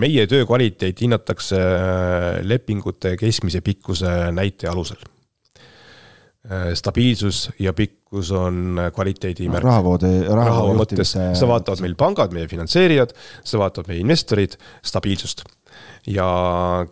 meie 0.00 0.26
töö 0.30 0.46
kvaliteeti 0.48 1.06
hinnatakse 1.06 1.60
äh, 1.60 2.26
lepingute 2.46 3.16
keskmise 3.20 3.60
pikkuse 3.64 4.14
näite 4.34 4.68
alusel. 4.70 5.00
Äh, 6.48 6.70
stabiilsus 6.78 7.48
ja 7.60 7.74
pikkus 7.76 8.32
on 8.32 8.80
kvaliteedi 8.94 9.48
märk. 9.52 9.66
rahavoode, 9.66 10.12
rahavoode 10.28 10.80
mõttes, 10.82 11.14
seda 11.16 11.50
vaatavad 11.50 11.84
meil 11.84 11.96
pangad, 11.98 12.34
meie 12.36 12.48
finantseerijad, 12.50 13.12
seda 13.42 13.64
vaatavad 13.64 13.92
meie 13.92 14.04
investorid, 14.04 14.56
stabiilsust. 14.86 15.44
ja 16.08 16.28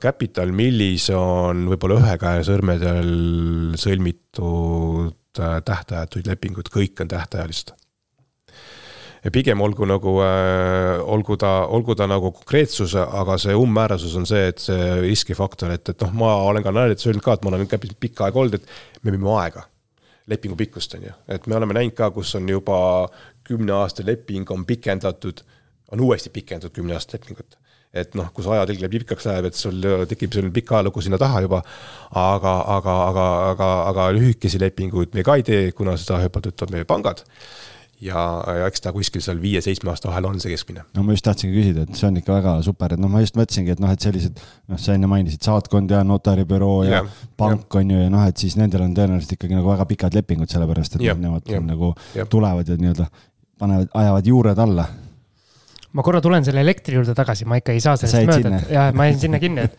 Capital 0.03 0.53
Millis 0.53 1.09
on 1.15 1.67
võib-olla 1.71 2.03
ühe 2.03 2.19
käe 2.21 2.45
sõrmedel 2.45 3.09
sõlmitud 3.81 5.17
tähtajatuid 5.37 6.29
lepinguid, 6.29 6.69
kõik 6.73 7.01
on 7.05 7.09
tähtajalised 7.13 7.75
ja 9.27 9.33
pigem 9.35 9.61
olgu 9.65 9.87
nagu 9.89 10.17
äh,, 10.23 11.03
olgu 11.03 11.37
ta, 11.41 11.53
olgu 11.75 11.97
ta 11.99 12.07
nagu 12.11 12.31
konkreetsus, 12.37 12.95
aga 12.97 13.37
see 13.43 13.57
umbmäärasus 13.59 14.15
on 14.19 14.27
see, 14.29 14.45
et 14.53 14.63
see 14.63 14.91
riskifaktor, 15.03 15.73
et, 15.75 15.91
et 15.93 16.05
noh, 16.05 16.13
ma 16.23 16.35
olen 16.47 16.65
ka 16.67 16.75
naljates 16.75 17.09
öelnud 17.11 17.25
ka, 17.25 17.35
et 17.35 17.47
ma 17.47 17.53
olen 17.53 17.67
pikka 17.67 18.29
aega 18.29 18.43
olnud, 18.43 18.61
et 18.61 19.03
me 19.03 19.15
müüme 19.15 19.35
aega. 19.41 19.67
lepingu 20.27 20.57
pikkust 20.59 20.95
on 20.99 21.05
ju, 21.07 21.13
et 21.31 21.45
me 21.47 21.55
oleme 21.55 21.75
näinud 21.77 21.95
ka, 21.95 22.09
kus 22.11 22.35
on 22.35 22.49
juba 22.51 22.79
kümne 23.47 23.73
aasta 23.77 24.03
leping 24.07 24.51
on 24.51 24.65
pikendatud, 24.67 25.43
on 25.95 26.01
uuesti 26.03 26.33
pikendatud 26.35 26.75
kümne 26.75 26.97
aasta 26.97 27.19
lepingut 27.19 27.59
et 27.97 28.17
noh, 28.19 28.27
kus 28.35 28.49
ajatelg 28.51 28.83
läheb 28.83 28.97
pikaks 29.01 29.25
läheb, 29.25 29.47
et 29.49 29.57
sul 29.57 29.79
tekib 30.11 30.35
selline 30.35 30.53
pikk 30.53 30.75
ajalugu 30.75 31.01
sinna 31.01 31.19
taha 31.19 31.41
juba. 31.47 31.63
aga, 32.11 32.57
aga, 32.75 32.97
aga, 33.11 33.29
aga, 33.53 33.69
aga 33.93 34.09
lühikesi 34.19 34.61
lepinguid 34.61 35.15
me 35.15 35.25
ka 35.25 35.39
ei 35.39 35.47
tee, 35.47 35.71
kuna 35.73 35.95
seda 35.97 36.19
ütlevad 36.27 36.75
meie 36.75 36.85
pangad 36.85 37.23
ja, 38.03 38.23
ja 38.61 38.67
eks 38.69 38.83
ta 38.85 38.93
kuskil 38.95 39.23
seal 39.25 39.39
viie-seitsme 39.41 39.91
aasta 39.93 40.11
vahel 40.11 40.29
on 40.29 40.41
see 40.43 40.53
keskmine. 40.53 40.85
no 40.97 41.05
ma 41.07 41.17
just 41.17 41.25
tahtsingi 41.27 41.57
küsida, 41.57 41.87
et 41.87 41.99
see 41.99 42.09
on 42.11 42.19
ikka 42.21 42.37
väga 42.39 42.57
super, 42.67 42.97
et 42.97 43.03
noh, 43.03 43.11
ma 43.13 43.23
just 43.25 43.39
mõtlesingi, 43.39 43.73
et 43.77 43.83
noh, 43.83 43.93
et 43.93 44.05
sellised 44.05 44.43
noh, 44.43 44.81
sa 44.81 44.97
enne 44.97 45.09
mainisid 45.11 45.47
saatkond 45.47 45.95
ja 45.95 46.03
notaribüroo 46.07 46.83
ja, 46.89 47.01
ja 47.01 47.31
pank 47.41 47.79
on 47.81 47.95
ju 47.95 48.03
ja 48.05 48.13
noh, 48.13 48.27
et 48.29 48.45
siis 48.45 48.59
nendel 48.61 48.85
on 48.87 48.95
tõenäoliselt 48.97 49.37
ikkagi 49.39 49.57
nagu 49.57 49.73
väga 49.73 49.89
pikad 49.89 50.19
lepingud, 50.19 50.53
sellepärast 50.53 50.99
et 50.99 51.09
ja, 51.09 51.17
nemad 51.21 51.49
ja, 51.51 51.63
nagu 51.65 51.95
ja. 52.17 52.29
tulevad 52.31 52.69
ja 52.69 52.79
nii-öelda 52.81 53.09
panevad, 53.59 53.91
ajavad 53.97 54.33
juured 54.33 54.65
alla 54.67 54.89
ma 55.97 56.05
korra 56.05 56.21
tulen 56.21 56.45
selle 56.45 56.61
elektri 56.61 56.99
juurde 56.99 57.15
tagasi, 57.17 57.47
ma 57.49 57.57
ikka 57.61 57.73
ei 57.73 57.81
saa 57.81 57.97
sellest 57.97 58.29
mööda, 58.29 58.59
et 58.59 58.75
jah, 58.75 58.91
ma 58.93 59.07
jäin 59.09 59.23
sinna 59.23 59.41
kinni, 59.41 59.65
et, 59.65 59.79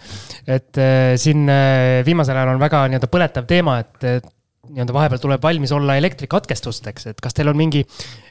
et 0.58 0.80
äh, 0.82 1.12
siin 1.22 1.46
äh, 1.46 2.00
viimasel 2.08 2.40
ajal 2.40 2.56
on 2.56 2.64
väga 2.64 2.88
nii-öelda 2.90 3.10
põletav 3.12 3.46
teema, 3.50 3.78
et, 3.84 4.00
et 4.16 4.32
nii-öelda 4.70 4.96
vahepeal 4.96 5.24
tuleb 5.24 5.44
valmis 5.44 5.74
olla 5.76 5.98
elektrikatkestusteks, 6.00 7.10
et 7.12 7.24
kas 7.24 7.36
teil 7.38 7.52
on 7.52 7.58
mingi 7.60 7.84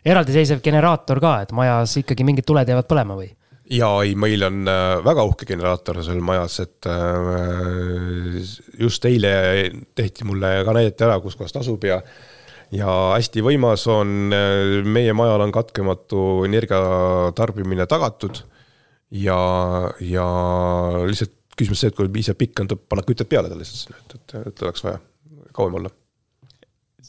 eraldiseisev 0.04 0.62
generaator 0.64 1.20
ka, 1.22 1.40
et 1.46 1.52
majas 1.56 1.96
ikkagi 2.02 2.26
mingid 2.26 2.46
tuled 2.48 2.68
jäävad 2.68 2.88
põlema 2.90 3.18
või? 3.18 3.32
ja 3.70 3.88
ei, 4.04 4.14
meil 4.18 4.44
on 4.46 4.62
äh, 4.70 5.00
väga 5.04 5.24
uhke 5.26 5.46
generaator 5.48 6.00
seal 6.06 6.22
majas, 6.24 6.60
et 6.62 6.86
äh, 6.90 8.38
just 8.78 9.04
eile 9.08 9.32
tehti 9.98 10.26
mulle 10.28 10.60
ka 10.66 10.74
näidati 10.76 11.06
ära, 11.06 11.18
kus 11.22 11.38
kohas 11.38 11.54
ta 11.54 11.62
asub 11.64 11.84
ja 11.88 12.00
ja 12.74 12.92
hästi 13.14 13.44
võimas 13.46 13.86
on, 13.90 14.32
äh, 14.34 14.82
meie 14.86 15.14
majal 15.16 15.44
on 15.46 15.54
katkematu 15.54 16.44
energiatarbimine 16.46 17.86
tagatud 17.90 18.42
ja, 19.10 19.40
ja 20.02 20.30
lihtsalt 21.06 21.34
küsimus 21.56 21.82
see, 21.82 21.92
et 21.92 21.98
kui 21.98 22.10
piisavalt 22.12 22.42
pikk 22.42 22.62
on, 22.62 22.70
tuleb 22.70 22.88
panna 22.90 23.06
kütet 23.06 23.30
peale 23.30 23.50
talle 23.50 23.64
lihtsalt, 23.64 23.96
et, 23.96 24.18
et, 24.18 24.40
et 24.50 24.66
oleks 24.66 24.84
vaja 24.86 24.98
kauem 25.56 25.78
olla 25.80 25.90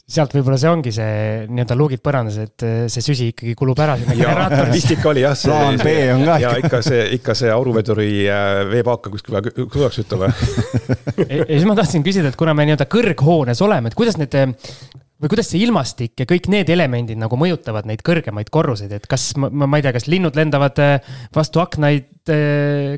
sealt 0.08 0.32
võib-olla 0.32 0.56
see 0.60 0.70
ongi 0.72 0.92
see 0.94 1.16
nii-öelda 1.52 1.76
luugid 1.76 2.00
põrandas, 2.04 2.38
et 2.40 2.64
äh, 2.64 2.76
see 2.88 3.04
süsi 3.04 3.28
ikkagi 3.34 3.52
kulub 3.58 3.78
ära 3.84 3.98
sinna 4.00 4.16
generaatorisse. 4.20 4.76
vist 4.78 4.94
ikka 4.96 5.10
oli 5.12 5.24
jah. 5.24 5.36
plaan 5.44 5.80
B 5.82 5.96
on 6.14 6.24
ka. 6.24 6.38
ja 6.44 6.52
ikka 6.62 6.80
see, 6.84 7.02
ikka 7.18 7.36
see 7.36 7.50
auruveduri 7.52 8.12
äh, 8.24 8.62
veepaak 8.72 9.10
on 9.10 9.16
kuskil 9.16 9.36
vaja 9.36 9.52
kõvaks 9.58 10.00
ütlema 10.04 10.30
ja 10.32 11.42
siis 11.50 11.68
ma 11.68 11.76
tahtsin 11.76 12.06
küsida, 12.06 12.32
et 12.32 12.40
kuna 12.40 12.56
me 12.56 12.64
nii-öelda 12.68 12.88
kõrghoones 12.88 13.60
oleme, 13.64 13.92
et 13.92 13.98
kuidas 13.98 14.16
need 14.20 14.32
äh, 14.40 14.48
või 15.20 15.34
kuidas 15.34 15.52
see 15.52 15.60
ilmastik 15.66 16.24
ja 16.24 16.28
kõik 16.30 16.48
need 16.54 16.72
elemendid 16.72 17.20
nagu 17.20 17.36
mõjutavad 17.36 17.90
neid 17.90 18.00
kõrgemaid 18.06 18.48
korruseid, 18.54 18.96
et 18.96 19.06
kas 19.10 19.34
ma, 19.36 19.50
ma 19.50 19.76
ei 19.76 19.84
tea, 19.84 19.92
kas 19.98 20.08
linnud 20.08 20.38
lendavad 20.38 20.78
vastu 21.34 21.60
aknaid, 21.60 22.06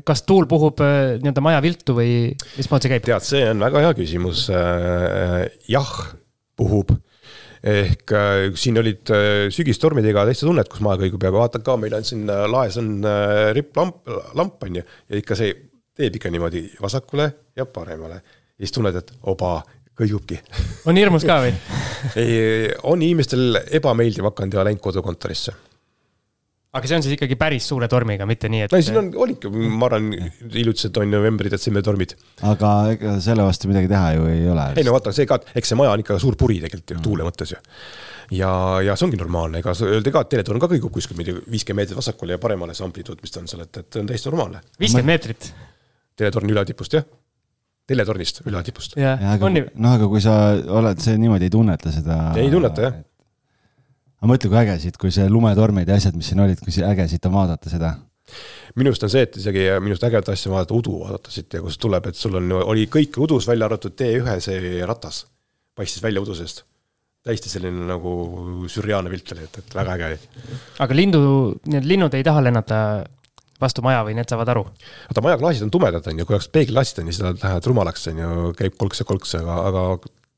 kas 0.05 0.21
tuul 0.29 0.45
puhub 0.47 0.79
nii-öelda 0.85 1.43
maja 1.43 1.63
viltu 1.65 1.97
või 1.97 2.11
mismoodi 2.59 2.87
see 2.87 2.93
käib? 2.93 3.07
tead, 3.09 3.25
see 3.25 3.45
on 3.49 3.65
väga 3.65 3.87
hea 3.87 3.95
küsimus. 3.97 4.45
jah, 5.65 5.95
puhub 6.61 6.93
ehk 7.61 8.13
äh, 8.17 8.47
siin 8.57 8.79
olid 8.81 9.11
äh, 9.13 9.47
sügistormidega 9.53 10.25
täitsa 10.25 10.47
tunned, 10.47 10.69
kus 10.69 10.81
maja 10.81 11.01
kõigub 11.03 11.25
ja 11.25 11.33
vaatad 11.35 11.65
ka, 11.65 11.77
meil 11.77 11.93
on 11.97 12.07
siin 12.07 12.25
äh, 12.29 12.45
laes 12.49 12.77
on 12.81 13.05
ripplamp, 13.57 14.01
lamp 14.37 14.63
on 14.65 14.81
ju. 14.81 14.85
ja 15.09 15.21
ikka 15.21 15.37
see 15.37 15.53
teeb 15.97 16.17
ikka 16.17 16.31
niimoodi 16.33 16.65
vasakule 16.81 17.29
ja 17.55 17.67
paremale. 17.69 18.21
ja 18.57 18.65
siis 18.65 18.73
tunned, 18.77 18.97
et 18.97 19.13
oba, 19.29 19.59
kõigubki. 19.97 20.39
on 20.89 20.97
hirmus 20.97 21.27
ka 21.27 21.41
või 21.45 21.53
ei, 22.21 22.71
on 22.89 23.01
inimestel 23.01 23.61
ebameeldiv 23.69 24.31
hakanud 24.31 24.57
ja 24.57 24.65
läinud 24.65 24.81
kodukontorisse 24.81 25.53
aga 26.71 26.87
see 26.87 26.97
on 26.97 27.03
siis 27.03 27.15
ikkagi 27.17 27.35
päris 27.39 27.65
suure 27.67 27.87
tormiga, 27.91 28.25
mitte 28.29 28.49
nii, 28.51 28.65
et. 28.65 28.73
no 28.73 28.79
siin 28.83 28.99
on, 29.01 29.09
olidki, 29.25 29.49
ma 29.51 29.89
arvan, 29.89 30.11
hiljutised 30.53 30.99
on 31.01 31.11
novembri-detsembri 31.11 31.83
tormid. 31.83 32.15
aga 32.47 32.71
ega 32.93 33.17
selle 33.23 33.43
vastu 33.47 33.71
midagi 33.71 33.91
teha 33.91 34.13
ju 34.15 34.29
ei 34.31 34.45
ole. 34.53 34.69
ei 34.79 34.87
no 34.87 34.95
vaata, 34.95 35.13
see 35.15 35.27
ka, 35.29 35.41
eks 35.57 35.73
see 35.73 35.79
maja 35.79 35.91
on 35.95 36.03
ikka 36.03 36.19
suur 36.21 36.39
puri 36.39 36.61
tegelikult 36.63 36.95
ju 36.95 36.99
mm. 36.99 37.05
tuule 37.07 37.27
mõttes 37.27 37.51
ju. 37.51 37.59
ja, 38.39 38.51
ja 38.87 38.95
see 38.95 39.09
ongi 39.09 39.19
normaalne, 39.19 39.59
ega 39.59 39.75
öeldi 39.87 40.15
ka, 40.15 40.23
et 40.23 40.31
teletorn 40.37 40.63
ka 40.63 40.71
kõigub 40.71 40.95
kuskil 40.95 41.19
mingi 41.19 41.35
viiskümmend 41.41 41.83
meetrit 41.83 41.99
vasakule 41.99 42.37
ja 42.37 42.43
paremale 42.43 42.77
see 42.77 42.87
amplituud, 42.87 43.19
mis 43.19 43.35
ta 43.35 43.43
on 43.43 43.51
seal, 43.51 43.65
et, 43.67 43.83
et 43.83 43.91
see 43.91 44.05
on 44.05 44.13
täiesti 44.13 44.31
normaalne. 44.31 44.63
viiskümmend 44.79 45.11
meetrit? 45.11 45.51
teletorn 46.21 46.55
ülatipust 46.55 46.95
jah 46.99 47.07
teletornist 47.91 48.45
ülatipust. 48.47 48.95
noh, 48.95 49.95
aga 49.97 50.07
kui 50.07 50.21
sa 50.23 50.35
oled, 50.79 50.99
see 51.03 51.19
niimoodi 51.19 51.49
ei 51.49 51.51
tunneta 51.51 51.91
seda. 51.91 52.21
ei 52.39 52.51
tunneta 52.53 52.87
jah 52.87 52.99
aga 54.21 54.29
mõtle, 54.29 54.51
kui 54.53 54.61
äge 54.61 54.77
siit, 54.85 55.01
kui 55.01 55.11
see 55.13 55.27
lumetormid 55.29 55.89
ja 55.89 55.97
asjad, 55.97 56.15
mis 56.17 56.29
siin 56.31 56.41
olid, 56.43 56.61
kui 56.61 56.73
äge 56.85 57.07
siit 57.09 57.25
on 57.25 57.35
vaadata 57.35 57.73
seda. 57.73 57.95
minu 58.77 58.93
arust 58.93 59.03
on 59.03 59.11
see, 59.11 59.25
et 59.25 59.37
isegi 59.41 59.63
minu 59.81 59.95
arust 59.95 60.07
ägedat 60.07 60.29
asja 60.35 60.51
vaadata, 60.53 60.77
udu 60.77 60.99
vaadata 61.01 61.33
siit 61.33 61.57
ja 61.57 61.61
kust 61.65 61.81
tuleb, 61.81 62.05
et 62.07 62.19
sul 62.19 62.37
on, 62.39 62.51
oli 62.61 62.85
kõik 62.91 63.17
udus 63.19 63.49
välja 63.49 63.67
arvatud 63.67 63.97
T1 63.97 64.37
see 64.45 64.75
ratas, 64.87 65.25
paistis 65.75 66.03
välja 66.03 66.21
udu 66.21 66.37
seest 66.37 66.63
täiesti 67.25 67.51
selline 67.51 67.85
nagu 67.85 68.11
sürreaalne 68.71 69.11
pilt 69.13 69.33
oli, 69.35 69.43
et, 69.45 69.57
et 69.61 69.73
väga 69.77 69.97
äge 69.97 70.05
oli. 70.09 70.53
aga 70.85 70.95
lindu, 70.97 71.23
need 71.69 71.85
linnud 71.85 72.15
ei 72.17 72.23
taha 72.25 72.41
lennata 72.45 72.77
vastu 73.61 73.83
maja 73.85 74.01
või 74.07 74.15
need 74.17 74.29
saavad 74.29 74.53
aru? 74.53 74.63
vaata, 75.09 75.25
maja 75.25 75.41
klaasid 75.41 75.67
on 75.67 75.73
tumedad, 75.73 76.07
on 76.09 76.21
ju, 76.21 76.25
kui 76.29 76.37
oleks 76.37 76.49
peeglilaasid 76.53 77.03
on 77.03 77.11
ju, 77.11 77.17
siis 77.17 77.25
nad 77.25 77.43
lähevad 77.43 77.67
rumalaks, 77.69 78.07
on 78.13 78.23
ju, 78.23 78.31
käib 78.57 78.77
kolks 78.79 79.03
ja 79.03 79.09
kolks, 79.09 79.35
aga, 79.41 79.59
aga 79.69 79.83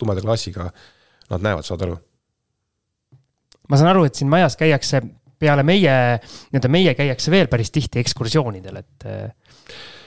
tumeda 0.02 0.26
klaasiga 0.26 0.72
nad 1.30 1.46
näevad, 1.46 1.68
saavad 1.68 1.88
aru 1.88 2.02
ma 3.70 3.80
saan 3.80 3.94
aru, 3.94 4.06
et 4.08 4.20
siin 4.20 4.32
majas 4.32 4.58
käiakse 4.60 5.02
peale 5.44 5.66
meie, 5.68 5.96
nii-öelda 6.52 6.72
meie 6.72 6.94
käiakse 6.98 7.34
veel 7.34 7.50
päris 7.52 7.74
tihti 7.74 8.02
ekskursioonidel, 8.04 8.80
et 8.84 9.10
eh, 9.10 9.58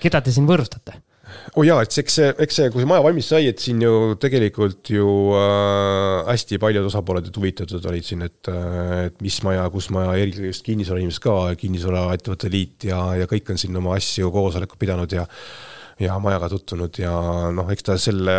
keda 0.02 0.22
te 0.24 0.34
siin 0.34 0.48
võõrustate? 0.48 1.02
oo 1.26 1.60
oh 1.60 1.66
jaa, 1.66 1.80
et 1.82 1.94
eks 2.00 2.16
see, 2.20 2.28
eks 2.44 2.58
see, 2.58 2.68
kui 2.70 2.82
see 2.82 2.88
maja 2.88 3.02
valmis 3.02 3.26
sai, 3.32 3.48
et 3.50 3.60
siin 3.60 3.80
ju 3.82 4.14
tegelikult 4.22 4.90
ju 4.94 5.06
äh, 5.34 6.28
hästi 6.28 6.58
paljud 6.62 6.86
osapooled 6.86 7.30
huvitatud 7.34 7.88
olid 7.90 8.06
siin, 8.06 8.22
et, 8.28 8.50
äh, 8.52 9.08
et 9.08 9.16
mis 9.24 9.38
maja, 9.44 9.64
kus 9.74 9.88
maja, 9.94 10.14
eelkõige 10.20 10.52
just 10.52 10.64
kinnisvarainimesed 10.68 11.24
ka, 11.24 11.34
kinnisvaraettevõtete 11.60 12.52
liit 12.52 12.86
ja, 12.92 13.00
ja 13.22 13.26
kõik 13.30 13.50
on 13.52 13.58
siin 13.60 13.76
oma 13.82 13.96
asju, 13.98 14.30
koosolekut 14.34 14.80
pidanud 14.82 15.18
ja 15.18 15.26
ja 15.96 16.12
majaga 16.20 16.50
tutvunud 16.52 16.98
ja 17.00 17.10
noh, 17.56 17.68
eks 17.72 17.86
ta 17.86 17.94
selle 17.96 18.32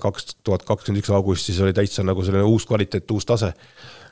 kaks 0.00 0.38
tuhat 0.40 0.62
kakskümmend 0.64 1.02
üks 1.02 1.10
augustis 1.12 1.58
oli 1.60 1.74
täitsa 1.76 2.00
nagu 2.08 2.24
selline 2.24 2.46
uus 2.48 2.64
kvaliteet, 2.68 3.04
uus 3.12 3.28
tase 3.28 3.50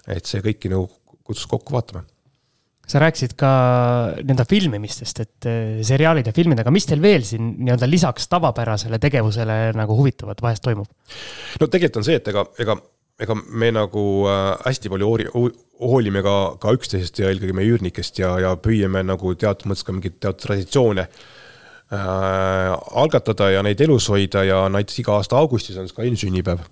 et 0.09 0.27
see 0.27 0.41
kõiki 0.45 0.71
nagu 0.73 0.89
kutsus 1.25 1.47
kokku 1.51 1.77
vaatama 1.77 2.05
sa 2.89 3.01
rääkisid 3.03 3.35
ka 3.39 3.49
nii-öelda 4.23 4.45
filmimistest, 4.49 5.21
et 5.25 5.49
eh, 5.49 5.81
seriaalid 5.85 6.31
ja 6.31 6.35
filmid, 6.37 6.61
aga 6.63 6.73
mis 6.73 6.87
teil 6.89 7.03
veel 7.05 7.25
siin 7.27 7.51
nii-öelda 7.59 7.89
lisaks 7.89 8.29
tavapärasele 8.33 9.01
tegevusele 9.03 9.59
nagu 9.77 9.97
huvitavat 9.99 10.41
vahest 10.43 10.65
toimub? 10.65 10.89
no 11.61 11.67
tegelikult 11.67 12.01
on 12.01 12.09
see, 12.09 12.17
et 12.21 12.31
ega, 12.33 12.47
ega, 12.65 12.79
ega 13.21 13.37
me 13.37 13.73
nagu 13.77 14.05
äh, 14.31 14.55
hästi 14.65 14.93
palju 14.95 15.11
hooli, 15.11 15.29
hoolime 15.85 16.25
ka, 16.25 16.37
ka 16.63 16.73
üksteisest 16.79 17.21
ja 17.21 17.33
eelkõige 17.33 17.59
meie 17.59 17.75
üürnikest 17.75 18.23
ja, 18.23 18.33
ja 18.41 18.55
püüame 18.63 19.05
nagu 19.05 19.35
teatud 19.37 19.69
mõttes 19.69 19.85
ka 19.85 19.93
mingeid 19.93 20.17
teatud 20.17 20.47
traditsioone 20.47 21.05
äh, 21.05 22.73
algatada 23.05 23.53
ja 23.53 23.67
neid 23.67 23.85
elus 23.85 24.09
hoida 24.09 24.47
ja 24.49 24.65
näiteks 24.73 25.05
iga 25.05 25.21
aasta 25.21 25.37
augustis 25.37 25.77
on 25.77 25.93
Skyline 25.93 26.17
sünnipäev 26.17 26.65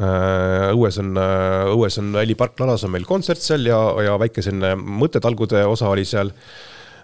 õues 0.00 0.98
on, 1.02 1.12
äh, 1.20 1.70
õues 1.74 1.98
on 2.00 2.12
Väli 2.16 2.36
parklalas 2.38 2.84
on 2.86 2.94
meil 2.94 3.06
kontsert 3.08 3.42
seal 3.42 3.66
ja, 3.68 3.78
ja 4.06 4.16
väike 4.20 4.42
selline 4.44 4.74
mõttetalgude 4.78 5.64
osa 5.68 5.90
oli 5.92 6.06
seal. 6.08 6.32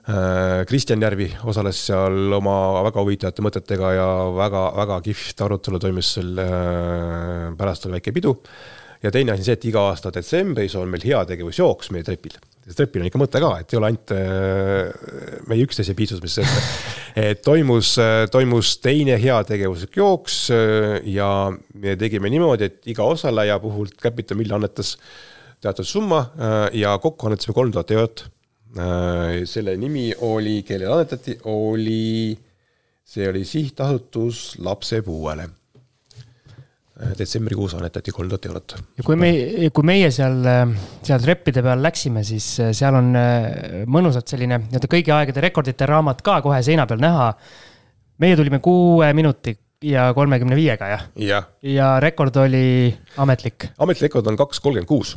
Äh, 0.07 0.63
Kristjan 0.71 1.03
Järvi 1.03 1.29
osales 1.51 1.81
seal 1.89 2.33
oma 2.37 2.57
väga 2.87 3.03
huvitavate 3.03 3.45
mõtetega 3.45 3.93
ja 3.97 4.09
väga-väga 4.37 5.01
kihvt 5.09 5.45
arutelu 5.45 5.83
toimus 5.83 6.15
seal 6.17 6.41
pärast 7.59 7.87
oli 7.87 7.99
väike 7.99 8.15
pidu. 8.17 8.37
Ja 9.03 9.13
teine 9.13 9.33
asi 9.33 9.43
on 9.43 9.49
see, 9.49 9.59
et 9.59 9.71
iga 9.71 9.89
aasta 9.91 10.13
detsembris 10.15 10.77
on 10.79 10.91
meil 10.91 11.05
heategevusjooks 11.07 11.93
meie 11.95 12.07
trepil 12.07 12.37
trepil 12.75 13.05
on 13.05 13.09
ikka 13.11 13.21
mõte 13.21 13.41
ka, 13.43 13.51
et 13.63 13.73
ei 13.73 13.79
ole 13.79 13.91
ainult 13.91 14.13
äh, 14.17 15.43
meie 15.47 15.67
üksteise 15.67 15.95
piitsus, 15.99 16.39
et 17.29 17.43
toimus, 17.47 17.93
äh, 18.03 18.25
toimus 18.33 18.77
teine 18.83 19.19
heategevuslik 19.23 19.99
jooks 20.01 20.41
äh, 20.55 20.97
ja 21.13 21.29
me 21.79 21.95
tegime 22.01 22.31
niimoodi, 22.33 22.71
et 22.71 22.91
iga 22.91 23.07
osaleja 23.07 23.61
puhul 23.63 23.93
Capital 24.03 24.41
Mill 24.41 24.57
annetas 24.57 24.97
teatud 25.63 25.87
summa 25.89 26.19
ja 26.77 26.91
kokku 27.01 27.27
annetasime 27.27 27.55
kolm 27.57 27.71
tuhat 27.73 27.91
eurot. 27.95 28.27
selle 29.49 29.73
nimi 29.81 30.11
oli, 30.21 30.59
kellele 30.69 30.93
annetati, 30.93 31.39
oli, 31.49 32.37
see 33.03 33.29
oli 33.31 33.45
sihtasutus 33.49 34.59
lapsepuuele 34.61 35.49
Äh, 35.49 35.66
detsembrikuus 36.97 37.75
annetati 37.77 38.13
kolm 38.15 38.31
tuhat 38.33 38.47
eurot. 38.49 38.75
ja 38.97 39.05
kui 39.05 39.19
me, 39.21 39.31
kui 39.75 39.85
meie 39.85 40.09
seal, 40.15 40.39
seal 41.05 41.21
treppide 41.21 41.65
peal 41.65 41.83
läksime, 41.85 42.25
siis 42.25 42.49
äh, 42.65 42.73
seal 42.77 42.97
on 42.97 43.13
äh, 43.21 43.85
mõnusalt 43.91 44.33
selline 44.33 44.63
nii-öelda 44.65 44.91
kõigi 44.95 45.13
aegade 45.13 45.45
rekordite 45.45 45.89
raamat 45.89 46.25
ka 46.25 46.41
kohe 46.45 46.63
seina 46.65 46.87
peal 46.89 47.03
näha. 47.05 47.31
meie 48.23 48.37
tulime 48.37 48.63
kuue 48.65 49.13
minuti 49.13 49.53
ja 49.85 50.09
kolmekümne 50.17 50.57
viiega, 50.57 50.89
jah? 50.95 51.07
ja, 51.21 51.43
ja 51.63 51.93
rekord 52.01 52.37
oli 52.41 52.95
ametlik? 53.21 53.71
ametlik 53.79 54.09
rekord 54.09 54.33
on 54.33 54.41
kaks 54.41 54.61
kolmkümmend 54.65 54.89
kuus 54.89 55.17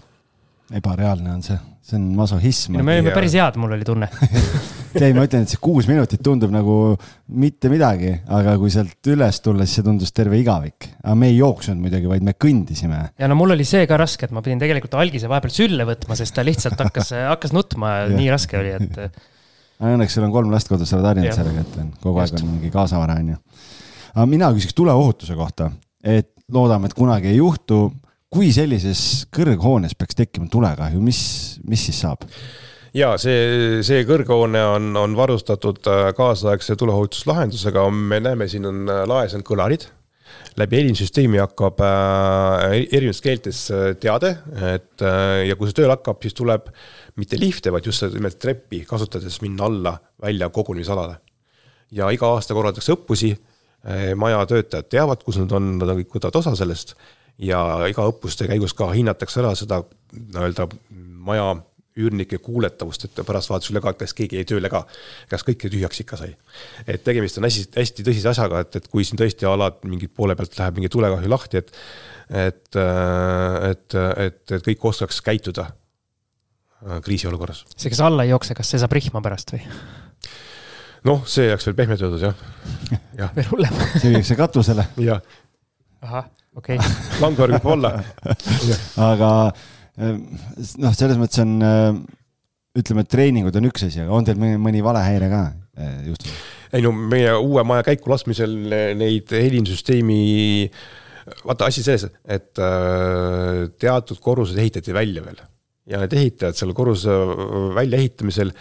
ebareaalne 0.75 1.31
on 1.33 1.41
see, 1.41 1.57
see 1.81 1.97
on 1.97 2.05
masohhism. 2.17 2.75
no 2.77 2.85
me 2.85 2.99
olime 2.99 3.13
päris 3.15 3.33
head, 3.37 3.57
mul 3.61 3.73
oli 3.73 3.85
tunne 3.87 4.09
ei, 5.01 5.13
ma 5.17 5.25
ütlen, 5.25 5.45
et 5.45 5.53
see 5.53 5.61
kuus 5.61 5.87
minutit 5.89 6.21
tundub 6.25 6.53
nagu 6.53 6.75
mitte 7.41 7.71
midagi, 7.73 8.11
aga 8.37 8.53
kui 8.61 8.69
sealt 8.73 9.09
üles 9.09 9.41
tulla, 9.45 9.65
siis 9.65 9.79
see 9.79 9.87
tundus 9.87 10.13
terve 10.15 10.37
igavik. 10.41 10.91
aga 11.01 11.15
me 11.17 11.31
ei 11.31 11.39
jooksnud 11.39 11.81
muidugi, 11.81 12.09
vaid 12.11 12.25
me 12.25 12.35
kõndisime. 12.37 13.01
ja 13.17 13.29
no 13.31 13.37
mul 13.39 13.55
oli 13.55 13.65
see 13.67 13.87
ka 13.89 13.97
raske, 14.01 14.29
et 14.29 14.35
ma 14.35 14.43
pidin 14.45 14.61
tegelikult 14.61 14.99
algise 15.01 15.31
vahepeal 15.31 15.55
sülle 15.55 15.87
võtma, 15.89 16.17
sest 16.19 16.37
ta 16.37 16.45
lihtsalt 16.45 16.85
hakkas 16.85 17.13
hakkas 17.33 17.55
nutma 17.55 17.95
ja 18.03 18.09
nii 18.13 18.29
raske 18.33 18.59
oli, 18.61 18.75
et. 18.77 19.21
aga 19.79 19.95
õnneks 19.95 20.17
sul 20.17 20.27
on 20.27 20.35
kolm 20.35 20.53
last 20.53 20.69
kodus, 20.69 20.91
sa 20.91 20.99
oled 20.99 21.09
harjunud 21.13 21.33
sellega, 21.33 21.65
et 21.65 22.03
kogu 22.03 22.21
aeg 22.21 22.37
on 22.41 22.51
mingi 22.51 22.73
kaasavara, 22.73 23.17
on 23.23 23.33
ju. 23.33 23.41
aga 24.13 24.27
mina 24.29 24.53
küsiks 24.53 24.77
tuleohutuse 24.77 25.37
kohta, 25.39 25.71
et 26.05 26.35
loodame, 26.53 26.89
et 26.89 26.97
kunagi 26.97 27.33
ei 27.33 27.41
juhtu 27.41 27.87
kui 28.33 28.51
sellises 28.53 29.25
kõrghoones 29.33 29.95
peaks 29.97 30.17
tekkima 30.17 30.49
tulekahju, 30.53 31.01
mis, 31.01 31.21
mis 31.65 31.87
siis 31.89 32.01
saab? 32.05 32.27
ja 32.93 33.13
see, 33.21 33.81
see 33.85 34.03
kõrghoone 34.07 34.61
on, 34.75 34.89
on 34.97 35.15
varustatud 35.17 35.85
äh, 35.89 36.09
kaasaegse 36.17 36.77
tuleohutuslahendusega, 36.79 37.85
me 37.93 38.21
näeme, 38.21 38.47
siin 38.49 38.65
on 38.69 38.83
äh, 38.89 39.03
laes 39.09 39.35
on 39.37 39.45
kõlarid. 39.45 39.87
läbi 40.61 40.77
helinsüsteemi 40.77 41.41
hakkab 41.41 41.81
äh, 41.85 42.77
erinevates 42.91 43.21
keeltes 43.25 43.61
teade, 44.01 44.35
et 44.73 45.05
ja 45.49 45.57
kui 45.57 45.69
see 45.69 45.81
tööle 45.81 45.95
hakkab, 45.95 46.21
siis 46.21 46.37
tuleb 46.37 46.69
mitte 47.17 47.37
lifte, 47.39 47.73
vaid 47.73 47.85
just 47.85 48.05
nimelt 48.13 48.39
treppi 48.41 48.83
kasutades 48.89 49.41
minna 49.41 49.65
alla 49.65 49.97
välja 50.21 50.49
kogunemisalale. 50.49 51.17
ja 51.91 52.09
iga 52.13 52.29
aasta 52.29 52.53
korraldatakse 52.53 52.93
õppusi 52.93 53.33
maja 54.19 54.43
töötajad 54.45 54.89
teavad, 54.91 55.23
kus 55.23 55.37
nad 55.39 55.53
on, 55.55 55.77
nad 55.79 55.95
kõik 55.97 56.17
võtavad 56.17 56.35
osa 56.41 56.51
sellest 56.59 56.93
ja 57.39 57.61
iga 57.89 58.05
õppuste 58.11 58.47
käigus 58.49 58.75
ka 58.77 58.89
hinnatakse 58.91 59.41
ära 59.41 59.55
seda 59.57 59.81
nii-öelda 60.11 60.67
maja 61.23 61.53
üürnike 61.99 62.39
kuuletavust, 62.43 63.05
et 63.05 63.21
pärast 63.27 63.51
vaadatakse 63.51 63.73
üle 63.73 63.81
ka, 63.83 63.91
et 63.91 64.01
kas 64.03 64.13
keegi 64.15 64.39
jäi 64.39 64.47
tööle 64.47 64.69
ka, 64.71 64.83
kas 65.31 65.43
kõik 65.47 65.65
tühjaks 65.65 66.03
ikka 66.03 66.19
sai. 66.21 66.35
et 66.87 67.03
tegemist 67.03 67.39
on 67.39 67.47
hästi, 67.47 67.65
hästi 67.75 68.05
tõsise 68.07 68.31
asjaga, 68.31 68.61
et, 68.63 68.79
et 68.79 68.87
kui 68.91 69.03
siin 69.07 69.19
tõesti 69.19 69.47
alad 69.49 69.81
mingit 69.89 70.13
poole 70.15 70.35
pealt 70.39 70.55
läheb 70.59 70.79
mingi 70.79 70.91
tulekahju 70.93 71.31
lahti, 71.31 71.63
et 71.63 71.75
et, 72.29 72.75
et, 72.77 73.95
et, 73.97 74.41
et 74.53 74.65
kõik 74.67 74.83
oskaks 74.91 75.17
käituda 75.25 75.65
äh, 75.65 76.99
kriisiolukorras. 77.01 77.63
see, 77.75 77.89
kes 77.89 78.03
alla 78.05 78.23
ei 78.23 78.29
jookse, 78.35 78.53
kas 78.55 78.69
see 78.69 78.81
saab 78.81 78.93
rihma 78.93 79.23
pärast 79.25 79.55
või? 79.55 79.63
noh, 81.09 81.25
see 81.25 81.49
jääks 81.49 81.67
veel 81.67 81.79
pehmelt 81.81 82.05
öeldud 82.05 82.27
jah, 82.29 82.43
jah. 83.23 83.33
veel 83.35 83.49
hullem 83.49 83.81
see 83.97 84.13
viiakse 84.13 84.37
katusele. 84.39 84.85
jah. 85.03 85.25
ahah 86.05 86.29
okei 86.57 86.77
okay. 86.79 86.95
langvõrk 87.21 87.57
võib 87.57 87.73
olla 87.75 87.93
aga 89.11 89.31
noh, 89.99 90.93
selles 90.95 91.19
mõttes 91.19 91.41
on, 91.43 91.57
ütleme, 92.79 93.03
et 93.03 93.11
treeningud 93.11 93.59
on 93.59 93.69
üks 93.69 93.89
asi, 93.89 94.01
aga 94.03 94.15
on 94.15 94.27
teil 94.27 94.39
mõni, 94.39 94.61
mõni 94.61 94.85
valehäire 94.85 95.29
ka 95.31 95.43
juhtunud? 96.07 96.39
ei 96.75 96.85
no 96.85 96.93
meie 96.93 97.33
uue 97.37 97.63
maja 97.67 97.85
käiku 97.87 98.11
laskmisel 98.11 98.51
neid 98.99 99.31
helinsüsteemi, 99.33 100.19
vaata 101.47 101.69
asi 101.69 101.81
selles, 101.85 102.05
et 102.29 102.61
äh, 102.61 103.65
teatud 103.81 104.21
korrused 104.21 104.59
ehitati 104.61 104.93
välja 104.95 105.25
veel 105.25 105.41
ja 105.89 106.03
need 106.03 106.13
ehitajad 106.13 106.57
seal 106.57 106.75
korruse 106.77 107.13
väljaehitamisel 107.77 108.53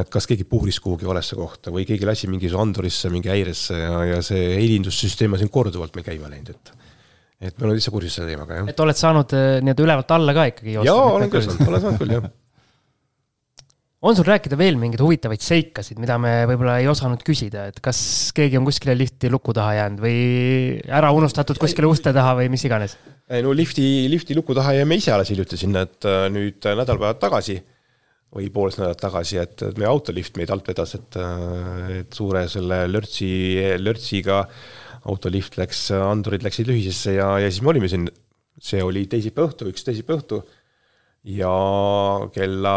et 0.00 0.10
kas 0.12 0.28
keegi 0.30 0.44
puhuris 0.46 0.78
kuhugi 0.82 1.08
valesse 1.08 1.38
kohta 1.38 1.72
või 1.74 1.86
keegi 1.88 2.06
lasi 2.06 2.28
mingisuguse 2.30 2.62
andurisse 2.62 3.10
mingi 3.10 3.32
häiresse 3.32 3.78
ja, 3.78 3.96
ja 4.12 4.20
see 4.22 4.52
helindussüsteem 4.54 5.34
on 5.34 5.40
siin 5.40 5.50
korduvalt 5.50 5.96
meil 5.96 6.06
käima 6.06 6.30
läinud, 6.30 6.52
et 6.52 6.72
et 7.40 7.56
me 7.56 7.66
oleme 7.66 7.80
üldse 7.80 7.92
kursis 7.94 8.18
selle 8.18 8.32
teemaga, 8.34 8.60
jah. 8.60 8.70
et 8.72 8.84
oled 8.84 9.00
saanud 9.00 9.34
äh, 9.36 9.48
nii-öelda 9.64 9.88
ülevalt 9.88 10.14
alla 10.18 10.36
ka 10.36 10.50
ikkagi 10.52 10.76
jaa, 10.80 11.08
olen 11.16 11.32
küll 11.32 11.48
saanud, 11.48 11.66
olen 11.72 11.86
saanud 11.86 12.04
küll, 12.04 12.16
jah 12.18 12.30
on 14.00 14.16
sul 14.16 14.24
rääkida 14.24 14.56
veel 14.56 14.78
mingeid 14.80 15.02
huvitavaid 15.04 15.42
seikasid, 15.44 15.98
mida 16.00 16.16
me 16.20 16.32
võib-olla 16.48 16.78
ei 16.80 16.88
osanud 16.88 17.20
küsida, 17.24 17.66
et 17.68 17.80
kas 17.84 18.00
keegi 18.36 18.56
on 18.56 18.64
kuskile 18.68 18.94
lifti 18.96 19.28
luku 19.32 19.52
taha 19.56 19.74
jäänud 19.76 20.00
või 20.00 20.20
ära 20.88 21.10
unustatud 21.12 21.60
kuskile 21.60 21.90
uste 21.90 22.14
taha 22.16 22.38
või 22.38 22.48
mis 22.52 22.64
iganes? 22.64 22.96
ei 23.30 23.44
no 23.44 23.52
lifti, 23.54 23.84
lifti 24.10 24.34
luku 24.38 24.56
taha 24.56 24.72
jäime 24.78 24.96
ise 24.98 25.12
alles 25.14 25.30
hiljuti 25.30 25.60
sinna, 25.60 25.84
et 25.84 26.08
äh, 26.08 26.24
nüüd 26.32 26.64
äh, 26.64 26.78
nädalpäevad 26.80 27.20
tagasi 27.20 27.58
või 28.30 28.48
poolteist 28.54 28.80
nädalat 28.80 29.02
tagasi, 29.02 29.40
et 29.42 29.62
meie 29.76 29.90
autolift 29.90 30.36
meid 30.38 30.50
alt 30.54 30.68
vedas, 30.70 30.96
et, 30.96 31.20
äh, 31.20 31.86
et 32.00 32.16
suure 32.16 32.46
selle 32.48 32.86
lörtsi, 32.88 33.30
lörtsiga 33.82 34.46
autolift 35.08 35.56
läks, 35.60 35.88
andurid 35.96 36.44
läksid 36.44 36.68
lühisesse 36.68 37.16
ja, 37.16 37.32
ja 37.40 37.50
siis 37.50 37.62
me 37.64 37.72
olime 37.72 37.88
siin, 37.88 38.08
see 38.60 38.82
oli 38.84 39.06
teisipäeva 39.10 39.50
õhtu, 39.50 39.70
üks 39.72 39.86
teisipäeva 39.86 40.20
õhtu. 40.20 40.42
Ja 41.30 41.50
kella 42.32 42.74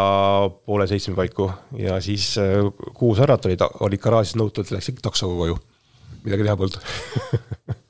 poole 0.68 0.84
seitsme 0.88 1.14
paiku. 1.16 1.46
Ja 1.80 1.96
siis 2.04 2.34
äh, 2.40 2.58
kuus 2.96 3.22
härrat 3.22 3.48
olid, 3.48 3.64
olid 3.86 4.02
garaažis 4.02 4.36
nõutud, 4.36 4.68
läksid 4.74 5.00
taksoga 5.04 5.38
koju. 5.38 5.56
midagi 6.24 6.44
teha 6.44 6.56
polnud 6.56 6.76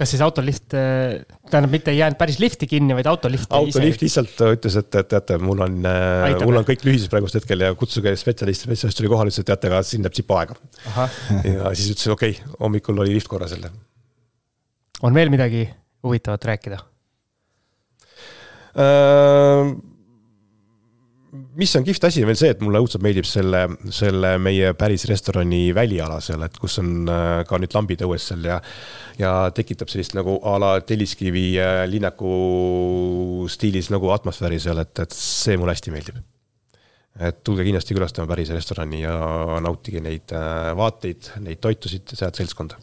kas 0.00 0.14
siis 0.14 0.22
autolift, 0.24 0.72
äh, 0.76 1.20
tähendab, 1.50 1.74
mitte 1.74 1.92
ei 1.92 1.98
jäänud 1.98 2.16
päris 2.20 2.38
lifti 2.40 2.68
kinni, 2.70 2.94
vaid 2.96 3.08
autolift? 3.10 3.50
autolift 3.52 4.00
lihtsalt 4.04 4.40
ütles, 4.46 4.78
et 4.80 4.88
teate, 5.10 5.36
mul 5.42 5.60
on, 5.66 5.76
äh, 5.84 6.36
mul 6.40 6.60
on 6.62 6.66
kõik 6.68 6.86
lühises 6.88 7.10
praegusel 7.12 7.42
hetkel 7.42 7.66
ja 7.66 7.74
kutsuge 7.78 8.14
spetsialist, 8.16 8.64
spetsialist 8.64 9.00
tuli 9.00 9.10
kohale, 9.12 9.32
ütles, 9.32 9.44
et 9.44 9.50
teate, 9.52 9.68
aga 9.68 9.82
siin 9.84 10.06
läheb 10.06 10.16
tsipa 10.16 10.40
aega. 10.40 10.56
ja 11.44 11.74
siis 11.76 11.92
ütlesin, 11.92 12.14
okei 12.16 12.38
okay,, 12.38 12.56
hommikul 12.62 13.04
oli 13.04 13.18
lift 13.18 13.28
korras 13.28 13.52
jälle. 13.56 13.72
on 15.02 15.14
veel 15.14 15.32
midagi 15.32 15.66
huvitavat 16.02 16.48
rääkida? 16.52 16.80
Mis 21.60 21.76
on 21.76 21.84
kihvt 21.84 22.06
asi, 22.08 22.22
on 22.24 22.30
veel 22.30 22.38
see, 22.40 22.50
et 22.54 22.62
mulle 22.64 22.80
õudselt 22.80 23.02
meeldib 23.04 23.26
selle, 23.28 23.62
selle 23.94 24.32
meie 24.42 24.72
päris 24.78 25.04
restorani 25.10 25.70
väliala 25.76 26.20
seal, 26.24 26.42
et 26.46 26.56
kus 26.60 26.78
on 26.82 26.90
äh, 27.10 27.42
ka 27.48 27.60
nüüd 27.60 27.76
lambid 27.76 28.04
õues 28.06 28.30
seal 28.30 28.46
ja 28.48 28.58
ja 29.20 29.32
tekitab 29.52 29.90
sellist 29.92 30.14
nagu 30.16 30.38
a 30.48 30.56
la 30.62 30.72
Telliskivi 30.86 31.44
äh, 31.60 31.84
linnaku 31.90 33.46
stiilis 33.52 33.90
nagu 33.92 34.12
atmosfääri 34.14 34.60
seal, 34.62 34.80
et, 34.80 34.94
et 35.04 35.16
see 35.16 35.58
mulle 35.60 35.76
hästi 35.76 35.94
meeldib. 35.94 36.20
et 37.20 37.40
tulge 37.44 37.66
kindlasti 37.66 37.96
külastama 37.96 38.30
päris 38.30 38.52
restorani 38.54 39.02
ja 39.02 39.16
nautige 39.60 40.00
neid 40.04 40.32
äh, 40.32 40.70
vaateid, 40.78 41.34
neid 41.44 41.60
toitusid, 41.60 42.14
head 42.16 42.40
seltskonda. 42.40 42.80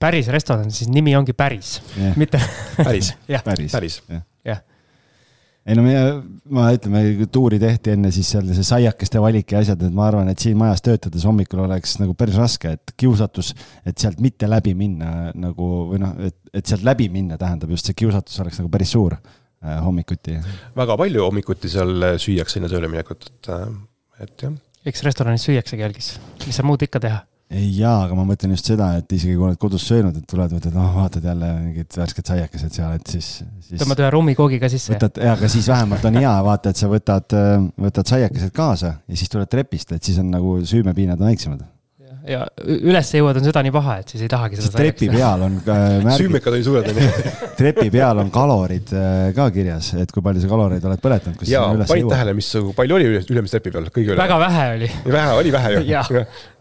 päris 0.00 0.32
restoran, 0.34 0.70
siis 0.70 0.90
nimi 0.90 1.14
ongi 1.16 1.36
päris 1.36 1.78
yeah., 1.98 2.16
mitte 2.16 2.40
päris 2.80 3.14
päris, 3.50 3.70
päris., 3.72 4.02
jah 4.44 4.64
ei 5.66 5.74
no 5.74 5.82
meie, 5.82 6.02
ma 6.54 6.68
ütlen, 6.74 6.94
me 6.94 7.26
tuuri 7.32 7.58
tehti 7.62 7.94
enne 7.96 8.12
siis 8.14 8.28
seal 8.34 8.46
see 8.54 8.66
saiakeste 8.66 9.22
valik 9.22 9.54
ja 9.54 9.62
asjad, 9.64 9.82
et 9.82 9.94
ma 9.96 10.06
arvan, 10.10 10.30
et 10.30 10.42
siin 10.42 10.58
majas 10.58 10.84
töötades 10.86 11.26
hommikul 11.26 11.64
oleks 11.64 11.96
nagu 12.02 12.14
päris 12.18 12.38
raske, 12.38 12.76
et 12.78 12.94
kiusatus, 12.98 13.52
et 13.86 13.98
sealt 13.98 14.22
mitte 14.22 14.48
läbi 14.50 14.76
minna 14.78 15.32
nagu 15.34 15.70
või 15.90 16.02
noh, 16.04 16.14
et, 16.28 16.38
et 16.54 16.70
sealt 16.70 16.86
läbi 16.86 17.08
minna 17.12 17.38
tähendab 17.40 17.72
just 17.74 17.90
see 17.90 17.98
kiusatus 17.98 18.38
oleks 18.44 18.62
nagu 18.62 18.70
päris 18.72 18.94
suur 18.94 19.18
äh, 19.18 19.78
hommikuti. 19.82 20.38
väga 20.78 20.98
palju 21.02 21.26
hommikuti 21.26 21.72
seal 21.72 22.12
süüakse 22.22 22.60
enne 22.60 22.70
tööle 22.70 22.90
minekut, 22.92 23.26
et, 23.32 23.50
äh, 23.50 23.66
et 24.28 24.46
jah. 24.46 24.54
eks 24.86 25.02
restoranis 25.08 25.48
süüaksegi 25.50 25.82
jälgis, 25.82 26.12
mis 26.46 26.54
seal 26.54 26.70
muud 26.70 26.86
ikka 26.86 27.02
teha 27.02 27.24
jaa, 27.50 27.98
aga 28.06 28.16
ma 28.18 28.24
mõtlen 28.26 28.56
just 28.56 28.70
seda, 28.72 28.88
et 28.98 29.12
isegi 29.14 29.36
kui 29.36 29.46
oled 29.46 29.60
kodus 29.60 29.84
söönud, 29.86 30.16
et 30.18 30.26
tuled, 30.28 30.56
võtad, 30.56 30.74
noh, 30.74 30.88
vaatad 30.96 31.28
jälle 31.28 31.52
mingid 31.60 31.98
värsked 32.00 32.26
saiakesed 32.32 32.74
seal, 32.74 32.96
et 32.98 33.14
siis, 33.14 33.30
siis. 33.60 33.78
tõmbad 33.82 34.02
ühe 34.02 34.10
rummikoogi 34.16 34.58
ka 34.62 34.70
sisse. 34.72 34.96
võtad, 34.96 35.22
jaa, 35.22 35.36
aga 35.38 35.52
siis 35.52 35.70
vähemalt 35.70 36.10
on 36.10 36.18
hea, 36.18 36.34
vaata, 36.48 36.74
et 36.74 36.82
sa 36.82 36.90
võtad, 36.90 37.38
võtad 37.86 38.12
saiakesed 38.16 38.54
kaasa 38.56 38.96
ja 38.98 39.22
siis 39.22 39.30
tuled 39.32 39.50
trepist, 39.52 39.94
et 39.94 40.02
siis 40.02 40.18
on 40.22 40.34
nagu 40.34 40.58
süümepiinad 40.66 41.22
on 41.22 41.30
väiksemad 41.30 41.64
ja 42.26 42.40
üles 42.66 43.10
jõuad, 43.14 43.38
on 43.38 43.46
süda 43.46 43.62
nii 43.62 43.72
paha, 43.74 43.96
et 44.02 44.10
siis 44.10 44.24
ei 44.26 44.30
tahagi 44.30 44.58
seda. 44.58 44.80
trepi 44.80 45.08
peal 45.12 45.44
on 45.46 45.60
märgid. 45.62 46.10
süümekad 46.18 46.56
olid 46.56 46.66
suured, 46.66 46.88
onju. 46.90 47.34
trepi 47.60 47.86
peal 47.94 48.22
on 48.22 48.32
kalorid 48.34 48.90
äh, 48.96 49.28
ka 49.36 49.46
kirjas, 49.54 49.92
et 50.02 50.10
kui 50.10 50.24
palju 50.26 50.42
sa 50.42 50.50
kaloreid 50.50 50.90
oled 50.90 51.04
põletanud. 51.04 51.46
jaa, 51.46 51.70
panid 51.86 52.10
tähele, 52.10 52.34
mis, 52.38 52.50
palju 52.80 52.98
oli 52.98 53.08
ülemise 53.22 53.60
trepi 53.60 53.74
peal, 53.76 53.88
kõige 53.94 54.14
üle? 54.14 54.20
väga 54.24 54.42
vähe 54.42 54.68
oli. 54.74 54.90
vähe, 55.06 55.38
oli 55.38 55.54
vähe 55.54 55.74
ju 55.76 56.26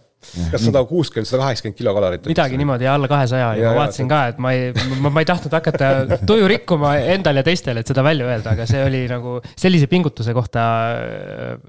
kas 0.51 0.65
sada 0.65 0.82
kuuskümmend, 0.88 1.30
sada 1.30 1.43
kaheksakümmend 1.43 1.78
kilokalorit? 1.80 2.28
midagi 2.32 2.59
niimoodi, 2.59 2.88
alla 2.89 3.09
kahesaja 3.11 3.51
ja, 3.59 3.69
ma 3.71 3.84
vaatasin 3.84 4.09
ka, 4.11 4.21
et 4.32 4.41
ma 4.41 4.51
ei, 4.55 4.73
ma, 5.03 5.11
ma 5.13 5.23
ei 5.23 5.30
tahtnud 5.30 5.55
hakata 5.55 6.19
tuju 6.28 6.49
rikkuma 6.51 6.95
endal 7.15 7.41
ja 7.41 7.45
teistel, 7.47 7.80
et 7.82 7.91
seda 7.91 8.03
välja 8.05 8.28
öelda, 8.30 8.55
aga 8.55 8.67
see 8.69 8.84
oli 8.86 9.05
nagu 9.11 9.38
sellise 9.53 9.89
pingutuse 9.91 10.36
kohta 10.38 10.65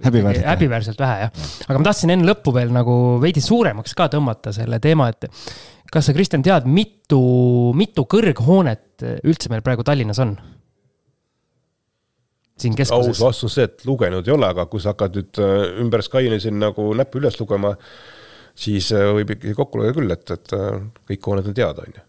häbiväärselt, 0.07 0.51
häbiväärselt 0.51 1.01
vähe, 1.05 1.27
jah. 1.27 1.47
aga 1.69 1.79
ma 1.79 1.89
tahtsin 1.91 2.17
enne 2.17 2.29
lõppu 2.31 2.55
veel 2.57 2.75
nagu 2.75 2.99
veidi 3.23 3.45
suuremaks 3.45 3.97
ka 3.97 4.11
tõmmata 4.13 4.55
selle 4.57 4.81
teema, 4.83 5.11
et 5.15 5.31
kas 5.93 6.09
sa, 6.09 6.17
Kristjan, 6.17 6.45
tead, 6.47 6.67
mitu, 6.71 7.23
mitu 7.79 8.07
kõrghoonet 8.11 9.07
üldse 9.23 9.53
meil 9.53 9.65
praegu 9.67 9.87
Tallinnas 9.87 10.23
on? 10.25 10.37
siin 12.57 12.77
keskuses. 12.77 13.21
aus 13.21 13.21
vastus 13.21 13.57
see, 13.57 13.67
et 13.69 13.85
lugenud 13.85 14.27
ei 14.27 14.35
ole, 14.35 14.49
aga 14.49 14.67
kui 14.71 14.81
sa 14.81 14.95
hakkad 14.95 15.19
nüüd 15.19 15.41
äh, 15.45 15.81
ümber 15.83 16.05
Skyli 16.05 16.39
siin 16.41 16.57
nagu 16.61 16.89
näppu 16.97 17.21
üles 17.21 17.37
lugema, 17.41 17.75
siis 18.57 18.91
äh, 18.97 19.07
võib 19.17 19.33
ikkagi 19.37 19.55
kokku 19.57 19.81
lugeda 19.81 19.97
küll, 19.99 20.13
et, 20.15 20.33
et 20.33 20.55
äh, 20.57 20.83
kõik 21.11 21.31
hooned 21.31 21.51
on 21.51 21.57
teada, 21.57 21.85
on 21.85 21.99
ju. 21.99 22.05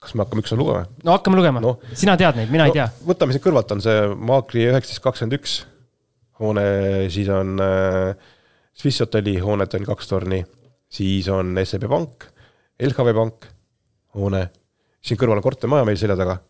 kas 0.00 0.14
me 0.14 0.24
hakkame 0.24 0.44
ükshaaval 0.44 0.64
lugema? 0.64 0.84
no 1.06 1.16
hakkame 1.16 1.40
lugema 1.40 1.62
no,, 1.64 1.74
sina 1.94 2.16
tead 2.20 2.40
neid, 2.40 2.52
mina 2.52 2.66
no, 2.66 2.72
ei 2.72 2.76
tea. 2.76 2.88
võtame 3.06 3.36
siin 3.36 3.44
kõrvalt 3.44 3.74
on 3.76 3.84
see 3.84 3.96
Maakri 4.30 4.66
üheksateist 4.70 5.04
kakskümmend 5.04 5.38
üks 5.38 5.56
hoone, 6.40 6.66
siis 7.12 7.30
on 7.32 7.56
äh, 7.62 8.28
Swiss 8.76 9.02
Hotelli 9.04 9.36
hooned 9.44 9.74
on 9.76 9.88
kaks 9.90 10.10
torni, 10.10 10.40
siis 10.90 11.28
on 11.32 11.52
SEB 11.62 11.86
Pank, 11.90 12.30
LHV 12.80 13.16
Pank 13.16 13.50
hoone, 14.16 14.46
siin 15.04 15.20
kõrval 15.20 15.40
on 15.40 15.44
kortermaja 15.44 15.86
meil 15.86 16.00
selja 16.00 16.16
taga. 16.18 16.40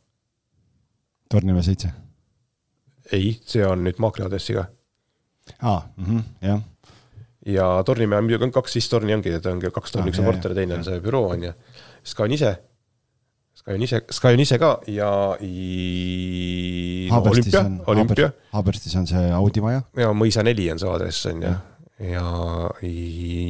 Tornimäe 1.30 1.66
seitse? 1.66 1.92
ei, 3.10 3.32
see 3.42 3.64
on 3.66 3.82
nüüd 3.82 3.98
Maakri 3.98 4.22
aadressiga. 4.22 4.68
aa, 5.66 5.80
mhm, 5.98 6.22
jah 6.46 6.60
ja 7.46 7.68
Tornimäe 7.86 8.20
muidugi 8.24 8.48
on 8.48 8.52
kaks, 8.54 8.74
siis 8.76 8.88
torni 8.92 9.14
ongi, 9.16 9.32
et 9.36 9.46
ongi 9.48 9.70
kaks 9.72 9.94
torni, 9.94 10.12
üks 10.12 10.20
on 10.20 10.28
korter 10.28 10.52
ja 10.52 10.60
teine 10.60 10.76
on 10.76 10.84
see 10.86 11.00
büroo 11.04 11.30
on 11.32 11.46
ju. 11.48 11.54
Sky 12.04 12.26
on 12.26 12.34
ise, 12.36 12.52
Sky 13.60 13.76
on 13.76 13.84
ise, 13.84 14.02
Sky 14.16 14.36
on 14.36 14.44
ise 14.44 14.58
ka 14.60 14.70
ja 14.92 15.10
i... 15.44 17.08
no, 17.10 17.22
olümpia, 17.32 17.64
olümpia. 17.92 18.30
Haaberstis 18.54 18.96
on 19.00 19.08
see 19.10 19.24
Audi 19.36 19.64
maja. 19.64 19.82
ja 19.96 20.12
Mõisa 20.16 20.44
neli 20.46 20.70
on 20.72 20.80
see 20.80 20.92
aadress 20.92 21.28
on 21.32 21.42
ju. 21.44 21.56
ja, 22.10 22.20
ja, 22.20 22.28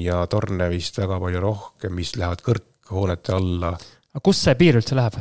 ja 0.07 0.22
torne 0.30 0.70
vist 0.72 0.99
väga 1.03 1.20
palju 1.22 1.45
rohkem, 1.45 1.95
mis 1.99 2.14
lähevad 2.18 2.43
kõrghoonete 2.47 3.36
alla. 3.38 3.76
aga 4.14 4.26
kus 4.30 4.47
see 4.47 4.59
piir 4.59 4.80
üldse 4.82 4.99
läheb? 4.99 5.20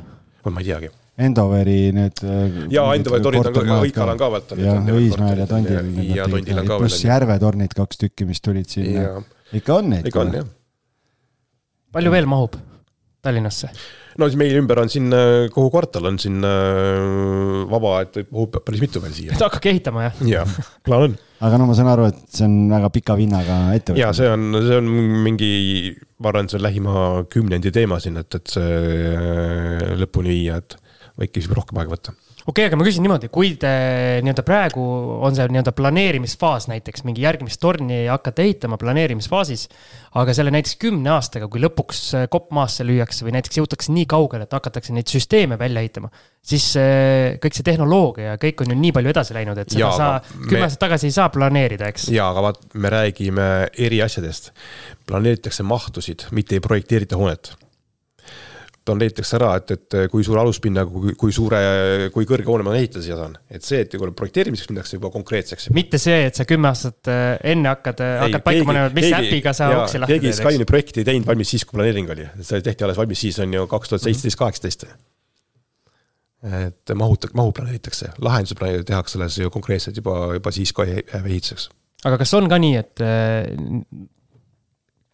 ma 0.50 0.62
ei 0.64 0.72
teagi 0.72 0.90
Endoveri 1.20 1.92
need. 1.96 2.22
Äh, 2.24 2.60
ja 2.72 2.86
Endoveri 2.96 3.26
tornid 3.26 3.50
on 3.52 3.70
ka, 3.72 3.80
Õikal 3.84 4.14
on 4.14 4.22
ka 4.22 4.32
veel. 4.36 4.64
ja 4.64 4.78
Õismäel 4.96 5.44
ja 5.44 5.50
Tondil. 5.50 5.92
ja 6.16 6.30
Tondil 6.32 6.62
on 6.62 6.70
ka 6.70 6.78
veel. 6.78 6.86
pluss 6.86 7.06
Järve 7.06 7.40
tornid, 7.42 7.76
kaks 7.76 8.04
tükki, 8.06 8.28
mis 8.30 8.44
tulid 8.46 8.72
sinna. 8.72 9.20
ikka 9.56 9.80
on 9.82 9.94
neid. 9.96 10.08
ikka 10.08 10.24
on 10.24 10.36
jah. 10.40 10.52
palju 11.96 12.14
veel 12.14 12.30
mahub 12.30 12.56
Tallinnasse? 13.20 13.72
no 14.20 14.28
siis 14.28 14.40
meil 14.40 14.56
ümber 14.60 14.82
on 14.82 14.92
siin, 14.92 15.08
äh, 15.16 15.48
kogu 15.54 15.72
kvartal 15.74 16.08
on 16.10 16.20
siin 16.22 16.44
äh, 16.46 17.64
vaba, 17.72 18.00
et 18.06 18.20
mahub 18.32 18.60
päris 18.66 18.84
mitu 18.84 19.02
veel 19.04 19.16
siia. 19.16 19.32
et 19.36 19.44
hakake 19.44 19.74
ehitama, 19.74 20.08
jah? 20.08 20.22
jah, 20.28 20.58
plaan 20.88 21.10
on. 21.10 21.16
aga 21.48 21.60
no 21.60 21.70
ma 21.70 21.78
saan 21.78 21.92
aru, 21.94 22.10
et 22.12 22.22
see 22.36 22.48
on 22.48 22.58
väga 22.72 22.92
pika 22.96 23.16
vinnaga 23.20 23.62
ettevõte. 23.78 24.02
ja 24.02 24.12
see 24.16 24.30
on, 24.32 24.50
see 24.66 24.80
on 24.80 24.92
mingi, 25.28 25.52
ma 26.24 26.32
arvan, 26.34 26.52
see 26.52 26.60
on 26.60 26.68
lähima 26.68 27.08
kümnendi 27.32 27.74
teema 27.76 28.00
siin, 28.04 28.20
et, 28.24 28.40
et 28.40 28.56
see 28.56 29.98
lõpuni 30.00 30.36
viia, 30.36 30.60
et 30.64 30.80
väike 31.20 31.42
siis 31.42 31.52
rohkem 31.54 31.80
aega 31.80 31.94
võtta. 31.94 32.14
okei 32.14 32.52
okay,, 32.52 32.68
aga 32.70 32.80
ma 32.80 32.86
küsin 32.88 33.04
niimoodi, 33.06 33.30
kui 33.34 33.52
te 33.60 33.70
nii-öelda 34.24 34.46
praegu 34.48 34.84
on 35.26 35.36
see 35.36 35.46
nii-öelda 35.52 35.74
planeerimisfaas 35.76 36.70
näiteks 36.72 37.06
mingi 37.08 37.26
järgmist 37.26 37.60
torni 37.62 38.06
hakata 38.08 38.44
ehitama 38.46 38.80
planeerimisfaasis. 38.82 39.68
aga 40.20 40.34
selle 40.34 40.54
näiteks 40.56 40.78
kümne 40.82 41.12
aastaga, 41.14 41.50
kui 41.52 41.62
lõpuks 41.64 42.02
kopp 42.34 42.52
maasse 42.56 42.88
lüüakse 42.88 43.28
või 43.28 43.36
näiteks 43.38 43.62
jõutakse 43.62 43.94
nii 43.96 44.08
kaugele, 44.10 44.48
et 44.48 44.58
hakatakse 44.58 44.96
neid 44.96 45.12
süsteeme 45.12 45.60
välja 45.60 45.84
ehitama. 45.86 46.12
siis 46.42 46.72
kõik 47.44 47.56
see 47.60 47.68
tehnoloogia 47.68 48.34
ja 48.34 48.42
kõik 48.42 48.64
on 48.64 48.74
ju 48.74 48.80
nii 48.80 48.96
palju 48.96 49.14
edasi 49.14 49.38
läinud, 49.38 49.60
et 49.60 49.76
seda 49.76 49.94
sa 49.96 50.12
kümme 50.48 50.66
aastat 50.66 50.86
tagasi 50.88 51.10
ei 51.12 51.18
saa 51.20 51.30
planeerida, 51.34 51.92
eks. 51.92 52.10
ja, 52.16 52.30
aga 52.32 52.50
vaat 52.50 52.62
me 52.74 52.94
räägime 52.96 53.50
eri 53.78 54.02
asjadest. 54.06 54.54
planeeritakse 55.10 55.64
mahtusid, 55.64 56.30
mitte 56.32 56.56
ei 56.56 56.64
projekteerita 56.64 57.18
hoonet 57.18 57.56
planeeritakse 58.96 59.38
ära, 59.38 59.52
et, 59.60 59.74
et 59.76 59.98
kui 60.12 60.26
suure 60.26 60.42
aluspinnaga, 60.42 60.92
kui, 60.92 61.14
kui 61.20 61.36
suure, 61.36 61.60
kui 62.14 62.28
kõrge 62.30 62.50
hoone 62.50 62.66
ma 62.66 62.76
ehitada 62.78 63.04
siia 63.06 63.18
saan. 63.20 63.38
et 63.50 63.66
see, 63.66 63.84
et 63.86 63.96
kui 63.96 64.12
projekteerimiseks 64.22 64.72
minnakse 64.72 64.98
juba 64.98 65.12
konkreetseks. 65.14 65.70
mitte 65.76 66.02
see, 66.02 66.26
et 66.30 66.40
sa 66.40 66.46
kümme 66.50 66.72
aastat 66.72 67.12
äh, 67.12 67.38
enne 67.54 67.72
hakkad, 67.74 68.04
äh, 68.06 68.16
hakkad 68.26 68.46
paika 68.46 68.68
panema, 68.70 68.92
mis 68.96 69.08
keegi, 69.08 69.32
äpiga 69.32 69.54
sa 69.58 69.70
uksi 69.78 70.02
lahti 70.02 70.16
teed. 70.16 70.26
keegi 70.26 70.42
Skype'i 70.42 70.70
projekti 70.70 71.04
ei 71.04 71.10
teinud 71.12 71.30
valmis 71.30 71.54
siis, 71.56 71.66
kui 71.68 71.80
planeering 71.80 72.12
oli. 72.16 72.28
see 72.42 72.62
tehti 72.66 72.88
alles 72.88 73.00
valmis 73.00 73.24
siis 73.28 73.40
on 73.46 73.56
ju 73.58 73.66
kaks 73.72 73.94
tuhat 73.94 74.06
seitseteist, 74.06 74.42
kaheksateist. 74.44 74.86
et 76.66 76.96
mahut-, 76.96 77.32
mahu 77.36 77.52
planeeritakse, 77.56 78.14
lahendused 78.26 78.86
tehakse 78.88 79.20
alles 79.20 79.40
ju 79.40 79.52
konkreetselt 79.54 79.98
juba, 80.00 80.22
juba 80.38 80.56
siis, 80.56 80.74
jääb 80.74 81.26
ehituseks. 81.26 81.70
aga 82.06 82.22
kas 82.22 82.38
on 82.40 82.50
ka 82.52 82.62
nii, 82.62 82.80
et 82.80 83.04
äh, 83.04 84.08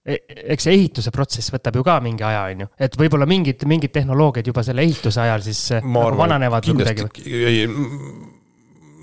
eks 0.06 0.68
see 0.68 0.78
ehituse 0.78 1.12
protsess 1.14 1.50
võtab 1.54 1.80
ju 1.80 1.84
ka 1.86 1.98
mingi 2.04 2.26
aja, 2.26 2.46
on 2.52 2.64
ju, 2.66 2.70
et 2.86 2.96
võib-olla 3.00 3.26
mingid, 3.30 3.66
mingid 3.70 3.94
tehnoloogiad 3.96 4.46
juba 4.52 4.62
selle 4.66 4.86
ehituse 4.86 5.22
ajal 5.24 5.44
siis 5.46 5.62
ma 5.82 5.82
nagu 5.82 6.12
arvan, 6.12 6.20
vananevad 6.22 6.68
või 6.70 6.76
kuidagi. 6.84 7.06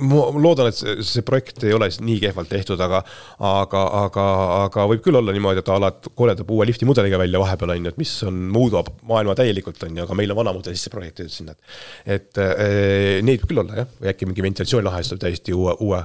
ma 0.02 0.20
loodan, 0.38 0.70
et 0.70 0.78
see, 0.78 0.94
see 1.06 1.24
projekt 1.26 1.66
ei 1.66 1.74
ole 1.74 1.88
nii 1.90 2.20
kehvalt 2.22 2.50
tehtud, 2.50 2.80
aga, 2.86 3.02
aga, 3.48 3.82
aga, 4.04 4.28
aga 4.60 4.86
võib 4.92 5.02
küll 5.02 5.18
olla 5.18 5.34
niimoodi, 5.34 5.64
et 5.64 5.72
alad 5.74 6.06
koledab 6.18 6.54
uue 6.54 6.68
lifti 6.70 6.86
mudeliga 6.88 7.18
välja 7.20 7.42
vahepeal 7.42 7.74
on 7.74 7.90
ju, 7.90 7.94
et 7.94 8.00
mis 8.02 8.14
on, 8.28 8.38
muudab 8.54 8.94
maailma 9.10 9.36
täielikult 9.38 9.82
on 9.88 9.98
ju, 9.98 10.06
aga 10.06 10.20
meil 10.22 10.34
on 10.34 10.38
vana 10.38 10.54
mudel 10.54 10.78
sisse 10.78 10.94
projekteeritud 10.94 11.34
sinna. 11.34 11.58
et 12.06 12.38
e, 12.38 13.18
neid 13.26 13.42
võib 13.42 13.50
küll 13.50 13.64
olla 13.66 13.82
jah, 13.82 13.92
või 13.98 14.14
äkki 14.14 14.30
mingi 14.30 14.46
ventilatsioonilahendus 14.48 15.12
tuleb 15.12 15.26
täiesti 15.26 15.58
uue, 15.58 15.76
uue, 15.82 16.02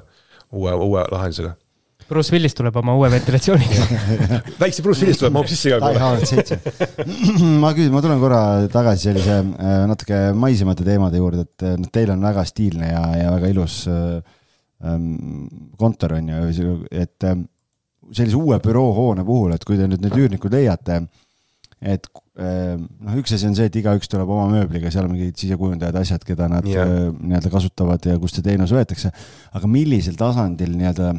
uue, 0.57 0.77
uue 0.89 1.07
lahendusega 1.13 1.53
Bruce 2.07 2.31
Willis 2.31 2.55
tuleb 2.55 2.75
oma 2.79 2.95
uue 2.95 3.09
ventilatsiooniga 3.11 3.85
väikse 4.61 4.83
Bruce 4.85 5.03
Willis 5.03 5.19
tuleb, 5.19 5.35
mahub 5.35 5.49
sisse 5.51 5.71
igal 5.71 5.83
pool. 5.83 5.99
ma 7.61 7.73
küsin, 7.75 7.91
ma 7.93 8.01
tulen 8.03 8.21
korra 8.21 8.41
tagasi 8.71 9.09
sellise 9.09 9.37
äh, 9.41 9.83
natuke 9.89 10.21
maisemate 10.37 10.87
teemade 10.87 11.21
juurde, 11.21 11.43
et 11.47 11.67
äh, 11.67 11.75
noh, 11.79 11.91
teil 11.93 12.13
on 12.15 12.23
väga 12.23 12.45
stiilne 12.47 12.93
ja, 12.93 13.03
ja 13.19 13.35
väga 13.35 13.51
ilus 13.51 13.81
äh, 13.91 14.17
ähm, 14.87 15.13
kontor 15.79 16.17
on 16.21 16.31
ju, 16.31 16.79
et 16.91 17.27
sellise 18.15 18.39
uue 18.39 18.59
büroohoone 18.63 19.27
puhul, 19.27 19.55
et 19.55 19.67
kui 19.67 19.79
te 19.79 19.89
nüüd 19.89 20.03
need 20.03 20.15
üürnikud 20.15 20.53
leiate, 20.55 21.01
et 21.83 22.07
noh, 22.37 23.15
üks 23.19 23.33
asi 23.35 23.49
on 23.49 23.55
see, 23.57 23.67
et 23.67 23.75
igaüks 23.81 24.09
tuleb 24.09 24.29
oma 24.31 24.45
mööbliga, 24.49 24.89
seal 24.93 25.05
on 25.05 25.13
mingid 25.13 25.35
sisekujundajad, 25.41 25.97
asjad, 25.99 26.23
keda 26.25 26.47
nad 26.49 26.65
yeah. 26.69 27.09
nii-öelda 27.17 27.51
kasutavad 27.53 28.05
ja 28.07 28.15
kust 28.21 28.39
see 28.39 28.45
teenus 28.45 28.71
võetakse. 28.73 29.11
aga 29.57 29.69
millisel 29.69 30.15
tasandil 30.17 30.77
nii-öelda 30.77 31.11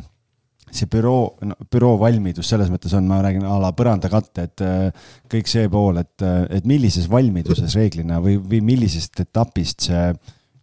see 0.74 0.88
büroo 0.90 1.36
no,, 1.46 1.56
büroo 1.70 1.96
valmidus 2.00 2.48
selles 2.52 2.70
mõttes 2.72 2.94
on, 2.96 3.06
ma 3.08 3.20
räägin 3.24 3.46
a 3.48 3.58
la 3.62 3.70
põrandakatte, 3.76 4.46
et 4.48 4.64
äh, 4.64 5.12
kõik 5.32 5.50
see 5.50 5.68
pool, 5.72 6.00
et, 6.02 6.16
äh, 6.24 6.42
et 6.58 6.68
millises 6.68 7.08
valmiduses 7.10 7.76
reeglina 7.78 8.22
või, 8.24 8.38
või 8.40 8.62
millisest 8.72 9.20
etapist 9.24 9.88
see 9.88 10.10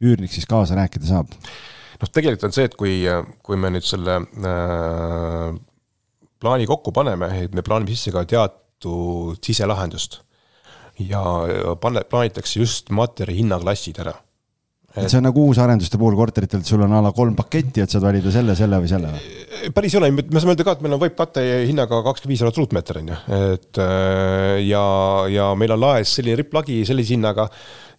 üürnik 0.06 0.34
siis 0.34 0.48
kaasa 0.50 0.78
rääkida 0.80 1.10
saab? 1.10 1.32
noh, 1.32 2.12
tegelikult 2.12 2.50
on 2.50 2.58
see, 2.58 2.68
et 2.70 2.76
kui, 2.80 2.98
kui 3.46 3.60
me 3.60 3.72
nüüd 3.74 3.88
selle 3.88 4.20
äh, 4.26 5.50
plaani 6.42 6.70
kokku 6.70 6.94
paneme, 6.96 7.32
et 7.46 7.56
me 7.56 7.66
plaanime 7.66 7.96
sisse 7.96 8.14
ka 8.16 8.26
teatud 8.30 9.40
siselahendust 9.46 10.22
ja 11.02 11.24
pane, 11.82 12.06
plaanitakse 12.08 12.62
just 12.62 12.92
materjali 12.96 13.42
hinnaklassid 13.42 14.00
ära 14.04 14.16
et 14.96 15.12
see 15.12 15.20
on 15.20 15.28
nagu 15.28 15.46
uusarenduste 15.50 16.00
puhul 16.00 16.16
korteritel, 16.18 16.62
et 16.64 16.70
sul 16.70 16.84
on 16.86 16.94
a 16.96 17.02
la 17.04 17.12
kolm 17.16 17.36
paketti, 17.38 17.84
et 17.84 17.92
saad 17.92 18.06
valida 18.06 18.32
selle, 18.34 18.56
selle 18.58 18.80
või 18.82 18.92
selle 18.92 19.12
või? 19.12 19.72
päris 19.76 19.96
ei 19.96 20.00
ole, 20.00 20.12
me 20.16 20.40
saame 20.40 20.54
öelda 20.54 20.68
ka, 20.68 20.76
et 20.76 20.84
meil 20.86 20.96
on 20.96 21.02
võipkate 21.02 21.44
hinnaga 21.70 22.02
kakskümmend 22.06 22.34
viis 22.34 22.44
eurot 22.44 22.60
ruutmeeter 22.62 23.02
on 23.02 23.12
ju, 23.12 23.18
et 23.54 23.82
äh, 23.82 24.62
ja, 24.66 24.86
ja 25.32 25.50
meil 25.60 25.76
on 25.76 25.82
laes 25.84 26.16
selline 26.18 26.38
ripplagi 26.42 26.84
sellise 26.88 27.16
hinnaga 27.16 27.48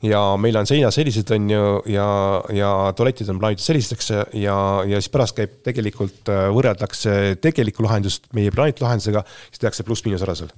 ja 0.05 0.21
meil 0.41 0.57
on 0.61 0.69
seinad 0.69 0.95
sellised, 0.95 1.31
on 1.35 1.51
ju, 1.51 1.67
ja, 1.93 2.07
ja 2.55 2.71
tualetid 2.97 3.29
on 3.33 3.41
plaanitud 3.43 3.65
sellisteks 3.65 4.13
ja, 4.13 4.57
ja 4.87 5.01
siis 5.01 5.13
pärast 5.13 5.37
käib 5.39 5.61
tegelikult, 5.67 6.23
äh, 6.33 6.47
võrreldakse 6.55 7.37
tegelikku 7.43 7.85
lahendust 7.87 8.31
meie 8.37 8.55
plaanitud 8.55 8.87
lahendusega, 8.87 9.25
siis 9.51 9.65
tehakse 9.65 9.87
pluss-miinus 9.87 10.25
ära 10.27 10.37
seal. 10.39 10.53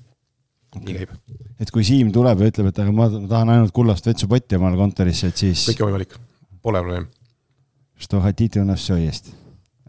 nii 0.78 1.00
käib. 1.00 1.18
et 1.58 1.74
kui 1.74 1.86
Siim 1.86 2.12
tuleb 2.14 2.42
ja 2.42 2.52
ütleb, 2.52 2.72
et 2.72 2.80
aga 2.84 2.94
ma 2.94 3.10
tahan 3.10 3.54
ainult 3.56 3.74
kullast 3.74 4.06
vetsupotti 4.06 4.58
omale 4.60 4.80
kontorisse, 4.80 5.32
et 5.32 5.46
siis. 5.46 5.68
kõik 5.72 5.86
on 5.86 5.92
võimalik 5.92 6.18
pole 6.62 6.80
probleem. 6.80 7.08
Što 7.98 8.20
hatite 8.20 8.60
u 8.60 8.64
nas 8.64 8.84
šo 8.86 8.96
jest. 8.96 9.32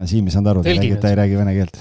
aga 0.00 0.08
siin 0.08 0.28
ei 0.28 0.32
saanud 0.32 0.50
aru, 0.50 0.62
ta 0.64 0.72
ei 0.72 0.78
räägi, 0.78 1.00
ta 1.00 1.10
ei 1.12 1.18
räägi 1.18 1.36
vene 1.36 1.54
keelt. 1.54 1.76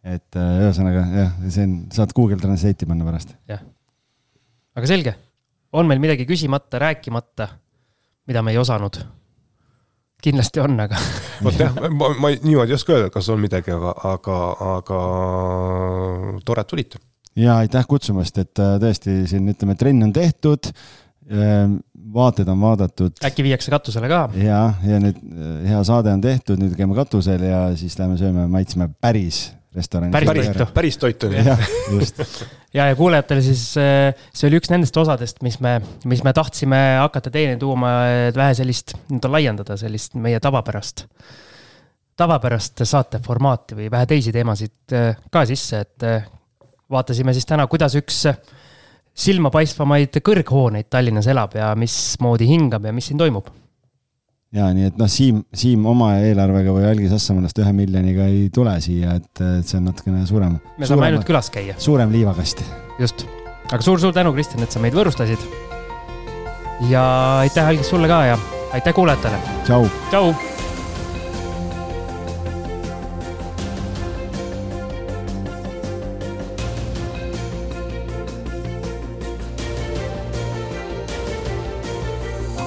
et 0.00 0.36
äh, 0.36 0.60
ühesõnaga 0.64 1.02
jah, 1.12 1.32
see 1.52 1.66
on, 1.66 1.72
saad 1.92 2.14
Google 2.16 2.40
Translate'i 2.40 2.88
panna 2.88 3.04
pärast. 3.04 3.34
jah, 3.48 3.60
aga 4.74 4.88
selge, 4.88 5.14
on 5.76 5.86
meil 5.86 6.00
midagi 6.02 6.24
küsimata, 6.26 6.80
rääkimata, 6.80 7.48
mida 8.26 8.42
me 8.42 8.54
ei 8.54 8.58
osanud? 8.58 8.96
kindlasti 10.24 10.60
on, 10.60 10.80
aga. 10.80 10.98
vot 11.44 11.60
jah, 11.60 11.76
ma, 11.92 12.10
ma 12.16 12.32
niimoodi 12.32 12.74
ei 12.74 12.78
oska 12.78 12.96
öelda, 12.96 13.12
kas 13.12 13.28
on 13.32 13.44
midagi, 13.44 13.72
aga, 13.76 13.94
aga, 14.14 14.40
aga 14.78 15.02
tore, 16.48 16.64
et 16.64 16.72
tulite. 16.72 17.04
ja 17.38 17.60
aitäh 17.60 17.86
kutsumast, 17.88 18.40
et 18.42 18.60
äh, 18.62 18.74
tõesti 18.82 19.22
siin 19.30 19.52
ütleme, 19.52 19.76
trenn 19.78 20.08
on 20.08 20.16
tehtud 20.16 20.72
ehm, 21.28 21.78
vaated 22.14 22.48
on 22.48 22.60
vaadatud. 22.60 23.12
äkki 23.24 23.44
viiakse 23.46 23.70
katusele 23.70 24.08
ka? 24.10 24.24
ja, 24.38 24.60
ja 24.86 25.00
nüüd 25.02 25.16
eh, 25.16 25.70
hea 25.70 25.80
saade 25.86 26.12
on 26.14 26.22
tehtud, 26.24 26.60
nüüd 26.60 26.76
käime 26.78 26.96
katusel 26.98 27.44
ja 27.46 27.62
siis 27.78 27.96
lähme 27.98 28.18
sööme, 28.20 28.46
maitseme 28.50 28.88
päris 29.00 29.50
restorani. 29.74 30.12
päris 30.12 30.48
toitu. 30.48 30.66
päris 30.74 30.98
toitu. 30.98 31.30
jah, 31.34 31.60
just 31.92 32.22
ja, 32.76 32.88
ja 32.90 32.96
kuulajatele 32.98 33.44
siis 33.44 33.64
eh, 33.80 34.24
see 34.32 34.48
oli 34.50 34.60
üks 34.60 34.72
nendest 34.72 34.96
osadest, 35.00 35.42
mis 35.46 35.60
me, 35.62 35.78
mis 36.10 36.24
me 36.26 36.34
tahtsime 36.36 36.80
hakata 37.00 37.32
teieni 37.34 37.58
tuuma, 37.60 37.94
et 38.28 38.38
vähe 38.38 38.56
sellist, 38.58 38.96
nii-öelda 39.08 39.32
laiendada 39.36 39.78
sellist 39.80 40.18
meie 40.18 40.40
tavapärast, 40.42 41.06
tavapärast 42.20 42.84
saateformaati 42.84 43.78
või 43.78 43.90
vähe 43.92 44.10
teisi 44.10 44.34
teemasid 44.34 44.96
eh, 44.98 45.12
ka 45.30 45.46
sisse, 45.48 45.84
et 45.86 46.10
vaatasime 46.90 47.34
siis 47.36 47.46
täna, 47.46 47.66
kuidas 47.70 47.94
üks 48.00 48.24
silmapaistvamaid 49.20 50.20
kõrghooneid 50.24 50.88
Tallinnas 50.92 51.28
elab 51.30 51.56
ja 51.58 51.72
mismoodi 51.78 52.48
hingab 52.48 52.86
ja 52.88 52.94
mis 52.96 53.10
siin 53.10 53.20
toimub. 53.20 53.50
ja 54.56 54.70
nii, 54.74 54.90
et 54.90 55.00
noh, 55.00 55.10
Siim, 55.10 55.42
Siim 55.54 55.84
oma 55.86 56.12
eelarvega 56.24 56.74
või 56.74 56.86
Algis 56.90 57.14
Assamaalast 57.16 57.60
ühe 57.62 57.72
miljoniga 57.76 58.26
ei 58.30 58.48
tule 58.54 58.74
siia, 58.82 59.18
et, 59.20 59.30
et 59.60 59.66
see 59.66 59.78
on 59.80 59.90
natukene 59.90 60.24
suurem. 60.28 60.56
me 60.78 60.88
saame 60.88 61.10
ainult 61.10 61.28
külas 61.28 61.50
käia. 61.54 61.76
suurem 61.78 62.12
liivakast. 62.14 62.64
just, 63.02 63.26
aga 63.70 63.82
suur-suur 63.84 64.16
tänu, 64.16 64.32
Kristjan, 64.36 64.64
et 64.66 64.72
sa 64.72 64.82
meid 64.82 64.96
võõrustasid. 64.96 65.50
ja 66.90 67.04
aitäh, 67.44 67.74
Algis, 67.74 67.92
sulle 67.92 68.08
ka 68.10 68.24
ja 68.32 68.38
aitäh 68.72 68.96
kuulajatele. 68.96 69.42
tšau. 69.66 69.90
tšau. 70.10 70.49